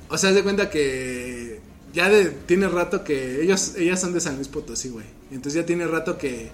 o 0.10 0.18
sea, 0.18 0.32
de 0.32 0.44
cuenta 0.44 0.70
que 0.70 1.62
ya 1.94 2.10
de, 2.10 2.26
tiene 2.26 2.68
rato 2.68 3.04
que 3.04 3.42
ellos, 3.42 3.76
ellas 3.78 4.02
son 4.02 4.14
de 4.14 4.20
San 4.20 4.36
Luis 4.36 4.48
Potosí, 4.48 4.90
güey. 4.90 5.06
Entonces 5.32 5.62
ya 5.62 5.66
tiene 5.66 5.88
rato 5.88 6.18
que, 6.18 6.52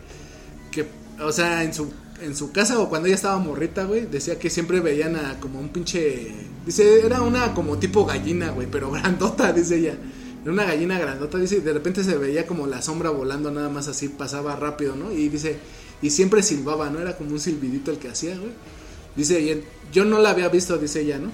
que, 0.72 0.86
o 1.22 1.32
sea, 1.32 1.64
en 1.64 1.74
su, 1.74 1.92
en 2.22 2.36
su 2.36 2.52
casa 2.52 2.80
o 2.80 2.90
cuando 2.90 3.08
ella 3.08 3.16
estaba 3.16 3.38
morrita, 3.38 3.86
güey, 3.86 4.06
decía 4.06 4.38
que 4.40 4.50
siempre 4.50 4.80
veían 4.80 5.16
a 5.16 5.40
como 5.40 5.60
un 5.60 5.70
pinche, 5.70 6.32
dice, 6.66 7.06
era 7.06 7.22
una 7.22 7.54
como 7.54 7.78
tipo 7.78 8.06
gallina, 8.06 8.52
güey, 8.52 8.68
pero 8.70 8.92
grandota, 8.92 9.52
dice 9.52 9.78
ella. 9.78 9.98
Era 10.42 10.54
una 10.54 10.64
gallina 10.64 10.98
grandota, 10.98 11.38
dice, 11.38 11.58
y 11.58 11.60
de 11.60 11.74
repente 11.74 12.04
se 12.04 12.18
veía 12.18 12.48
como 12.48 12.66
la 12.66 12.82
sombra 12.82 13.10
volando 13.10 13.52
nada 13.52 13.70
más 13.70 13.88
así, 13.88 14.08
pasaba 14.08 14.56
rápido, 14.56 14.96
¿no? 14.96 15.12
Y 15.12 15.28
dice, 15.28 15.58
y 16.02 16.10
siempre 16.12 16.44
silbaba, 16.44 16.90
¿no? 16.90 17.00
Era 17.00 17.18
como 17.18 17.32
un 17.32 17.40
silbidito 17.40 17.92
el 17.92 17.98
que 17.98 18.08
hacía, 18.08 18.38
güey. 18.38 18.52
Dice, 19.16 19.64
yo 19.92 20.06
no 20.06 20.20
la 20.20 20.30
había 20.30 20.48
visto, 20.48 20.78
dice 20.78 21.02
ella, 21.02 21.20
¿no? 21.20 21.30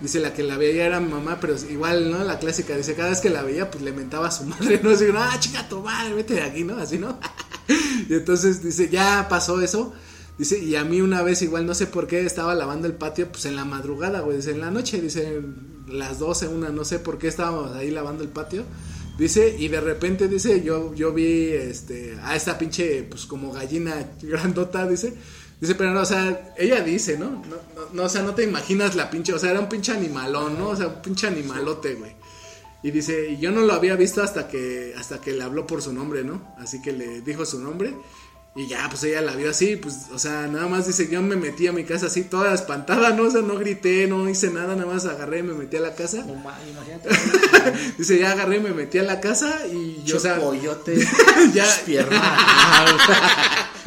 Dice, 0.00 0.18
la 0.18 0.32
que 0.32 0.42
la 0.42 0.56
veía 0.56 0.86
era 0.86 1.00
mi 1.00 1.10
mamá, 1.10 1.38
pero 1.40 1.54
igual, 1.70 2.10
¿no? 2.10 2.24
La 2.24 2.38
clásica, 2.38 2.76
dice, 2.76 2.94
cada 2.94 3.10
vez 3.10 3.20
que 3.20 3.30
la 3.30 3.42
veía, 3.42 3.70
pues 3.70 3.82
le 3.82 3.92
mentaba 3.92 4.28
a 4.28 4.30
su 4.32 4.44
madre, 4.46 4.80
¿no? 4.82 4.90
Así, 4.90 5.04
ah, 5.16 5.36
chica, 5.38 5.68
tu 5.68 5.80
madre, 5.82 6.14
vete 6.14 6.34
de 6.34 6.42
aquí, 6.42 6.64
¿no? 6.64 6.76
Así, 6.78 6.98
¿no? 6.98 7.18
y 8.08 8.14
entonces 8.14 8.62
dice, 8.62 8.88
ya 8.88 9.26
pasó 9.28 9.60
eso. 9.60 9.92
Dice, 10.38 10.62
y 10.62 10.76
a 10.76 10.84
mí 10.84 11.00
una 11.00 11.22
vez 11.22 11.42
igual, 11.42 11.66
no 11.66 11.74
sé 11.74 11.86
por 11.88 12.06
qué, 12.06 12.24
estaba 12.24 12.54
lavando 12.54 12.86
el 12.86 12.94
patio, 12.94 13.28
pues 13.30 13.44
en 13.44 13.56
la 13.56 13.64
madrugada, 13.64 14.20
güey, 14.20 14.36
dice, 14.36 14.52
en 14.52 14.60
la 14.60 14.70
noche, 14.70 15.00
dice, 15.00 15.42
las 15.88 16.20
12, 16.20 16.48
una, 16.48 16.68
no 16.68 16.84
sé 16.84 17.00
por 17.00 17.18
qué 17.18 17.26
estábamos 17.26 17.72
ahí 17.72 17.90
lavando 17.90 18.22
el 18.22 18.30
patio. 18.30 18.64
Dice, 19.18 19.56
y 19.58 19.66
de 19.66 19.80
repente, 19.80 20.28
dice, 20.28 20.62
yo, 20.62 20.94
yo 20.94 21.12
vi, 21.12 21.48
este, 21.48 22.16
a 22.22 22.36
esta 22.36 22.56
pinche, 22.56 23.02
pues 23.02 23.26
como 23.26 23.52
gallina 23.52 24.10
grandota, 24.22 24.86
dice. 24.86 25.14
Dice, 25.60 25.74
pero 25.74 25.92
no, 25.92 26.02
o 26.02 26.06
sea, 26.06 26.54
ella 26.56 26.82
dice, 26.82 27.18
¿no? 27.18 27.30
No, 27.30 27.56
no, 27.74 27.92
no, 27.92 28.02
o 28.04 28.08
sea, 28.08 28.22
no 28.22 28.32
te 28.32 28.44
imaginas 28.44 28.94
la 28.94 29.10
pinche, 29.10 29.32
o 29.32 29.38
sea, 29.40 29.50
era 29.50 29.58
un 29.58 29.68
pinche 29.68 29.90
animalón, 29.90 30.56
¿no? 30.56 30.68
O 30.68 30.76
sea, 30.76 30.86
un 30.86 31.02
pinche 31.02 31.26
animalote, 31.26 31.94
güey. 31.94 32.12
Y 32.84 32.92
dice, 32.92 33.30
y 33.32 33.40
yo 33.40 33.50
no 33.50 33.62
lo 33.62 33.72
había 33.72 33.96
visto 33.96 34.22
hasta 34.22 34.46
que, 34.46 34.94
hasta 34.96 35.20
que 35.20 35.32
le 35.32 35.42
habló 35.42 35.66
por 35.66 35.82
su 35.82 35.92
nombre, 35.92 36.22
¿no? 36.22 36.54
Así 36.58 36.80
que 36.80 36.92
le 36.92 37.22
dijo 37.22 37.44
su 37.44 37.58
nombre. 37.58 37.92
Y 38.56 38.66
ya, 38.66 38.88
pues 38.90 39.04
ella 39.04 39.20
la 39.20 39.36
vio 39.36 39.50
así, 39.50 39.76
pues, 39.76 40.06
o 40.12 40.18
sea, 40.18 40.48
nada 40.48 40.66
más 40.66 40.84
dice, 40.88 41.08
yo 41.08 41.22
me 41.22 41.36
metí 41.36 41.68
a 41.68 41.72
mi 41.72 41.84
casa 41.84 42.06
así, 42.06 42.24
toda 42.24 42.52
espantada, 42.52 43.10
¿no? 43.10 43.24
O 43.24 43.30
sea, 43.30 43.40
no 43.42 43.56
grité, 43.56 44.08
no 44.08 44.28
hice 44.28 44.50
nada, 44.50 44.74
nada 44.74 44.92
más 44.92 45.06
agarré 45.06 45.38
y 45.40 45.42
me 45.44 45.54
metí 45.54 45.76
a 45.76 45.80
la 45.80 45.94
casa. 45.94 46.24
No 46.26 46.34
ma- 46.34 46.58
imagínate. 46.68 47.08
Dice, 47.98 48.18
ya 48.18 48.32
agarré 48.32 48.56
y 48.56 48.60
me 48.60 48.70
metí 48.70 48.98
a 48.98 49.04
la 49.04 49.20
casa 49.20 49.64
y 49.72 50.02
yo, 50.04 50.16
o 50.16 50.20
sea, 50.20 50.40
pollote. 50.40 50.98
ya, 51.54 51.66
Pierna. 51.86 52.20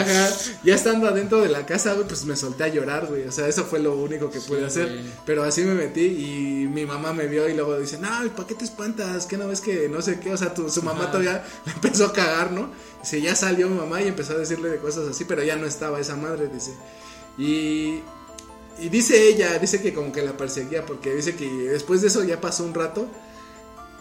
Ajá, 0.00 0.30
ya 0.64 0.74
estando 0.74 1.06
adentro 1.08 1.40
de 1.40 1.48
la 1.48 1.64
casa, 1.64 1.92
güey, 1.94 2.08
pues 2.08 2.24
me 2.24 2.34
solté 2.36 2.64
a 2.64 2.68
llorar, 2.68 3.06
güey. 3.06 3.22
O 3.28 3.32
sea, 3.32 3.46
eso 3.46 3.64
fue 3.64 3.78
lo 3.78 3.94
único 3.96 4.30
que 4.30 4.40
pude 4.40 4.66
hacer. 4.66 4.88
güey. 4.88 5.04
Pero 5.24 5.44
así 5.44 5.62
me 5.62 5.74
metí 5.74 6.02
y 6.04 6.66
mi 6.68 6.84
mamá 6.86 7.12
me 7.12 7.26
vio 7.26 7.48
y 7.48 7.54
luego 7.54 7.78
dice, 7.78 7.98
no, 7.98 8.08
¿para 8.34 8.48
qué 8.48 8.54
te 8.54 8.64
espantas? 8.64 9.26
¿Qué 9.26 9.36
no 9.38 9.46
ves 9.48 9.60
que 9.60 9.88
no 9.88 10.02
sé 10.02 10.18
qué? 10.18 10.32
O 10.32 10.36
sea, 10.36 10.52
tu- 10.52 10.68
su 10.70 10.82
mamá 10.82 11.06
todavía 11.10 11.44
le 11.64 11.72
empezó 11.72 12.06
a 12.06 12.12
cagar, 12.12 12.50
¿no? 12.50 12.70
Dice, 13.06 13.20
ya 13.20 13.36
salió 13.36 13.68
mamá 13.68 14.02
y 14.02 14.08
empezó 14.08 14.32
a 14.32 14.38
decirle 14.38 14.68
de 14.68 14.78
cosas 14.78 15.06
así, 15.06 15.24
pero 15.24 15.44
ya 15.44 15.54
no 15.54 15.64
estaba 15.64 16.00
esa 16.00 16.16
madre, 16.16 16.48
dice. 16.48 16.72
Y, 17.38 18.00
y 18.80 18.88
dice 18.90 19.28
ella, 19.28 19.56
dice 19.60 19.80
que 19.80 19.94
como 19.94 20.10
que 20.10 20.22
la 20.22 20.36
perseguía 20.36 20.84
porque 20.84 21.14
dice 21.14 21.36
que 21.36 21.48
después 21.48 22.00
de 22.00 22.08
eso 22.08 22.24
ya 22.24 22.40
pasó 22.40 22.64
un 22.64 22.74
rato 22.74 23.06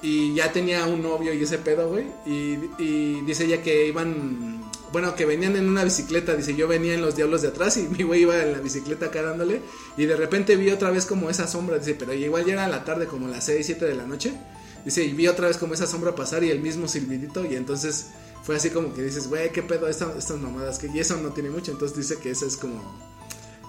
y 0.01 0.33
ya 0.33 0.51
tenía 0.51 0.87
un 0.87 1.03
novio 1.03 1.35
y 1.35 1.43
ese 1.43 1.59
pedo, 1.59 1.87
güey. 1.87 2.07
Y, 2.25 2.57
y 2.79 3.21
dice 3.27 3.45
ella 3.45 3.61
que 3.61 3.85
iban, 3.85 4.71
bueno, 4.91 5.13
que 5.13 5.25
venían 5.25 5.55
en 5.55 5.69
una 5.69 5.83
bicicleta. 5.83 6.35
Dice, 6.35 6.55
yo 6.55 6.67
venía 6.67 6.95
en 6.95 7.03
los 7.03 7.15
diablos 7.15 7.43
de 7.43 7.49
atrás 7.49 7.77
y 7.77 7.83
mi 7.87 8.01
güey 8.01 8.23
iba 8.23 8.41
en 8.41 8.53
la 8.53 8.59
bicicleta 8.59 9.05
acá 9.05 9.21
dándole. 9.21 9.61
Y 9.97 10.07
de 10.07 10.15
repente 10.15 10.55
vi 10.55 10.71
otra 10.71 10.89
vez 10.89 11.05
como 11.05 11.29
esa 11.29 11.47
sombra. 11.47 11.77
Dice, 11.77 11.93
pero 11.93 12.11
igual 12.11 12.43
ya 12.43 12.53
era 12.53 12.67
la 12.67 12.83
tarde, 12.83 13.05
como 13.05 13.27
las 13.27 13.45
6, 13.45 13.63
7 13.67 13.85
de 13.85 13.93
la 13.93 14.07
noche. 14.07 14.33
Dice, 14.83 15.03
y 15.03 15.13
vi 15.13 15.27
otra 15.27 15.47
vez 15.47 15.57
como 15.57 15.75
esa 15.75 15.85
sombra 15.85 16.15
pasar 16.15 16.43
y 16.43 16.49
el 16.49 16.59
mismo 16.59 16.87
silbidito. 16.87 17.45
Y 17.45 17.55
entonces 17.55 18.07
fue 18.45 18.55
así 18.57 18.69
como 18.69 18.93
que 18.93 19.01
dices, 19.01 19.27
güey, 19.27 19.51
qué 19.51 19.63
pedo 19.63 19.87
esta- 19.87 20.13
estas 20.17 20.37
mamadas. 20.39 20.77
que 20.79 20.87
Y 20.87 20.99
eso 20.99 21.17
no 21.17 21.29
tiene 21.29 21.49
mucho. 21.49 21.71
Entonces 21.71 21.97
dice 21.97 22.17
que 22.19 22.31
eso 22.31 22.45
es 22.45 22.57
como. 22.57 22.81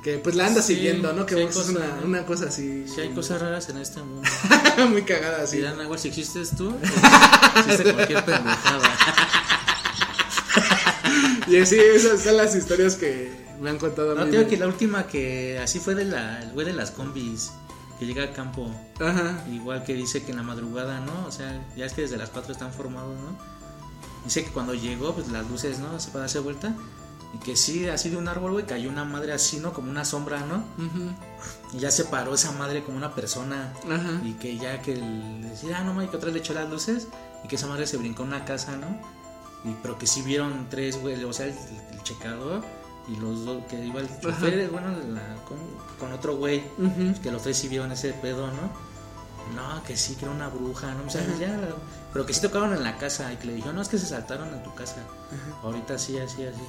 Que 0.03 0.18
pues 0.18 0.37
la 0.37 0.47
anda 0.47 0.62
Sí, 0.62 0.74
siguiendo, 0.77 1.12
¿no? 1.12 1.27
Que 1.27 1.35
sí 1.35 1.43
es 1.43 1.68
una, 1.68 2.01
una 2.05 2.24
cosa 2.27 2.47
así. 2.47 2.87
Si 2.87 3.01
hay 3.01 3.09
cosas 3.14 3.41
raras 3.41 3.68
en 3.70 3.79
este 3.79 4.01
mundo. 4.03 4.29
muy 4.91 5.03
cagada 5.03 5.43
así. 5.43 5.57
Si 5.57 5.62
dan 5.62 5.81
agua, 5.81 5.99
si 5.99 6.09
existes 6.09 6.51
tú, 6.57 6.72
existe 7.66 7.93
cualquier 7.93 8.24
pendejada. 8.24 8.89
Y 11.49 11.59
así, 11.59 11.79
esas 11.79 12.22
son 12.22 12.37
las 12.37 12.55
historias 12.57 12.97
que 12.97 13.31
me 13.61 13.70
han 13.70 13.79
contado 13.79 14.14
No, 14.16 14.24
mí. 14.24 14.31
te 14.33 14.39
digo 14.39 14.51
que 14.51 14.57
la 14.57 14.66
última 14.66 15.07
que 15.07 15.59
así 15.62 15.79
fue 15.79 15.95
de 15.95 16.05
la, 16.05 16.43
el 16.43 16.51
güey 16.53 16.66
de 16.66 16.72
las 16.72 16.91
combis, 16.91 17.53
que 18.01 18.07
llega 18.07 18.24
a 18.24 18.33
campo. 18.33 18.68
Ajá. 19.01 19.45
Igual 19.53 19.85
que 19.85 19.95
dice 19.95 20.24
que 20.24 20.33
en 20.33 20.39
la 20.39 20.43
madrugada, 20.43 20.99
¿no? 21.01 21.24
O 21.27 21.31
sea, 21.31 21.64
ya 21.77 21.87
es 21.87 21.93
que 21.93 22.03
desde 22.03 22.16
las 22.16 22.31
4 22.31 22.53
están 22.53 22.72
formados, 22.72 23.16
¿no? 23.16 23.39
Dice 24.27 24.45
que 24.45 24.51
cuando 24.51 24.74
llegó, 24.74 25.14
pues 25.14 25.29
las 25.29 25.49
luces, 25.49 25.79
¿no? 25.79 25.99
Se 25.99 26.09
para 26.11 26.20
darse 26.22 26.39
vuelta. 26.41 26.74
Y 27.35 27.39
que 27.39 27.57
sí, 27.57 27.89
así 27.89 28.09
de 28.11 28.16
un 28.16 28.29
árbol, 28.29 28.53
güey, 28.53 28.66
cayó 28.66 28.89
una 28.91 29.05
madre 29.05 29.33
así, 29.33 29.59
¿no? 29.59 29.72
Como 29.72 29.91
una 29.91 30.05
sombra, 30.05 30.41
¿no? 30.47 30.57
Ujú. 30.85 31.11
Y 31.74 31.79
ya 31.81 31.91
se 31.91 32.05
paró 32.05 32.35
esa 32.35 32.53
madre 32.53 32.83
como 32.85 32.97
una 32.97 33.14
persona. 33.14 33.72
Ajá. 33.85 34.20
Y 34.24 34.33
que 34.35 34.57
ya 34.59 34.81
que 34.83 34.97
le 34.97 35.49
decía, 35.49 35.79
ah, 35.79 35.85
no 35.85 35.93
mames, 35.95 36.11
que 36.11 36.16
otra 36.16 36.27
vez 36.27 36.35
le 36.35 36.41
echó 36.41 36.55
las 36.55 36.68
luces. 36.70 37.09
Y 37.45 37.49
que 37.49 37.57
esa 37.57 37.66
madre 37.66 37.87
se 37.87 37.97
brincó 37.97 38.22
en 38.22 38.29
una 38.29 38.45
casa, 38.45 38.77
¿no? 38.77 38.87
Y, 39.68 39.74
pero 39.83 39.99
que 39.99 40.07
sí 40.07 40.22
vieron 40.22 40.66
tres, 40.70 41.01
güey, 41.01 41.22
o 41.24 41.33
sea, 41.33 41.47
el, 41.47 41.55
el 41.93 42.03
checador 42.05 42.64
y 43.09 43.16
los 43.16 43.45
dos, 43.45 43.62
que 43.68 43.85
iba 43.85 44.01
el 44.01 44.09
chofer, 44.20 44.68
bueno, 44.70 44.89
la- 44.91 45.37
con, 45.45 45.59
con 46.01 46.12
otro 46.12 46.37
güey. 46.37 46.62
Que 47.22 47.31
los 47.31 47.43
tres 47.43 47.57
sí 47.59 47.68
vieron 47.68 47.93
ese 47.93 48.12
pedo, 48.14 48.47
¿no? 48.49 48.70
No, 49.55 49.82
que 49.84 49.97
sí, 49.97 50.14
que 50.16 50.24
era 50.24 50.34
una 50.34 50.49
bruja, 50.49 50.92
¿no? 50.94 51.07
O 51.07 51.11
sea, 51.11 51.22
ya, 51.38 51.59
pero 52.12 52.26
que 52.26 52.34
sí 52.34 52.40
tocaron 52.40 52.72
en 52.72 52.82
la 52.82 52.97
casa 52.99 53.32
y 53.32 53.36
que 53.36 53.47
le 53.47 53.55
dijo, 53.55 53.72
no, 53.72 53.80
es 53.80 53.88
que 53.88 53.99
se 53.99 54.07
saltaron 54.07 54.53
en 54.53 54.62
tu 54.62 54.74
casa. 54.74 54.97
Ahorita 55.62 55.99
sí, 55.99 56.18
así, 56.18 56.44
así. 56.44 56.62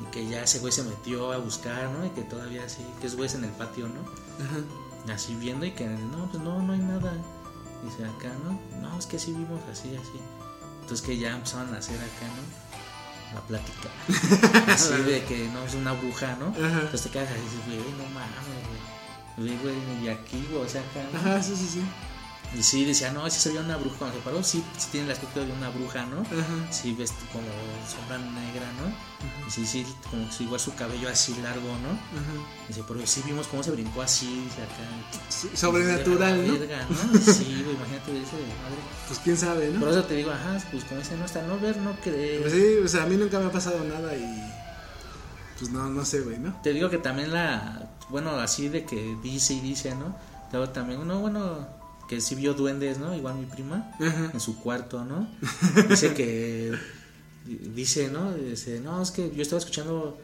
Y 0.00 0.04
que 0.10 0.26
ya 0.26 0.42
ese 0.42 0.58
güey 0.58 0.72
se 0.72 0.82
metió 0.82 1.32
a 1.32 1.38
buscar, 1.38 1.90
¿no? 1.90 2.04
Y 2.04 2.10
que 2.10 2.22
todavía 2.22 2.68
sí, 2.68 2.84
que 3.00 3.06
es 3.06 3.16
güey 3.16 3.30
en 3.34 3.44
el 3.44 3.50
patio, 3.50 3.86
¿no? 3.88 4.00
Ajá. 4.44 5.14
Así 5.14 5.34
viendo 5.34 5.64
y 5.66 5.72
que 5.72 5.86
no, 5.86 6.30
pues 6.30 6.42
no, 6.42 6.60
no 6.62 6.72
hay 6.72 6.78
nada. 6.78 7.12
Dice 7.84 8.04
acá, 8.04 8.30
¿no? 8.44 8.60
No, 8.80 8.98
es 8.98 9.06
que 9.06 9.18
sí 9.18 9.32
vimos 9.32 9.60
así, 9.70 9.96
así. 9.96 10.20
Entonces 10.82 11.06
que 11.06 11.18
ya 11.18 11.32
empezaron 11.32 11.74
a 11.74 11.78
hacer 11.78 11.96
acá, 11.96 12.26
¿no? 12.26 12.70
La 13.34 13.40
plática. 13.42 13.88
Así 14.72 15.02
de 15.02 15.22
que 15.24 15.48
no 15.50 15.62
es 15.62 15.74
una 15.74 15.92
bruja, 15.92 16.34
¿no? 16.34 16.46
Ajá. 16.48 16.80
Entonces 16.80 17.02
te 17.02 17.10
quedas 17.10 17.28
dices, 17.28 17.64
güey, 17.66 17.78
no 17.78 18.04
mames, 18.12 18.44
güey. 18.66 18.79
Güey, 19.36 19.56
güey, 19.58 20.04
y 20.04 20.08
aquí, 20.08 20.46
güey, 20.50 20.64
o 20.64 20.68
sea, 20.68 20.80
acá. 20.82 21.18
Ajá, 21.18 21.42
sí, 21.42 21.54
sí, 21.56 21.66
sí. 21.66 21.82
Y 22.58 22.64
sí, 22.64 22.84
decía, 22.84 23.12
no, 23.12 23.30
sí 23.30 23.38
se 23.38 23.50
veía 23.50 23.60
una 23.60 23.76
bruja. 23.76 23.96
Cuando 23.98 24.16
se 24.16 24.24
paró, 24.24 24.42
sí, 24.42 24.64
sí 24.76 24.88
tiene 24.90 25.06
el 25.06 25.12
aspecto 25.12 25.44
de 25.44 25.52
una 25.52 25.68
bruja, 25.70 26.04
¿no? 26.06 26.22
Ajá. 26.22 26.72
Sí, 26.72 26.96
ves 26.98 27.12
como 27.32 27.44
sombra 27.88 28.18
negra, 28.18 28.66
¿no? 28.72 29.46
Y 29.46 29.50
sí, 29.50 29.64
sí, 29.64 29.86
como 30.10 30.28
que 30.28 30.42
igual 30.42 30.58
su 30.58 30.74
cabello 30.74 31.08
así 31.08 31.36
largo, 31.42 31.68
¿no? 31.68 31.90
Ajá. 31.90 32.48
Dice, 32.66 32.82
pero 32.88 33.06
sí 33.06 33.22
vimos 33.24 33.46
cómo 33.46 33.62
se 33.62 33.70
brincó 33.70 34.02
así, 34.02 34.48
acá. 34.54 35.22
Sí, 35.28 35.48
Sobrenatural, 35.54 36.44
¿no? 36.44 36.58
Verga, 36.58 36.86
¿no? 36.90 37.18
Sí, 37.20 37.62
güey, 37.64 37.76
imagínate 37.76 38.20
ese 38.20 38.32
madre. 38.32 38.80
Pues 39.06 39.20
quién 39.20 39.36
sabe, 39.36 39.70
Por 39.70 39.80
¿no? 39.80 39.90
eso 39.90 40.04
te 40.04 40.14
digo, 40.14 40.32
ajá, 40.32 40.58
pues 40.72 40.82
como 40.84 41.00
ese 41.00 41.16
no 41.16 41.26
está, 41.26 41.42
no 41.42 41.56
ver, 41.60 41.76
no 41.76 41.94
creer. 42.00 42.40
Pues 42.40 42.52
sí, 42.52 42.78
o 42.84 42.88
sea, 42.88 43.04
a 43.04 43.06
mí 43.06 43.16
nunca 43.16 43.38
me 43.38 43.46
ha 43.46 43.52
pasado 43.52 43.84
nada 43.84 44.12
y. 44.16 44.52
Pues 45.56 45.70
no, 45.70 45.88
no 45.88 46.04
sé, 46.04 46.22
güey, 46.22 46.38
¿no? 46.38 46.60
Te 46.62 46.72
digo 46.72 46.90
que 46.90 46.98
también 46.98 47.30
la, 47.32 47.89
bueno, 48.10 48.30
así 48.32 48.68
de 48.68 48.84
que 48.84 49.16
dice 49.22 49.54
y 49.54 49.60
dice, 49.60 49.94
¿no? 49.94 50.16
Luego 50.52 50.70
también 50.70 51.00
uno, 51.00 51.20
bueno, 51.20 51.66
que 52.08 52.20
sí 52.20 52.34
vio 52.34 52.54
duendes, 52.54 52.98
¿no? 52.98 53.14
Igual 53.14 53.36
mi 53.36 53.46
prima, 53.46 53.92
Ajá. 54.00 54.30
en 54.32 54.40
su 54.40 54.60
cuarto, 54.60 55.04
¿no? 55.04 55.28
Dice 55.88 56.12
que, 56.14 56.72
dice, 57.46 58.10
¿no? 58.10 58.34
Dice, 58.34 58.80
no, 58.80 59.00
es 59.02 59.10
que 59.10 59.30
yo 59.34 59.42
estaba 59.42 59.60
escuchando, 59.60 60.18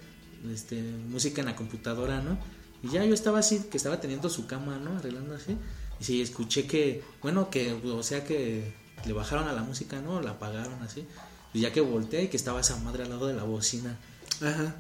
este, 0.53 0.83
música 1.09 1.41
en 1.41 1.47
la 1.47 1.57
computadora, 1.57 2.21
¿no? 2.21 2.39
Y 2.83 2.91
ya 2.91 3.05
yo 3.05 3.15
estaba 3.15 3.39
así, 3.39 3.67
que 3.71 3.77
estaba 3.77 4.01
teniendo 4.01 4.29
su 4.29 4.47
cama, 4.47 4.79
¿no? 4.79 4.97
Arreglando 4.99 5.35
así. 5.35 5.57
Y 6.01 6.05
sí, 6.05 6.21
escuché 6.21 6.67
que, 6.67 7.03
bueno, 7.23 7.51
que, 7.51 7.73
o 7.73 8.03
sea, 8.03 8.25
que 8.25 8.75
le 9.05 9.13
bajaron 9.13 9.49
a 9.49 9.53
la 9.53 9.63
música, 9.63 10.01
¿no? 10.01 10.21
La 10.21 10.33
apagaron 10.33 10.83
así. 10.83 11.07
Y 11.55 11.61
ya 11.61 11.73
que 11.73 11.81
volteé 11.81 12.25
y 12.25 12.29
que 12.29 12.37
estaba 12.37 12.61
esa 12.61 12.77
madre 12.79 13.05
al 13.05 13.11
lado 13.11 13.27
de 13.29 13.35
la 13.35 13.45
bocina. 13.45 13.97
Ajá. 14.43 14.75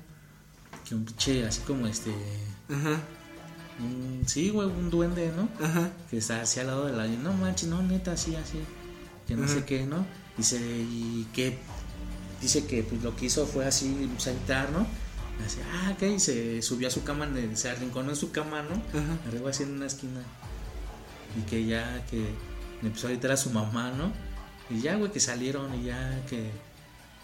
Que 0.86 0.94
un 0.94 1.04
pinche, 1.04 1.46
así 1.46 1.60
como 1.62 1.86
este, 1.86 2.12
Ajá. 2.68 3.00
sí, 4.26 4.50
güey, 4.50 4.68
un 4.68 4.90
duende, 4.90 5.32
¿no? 5.36 5.48
Ajá. 5.64 5.90
Que 6.10 6.18
está 6.18 6.40
así 6.42 6.60
al 6.60 6.68
lado 6.68 6.86
de 6.86 6.92
la. 6.92 7.06
No 7.06 7.32
manches, 7.32 7.68
no, 7.68 7.82
neta, 7.82 8.12
así, 8.12 8.34
así. 8.36 8.60
Que 9.26 9.36
no 9.36 9.44
Ajá. 9.44 9.54
sé 9.54 9.64
qué, 9.64 9.86
¿no? 9.86 10.06
Dice, 10.36 10.58
y 10.58 11.26
que. 11.32 11.58
Dice 12.40 12.66
que 12.66 12.82
pues, 12.82 13.02
lo 13.02 13.16
que 13.16 13.26
hizo 13.26 13.46
fue 13.46 13.64
así, 13.66 14.10
saltar, 14.18 14.70
¿no? 14.70 14.86
Dice, 15.42 15.60
ah, 15.72 15.92
ok, 15.94 16.02
y 16.02 16.20
se 16.20 16.62
subió 16.62 16.88
a 16.88 16.90
su 16.90 17.02
cama, 17.02 17.28
se 17.54 17.70
arrinconó 17.70 18.10
en 18.10 18.16
su 18.16 18.30
cama, 18.30 18.62
¿no? 18.62 18.74
Ajá. 18.98 19.18
Arriba 19.28 19.50
así 19.50 19.62
en 19.62 19.72
una 19.72 19.86
esquina. 19.86 20.20
Y 21.38 21.42
que 21.42 21.66
ya, 21.66 22.04
que 22.06 22.16
le 22.82 22.88
empezó 22.88 23.06
a 23.06 23.10
gritar 23.10 23.32
a 23.32 23.36
su 23.36 23.50
mamá, 23.50 23.90
¿no? 23.90 24.12
Y 24.70 24.80
ya, 24.80 24.96
güey, 24.96 25.10
que 25.12 25.20
salieron 25.20 25.74
y 25.74 25.84
ya 25.84 26.24
que. 26.28 26.50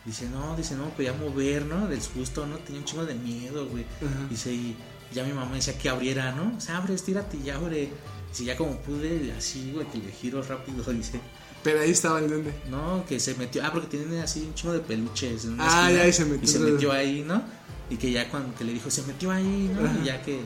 Dice, 0.05 0.28
no, 0.28 0.57
dice, 0.57 0.74
no, 0.74 0.88
podía 0.90 1.12
mover, 1.12 1.64
¿no? 1.64 1.86
Del 1.86 2.03
susto, 2.03 2.45
¿no? 2.45 2.57
Tenía 2.59 2.80
un 2.80 2.86
chingo 2.86 3.07
de 3.07 3.14
miedo, 3.14 3.68
güey. 3.68 3.84
Dice, 4.28 4.53
y 4.53 4.76
ya 5.12 5.24
mi 5.24 5.32
mamá 5.32 5.54
decía 5.56 5.76
que 5.78 5.88
abriera, 5.88 6.32
¿no? 6.32 6.56
O 6.56 6.60
sea, 6.60 6.76
abre, 6.78 6.94
estírate 6.94 7.36
y 7.44 7.50
abre. 7.50 7.90
Dice, 8.30 8.44
ya 8.44 8.56
como 8.56 8.76
pude, 8.78 9.32
así, 9.36 9.72
güey, 9.74 9.86
que 9.88 9.98
le 9.98 10.10
giro 10.12 10.42
rápido, 10.42 10.82
dice. 10.92 11.20
Pero 11.62 11.80
ahí 11.80 11.90
estaba 11.90 12.18
el 12.18 12.28
duende. 12.28 12.52
No, 12.70 13.04
que 13.08 13.20
se 13.20 13.34
metió, 13.36 13.64
ah, 13.64 13.70
porque 13.72 13.86
tiene 13.86 14.20
así 14.20 14.40
un 14.40 14.54
chingo 14.54 14.72
de 14.74 14.80
peluches. 14.80 15.44
En 15.44 15.60
Ah, 15.60 15.82
esquina, 15.90 16.02
ya, 16.02 16.08
y 16.08 16.12
se 16.12 16.24
metió 16.24 16.42
Y 16.44 16.46
se 16.48 16.58
metió 16.58 16.92
ahí, 16.92 17.24
¿no? 17.26 17.42
Y 17.90 17.96
que 17.96 18.10
ya 18.10 18.28
cuando 18.30 18.54
que 18.56 18.64
le 18.64 18.72
dijo, 18.72 18.90
se 18.90 19.02
metió 19.02 19.30
ahí, 19.30 19.70
¿no? 19.74 19.86
Ajá. 19.86 19.98
Y 20.02 20.06
ya 20.06 20.22
que. 20.22 20.40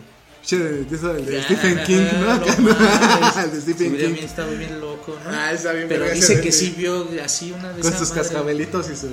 Che, 0.44 0.58
de, 0.58 0.94
eso 0.94 1.12
del 1.12 1.26
de 1.26 1.42
Stephen 1.42 1.82
King, 1.84 2.06
¿no? 2.20 2.36
no 2.58 3.40
el 3.40 3.50
de 3.52 3.60
Stephen 3.60 3.96
King. 3.96 4.12
bien 4.12 4.16
estado 4.18 4.56
bien 4.56 4.80
loco, 4.80 5.16
¿no? 5.24 5.30
Ah, 5.30 5.50
está 5.52 5.72
bien 5.72 5.88
Pero 5.88 6.08
dice 6.10 6.40
que 6.40 6.52
sí 6.52 6.74
vio 6.76 7.08
así 7.24 7.50
una 7.50 7.72
de 7.72 7.80
Con 7.80 7.88
esas 7.92 7.98
sus 8.00 8.08
madres. 8.10 8.28
cascabelitos 8.28 8.90
y 8.90 8.96
su. 8.96 9.08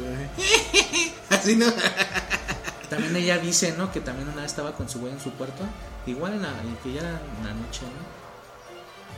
Así 1.30 1.56
no. 1.56 1.66
También 2.94 3.16
ella 3.16 3.39
dice, 3.39 3.74
¿no? 3.76 3.91
Que 3.91 4.02
también 4.02 4.28
una 4.30 4.44
vez 4.44 4.52
estaba 4.52 4.76
con 4.76 4.88
su 4.88 5.00
güey 5.00 5.14
en 5.14 5.20
su 5.20 5.32
puerto. 5.32 5.64
Igual 6.06 6.34
en 6.34 6.44
la, 6.44 6.50
y 6.50 6.84
que 6.84 6.94
ya 6.94 7.02
era 7.02 7.22
en 7.39 7.44
la 7.44 7.54
noche, 7.54 7.82
¿no? 7.82 8.24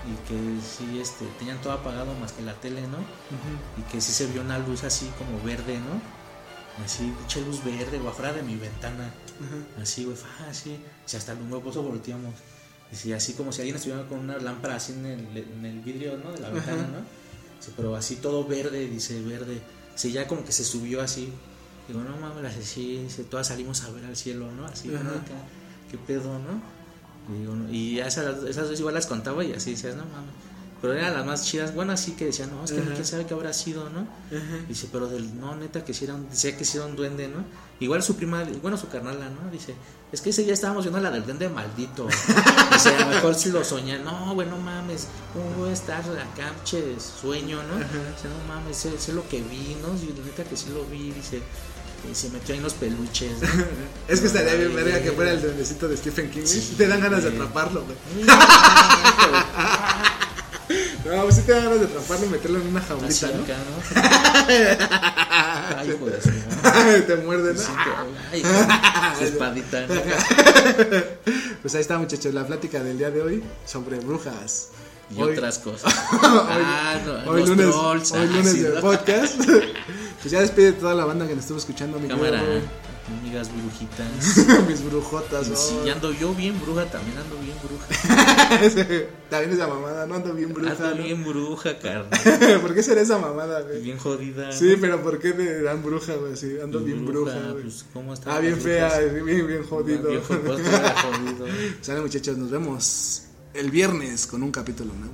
Y 0.06 0.16
que 0.28 0.62
sí, 0.62 1.00
este, 1.00 1.26
tenían 1.40 1.60
todo 1.62 1.74
apagado 1.74 2.14
más 2.16 2.32
que 2.32 2.42
la 2.44 2.54
tele, 2.54 2.82
¿no? 2.88 2.98
Y 3.78 3.82
que 3.92 4.00
sí 4.00 4.14
se 4.14 4.28
vio 4.28 4.42
una 4.42 4.60
luz 4.60 4.84
así 4.84 5.12
como 5.18 5.44
verde, 5.44 5.78
¿no? 5.80 6.00
Así, 6.86 7.14
pinche 7.18 7.42
luz 7.42 7.64
verde, 7.64 8.00
o 8.00 8.08
afuera 8.08 8.32
de 8.32 8.44
mi 8.44 8.56
ventana. 8.56 9.12
Así, 9.82 10.06
güey, 10.06 10.16
así. 10.50 10.80
Si 11.06 11.18
hasta 11.18 11.34
el 11.34 11.40
huevoso 11.52 11.84
volteamos. 11.84 12.34
Y 12.92 12.96
sí, 12.96 13.14
así 13.14 13.34
como 13.34 13.52
si 13.52 13.62
alguien 13.62 13.76
estuviera 13.76 14.08
con 14.08 14.20
una 14.20 14.38
lámpara 14.38 14.76
así 14.76 14.94
en 14.94 15.06
el, 15.06 15.38
en 15.38 15.66
el 15.66 15.80
vidrio, 15.82 16.18
¿no? 16.18 16.32
De 16.32 16.40
la 16.40 16.50
ventana, 16.50 16.84
¿no? 16.84 17.00
Sí, 17.60 17.74
pero 17.76 17.96
así 17.96 18.18
todo 18.18 18.46
verde, 18.46 18.88
dice, 18.88 19.22
verde. 19.22 19.60
Sí, 19.96 20.12
ya 20.12 20.28
como 20.28 20.46
que 20.46 20.52
se 20.52 20.64
subió 20.64 21.02
así. 21.02 21.34
Digo, 21.88 22.02
no 22.02 22.18
mames, 22.18 22.44
las 22.44 22.54
sí, 22.66 23.04
dice, 23.04 23.24
todas 23.24 23.48
salimos 23.48 23.84
a 23.84 23.92
ver 23.92 24.06
al 24.06 24.16
cielo, 24.16 24.52
¿no? 24.52 24.66
Así, 24.66 24.94
Ajá. 24.94 25.04
¿no? 25.04 25.12
¿Qué 25.90 25.98
pedo, 25.98 26.40
no? 26.40 26.62
Y, 27.34 27.40
digo, 27.40 27.56
no, 27.56 27.72
y 27.72 27.96
ya 27.96 28.08
esas, 28.08 28.44
esas 28.44 28.70
dos 28.70 28.80
igual 28.80 28.96
las 28.96 29.08
contaba 29.08 29.44
y 29.44 29.54
así 29.54 29.72
decías, 29.72 29.96
no 29.96 30.06
mames. 30.06 30.34
Pero 30.82 30.94
eran 30.94 31.14
las 31.14 31.26
más 31.26 31.46
chidas. 31.46 31.74
Bueno, 31.74 31.94
así 31.94 32.12
que 32.12 32.26
decían, 32.26 32.52
no, 32.52 32.64
es 32.64 32.72
que 32.72 32.80
Ajá. 32.80 32.94
quién 32.94 33.06
sabe 33.06 33.26
qué 33.26 33.34
habrá 33.34 33.54
sido, 33.54 33.90
¿no? 33.90 34.08
Dice, 34.68 34.88
pero 34.92 35.08
del, 35.08 35.40
no, 35.40 35.56
neta, 35.56 35.84
que 35.84 35.94
si 35.94 36.06
era 36.06 36.14
un, 36.14 36.30
decía 36.30 36.56
que 36.58 36.66
si 36.66 36.78
era 36.78 36.86
un 36.86 36.96
duende, 36.96 37.28
¿no? 37.28 37.44
Igual 37.80 38.04
su 38.04 38.16
prima, 38.16 38.44
bueno, 38.62 38.78
su 38.78 38.88
carnala, 38.90 39.30
¿no? 39.30 39.50
Dice, 39.52 39.74
es 40.12 40.22
que 40.22 40.30
ese 40.30 40.44
día 40.44 40.54
estábamos 40.54 40.84
viendo 40.84 41.00
la 41.00 41.10
del 41.12 41.24
duende 41.24 41.50
maldito. 41.50 42.08
Dice, 42.74 42.90
a 42.90 43.00
lo 43.00 43.08
mejor 43.08 43.36
si 43.36 43.50
lo 43.50 43.64
soñé. 43.64 43.98
No, 44.00 44.36
güey, 44.36 44.48
no 44.48 44.58
mames, 44.58 45.08
¿cómo 45.34 45.50
voy 45.58 45.70
a 45.70 45.74
estar 45.74 46.02
acá, 46.02 46.54
sueño, 46.66 47.64
¿no? 47.64 47.78
Dice, 47.78 48.28
no 48.28 48.48
mames, 48.54 48.78
sé, 48.78 49.00
sé 49.00 49.14
lo 49.14 49.28
que 49.28 49.42
vi, 49.42 49.78
¿no? 49.82 49.88
Y 49.96 50.14
neta 50.24 50.44
que 50.44 50.56
sí 50.56 50.70
lo 50.72 50.86
vi, 50.86 51.12
dice, 51.12 51.42
y 52.12 52.16
se 52.16 52.30
metió 52.30 52.54
ahí 52.54 52.58
en 52.58 52.64
los 52.64 52.74
peluches. 52.74 53.42
¿no? 53.42 53.48
Es 54.08 54.20
que 54.20 54.28
estaría 54.28 54.54
bien 54.56 54.76
verga 54.76 55.02
que 55.02 55.12
fuera 55.12 55.32
el 55.32 55.42
duendecito 55.42 55.88
de 55.88 55.98
Stephen 55.98 56.30
King. 56.30 56.46
Sí, 56.46 56.76
te 56.78 56.88
dan 56.88 57.02
ganas 57.02 57.24
de 57.24 57.30
atraparlo, 57.30 57.86
güey. 57.86 57.98
No, 61.06 61.22
pues 61.22 61.36
sí 61.36 61.42
te 61.44 61.52
dan 61.52 61.66
ganas 61.66 61.80
de 61.80 61.86
atraparlo 61.86 62.26
y 62.26 62.30
meterlo 62.30 62.60
en 62.60 62.68
una 62.68 62.82
jaulita, 62.82 63.28
¿no? 63.28 63.44
acá, 63.44 63.58
¿no? 63.70 63.78
Ay, 65.78 65.92
su 65.92 66.00
madre. 66.00 67.02
te 67.02 67.16
muerde, 67.18 67.54
¿no? 67.54 67.60
Sí, 67.60 67.68
ay, 68.32 68.42
con 68.42 69.18
su 69.20 69.24
espadita. 69.26 69.86
¿no? 69.86 69.96
Pues 71.62 71.76
ahí 71.76 71.82
está, 71.82 72.00
muchachos, 72.00 72.34
la 72.34 72.48
plática 72.48 72.82
del 72.82 72.98
día 72.98 73.12
de 73.12 73.22
hoy 73.22 73.44
sobre 73.66 74.00
brujas. 74.00 74.70
Y 75.10 75.22
Hoy- 75.22 75.34
otras 75.34 75.60
cosas. 75.60 75.94
ah, 76.12 77.00
no, 77.06 77.32
Hoy 77.32 77.42
los 77.42 77.50
lunes, 77.50 77.70
trolls. 77.72 78.12
hoy 78.12 78.20
ah, 78.22 78.26
lunes 78.26 78.52
sí, 78.52 78.60
de 78.62 78.70
¿no? 78.70 78.82
podcast. 78.82 79.42
Pues 80.22 80.32
ya 80.32 80.42
despide 80.42 80.72
toda 80.72 80.96
la 80.96 81.06
banda 81.06 81.28
que 81.28 81.36
nos 81.36 81.44
estuvo 81.44 81.60
escuchando, 81.60 82.00
mi 82.00 82.08
Cámara, 82.08 82.40
querido 82.40 82.62
amigas 83.08 83.50
brujitas. 83.54 84.66
Mis 84.68 84.84
brujotas. 84.84 85.48
Sí, 85.48 85.90
ando 85.90 86.12
yo 86.12 86.34
bien 86.34 86.60
bruja, 86.60 86.86
también 86.86 87.18
ando 87.18 87.38
bien 87.38 87.56
bruja. 87.62 89.08
También 89.30 89.54
esa 89.54 89.68
mamada, 89.68 90.08
no 90.08 90.16
ando 90.16 90.34
bien 90.34 90.54
bruja. 90.54 90.72
Ando 90.72 90.96
¿no? 90.96 91.04
bien 91.04 91.24
bruja, 91.24 91.78
carnal. 91.78 92.62
¿Por 92.62 92.74
qué 92.74 92.82
será 92.84 93.02
esa 93.02 93.18
mamada, 93.20 93.62
güey? 93.62 93.82
Bien 93.82 93.98
jodida. 93.98 94.52
Sí, 94.52 94.72
¿no? 94.76 94.82
pero 94.82 95.04
¿por 95.04 95.20
qué 95.20 95.34
te 95.34 95.62
dan 95.62 95.84
bruja, 95.84 96.16
güey? 96.16 96.36
Sí, 96.36 96.56
ando 96.62 96.80
bien 96.80 97.06
bruja. 97.06 97.54
Pues, 97.54 97.86
¿cómo 97.94 98.14
están 98.14 98.34
Ah, 98.36 98.40
bien 98.40 98.58
fea, 98.60 99.00
bien, 99.00 99.26
bien 99.48 99.64
jodido. 99.64 100.10
Bien 100.10 100.22
jodido, 100.24 100.46
pues, 100.48 100.62
¿cómo 100.62 100.78
era 100.78 100.96
jodido? 101.02 101.46
Sale, 101.82 102.02
muchachos, 102.02 102.38
nos 102.38 102.50
vemos 102.50 103.22
el 103.56 103.72
viernes 103.72 104.28
con 104.28 104.44
un 104.44 104.52
capítulo 104.52 104.94
nuevo. 104.94 105.14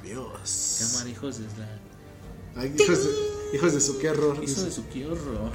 Adiós. 0.00 0.78
Cámara, 0.80 1.10
hijos 1.10 1.38
de 1.38 1.44
la... 1.58 2.66
Hijos, 2.66 3.04
de, 3.04 3.56
hijos 3.56 3.74
de 3.74 3.80
su 3.80 3.98
qué 3.98 4.10
horror. 4.10 4.36
Hijos 4.42 4.64
de 4.64 4.70
su 4.70 4.88
qué 4.88 5.06
horror. 5.06 5.50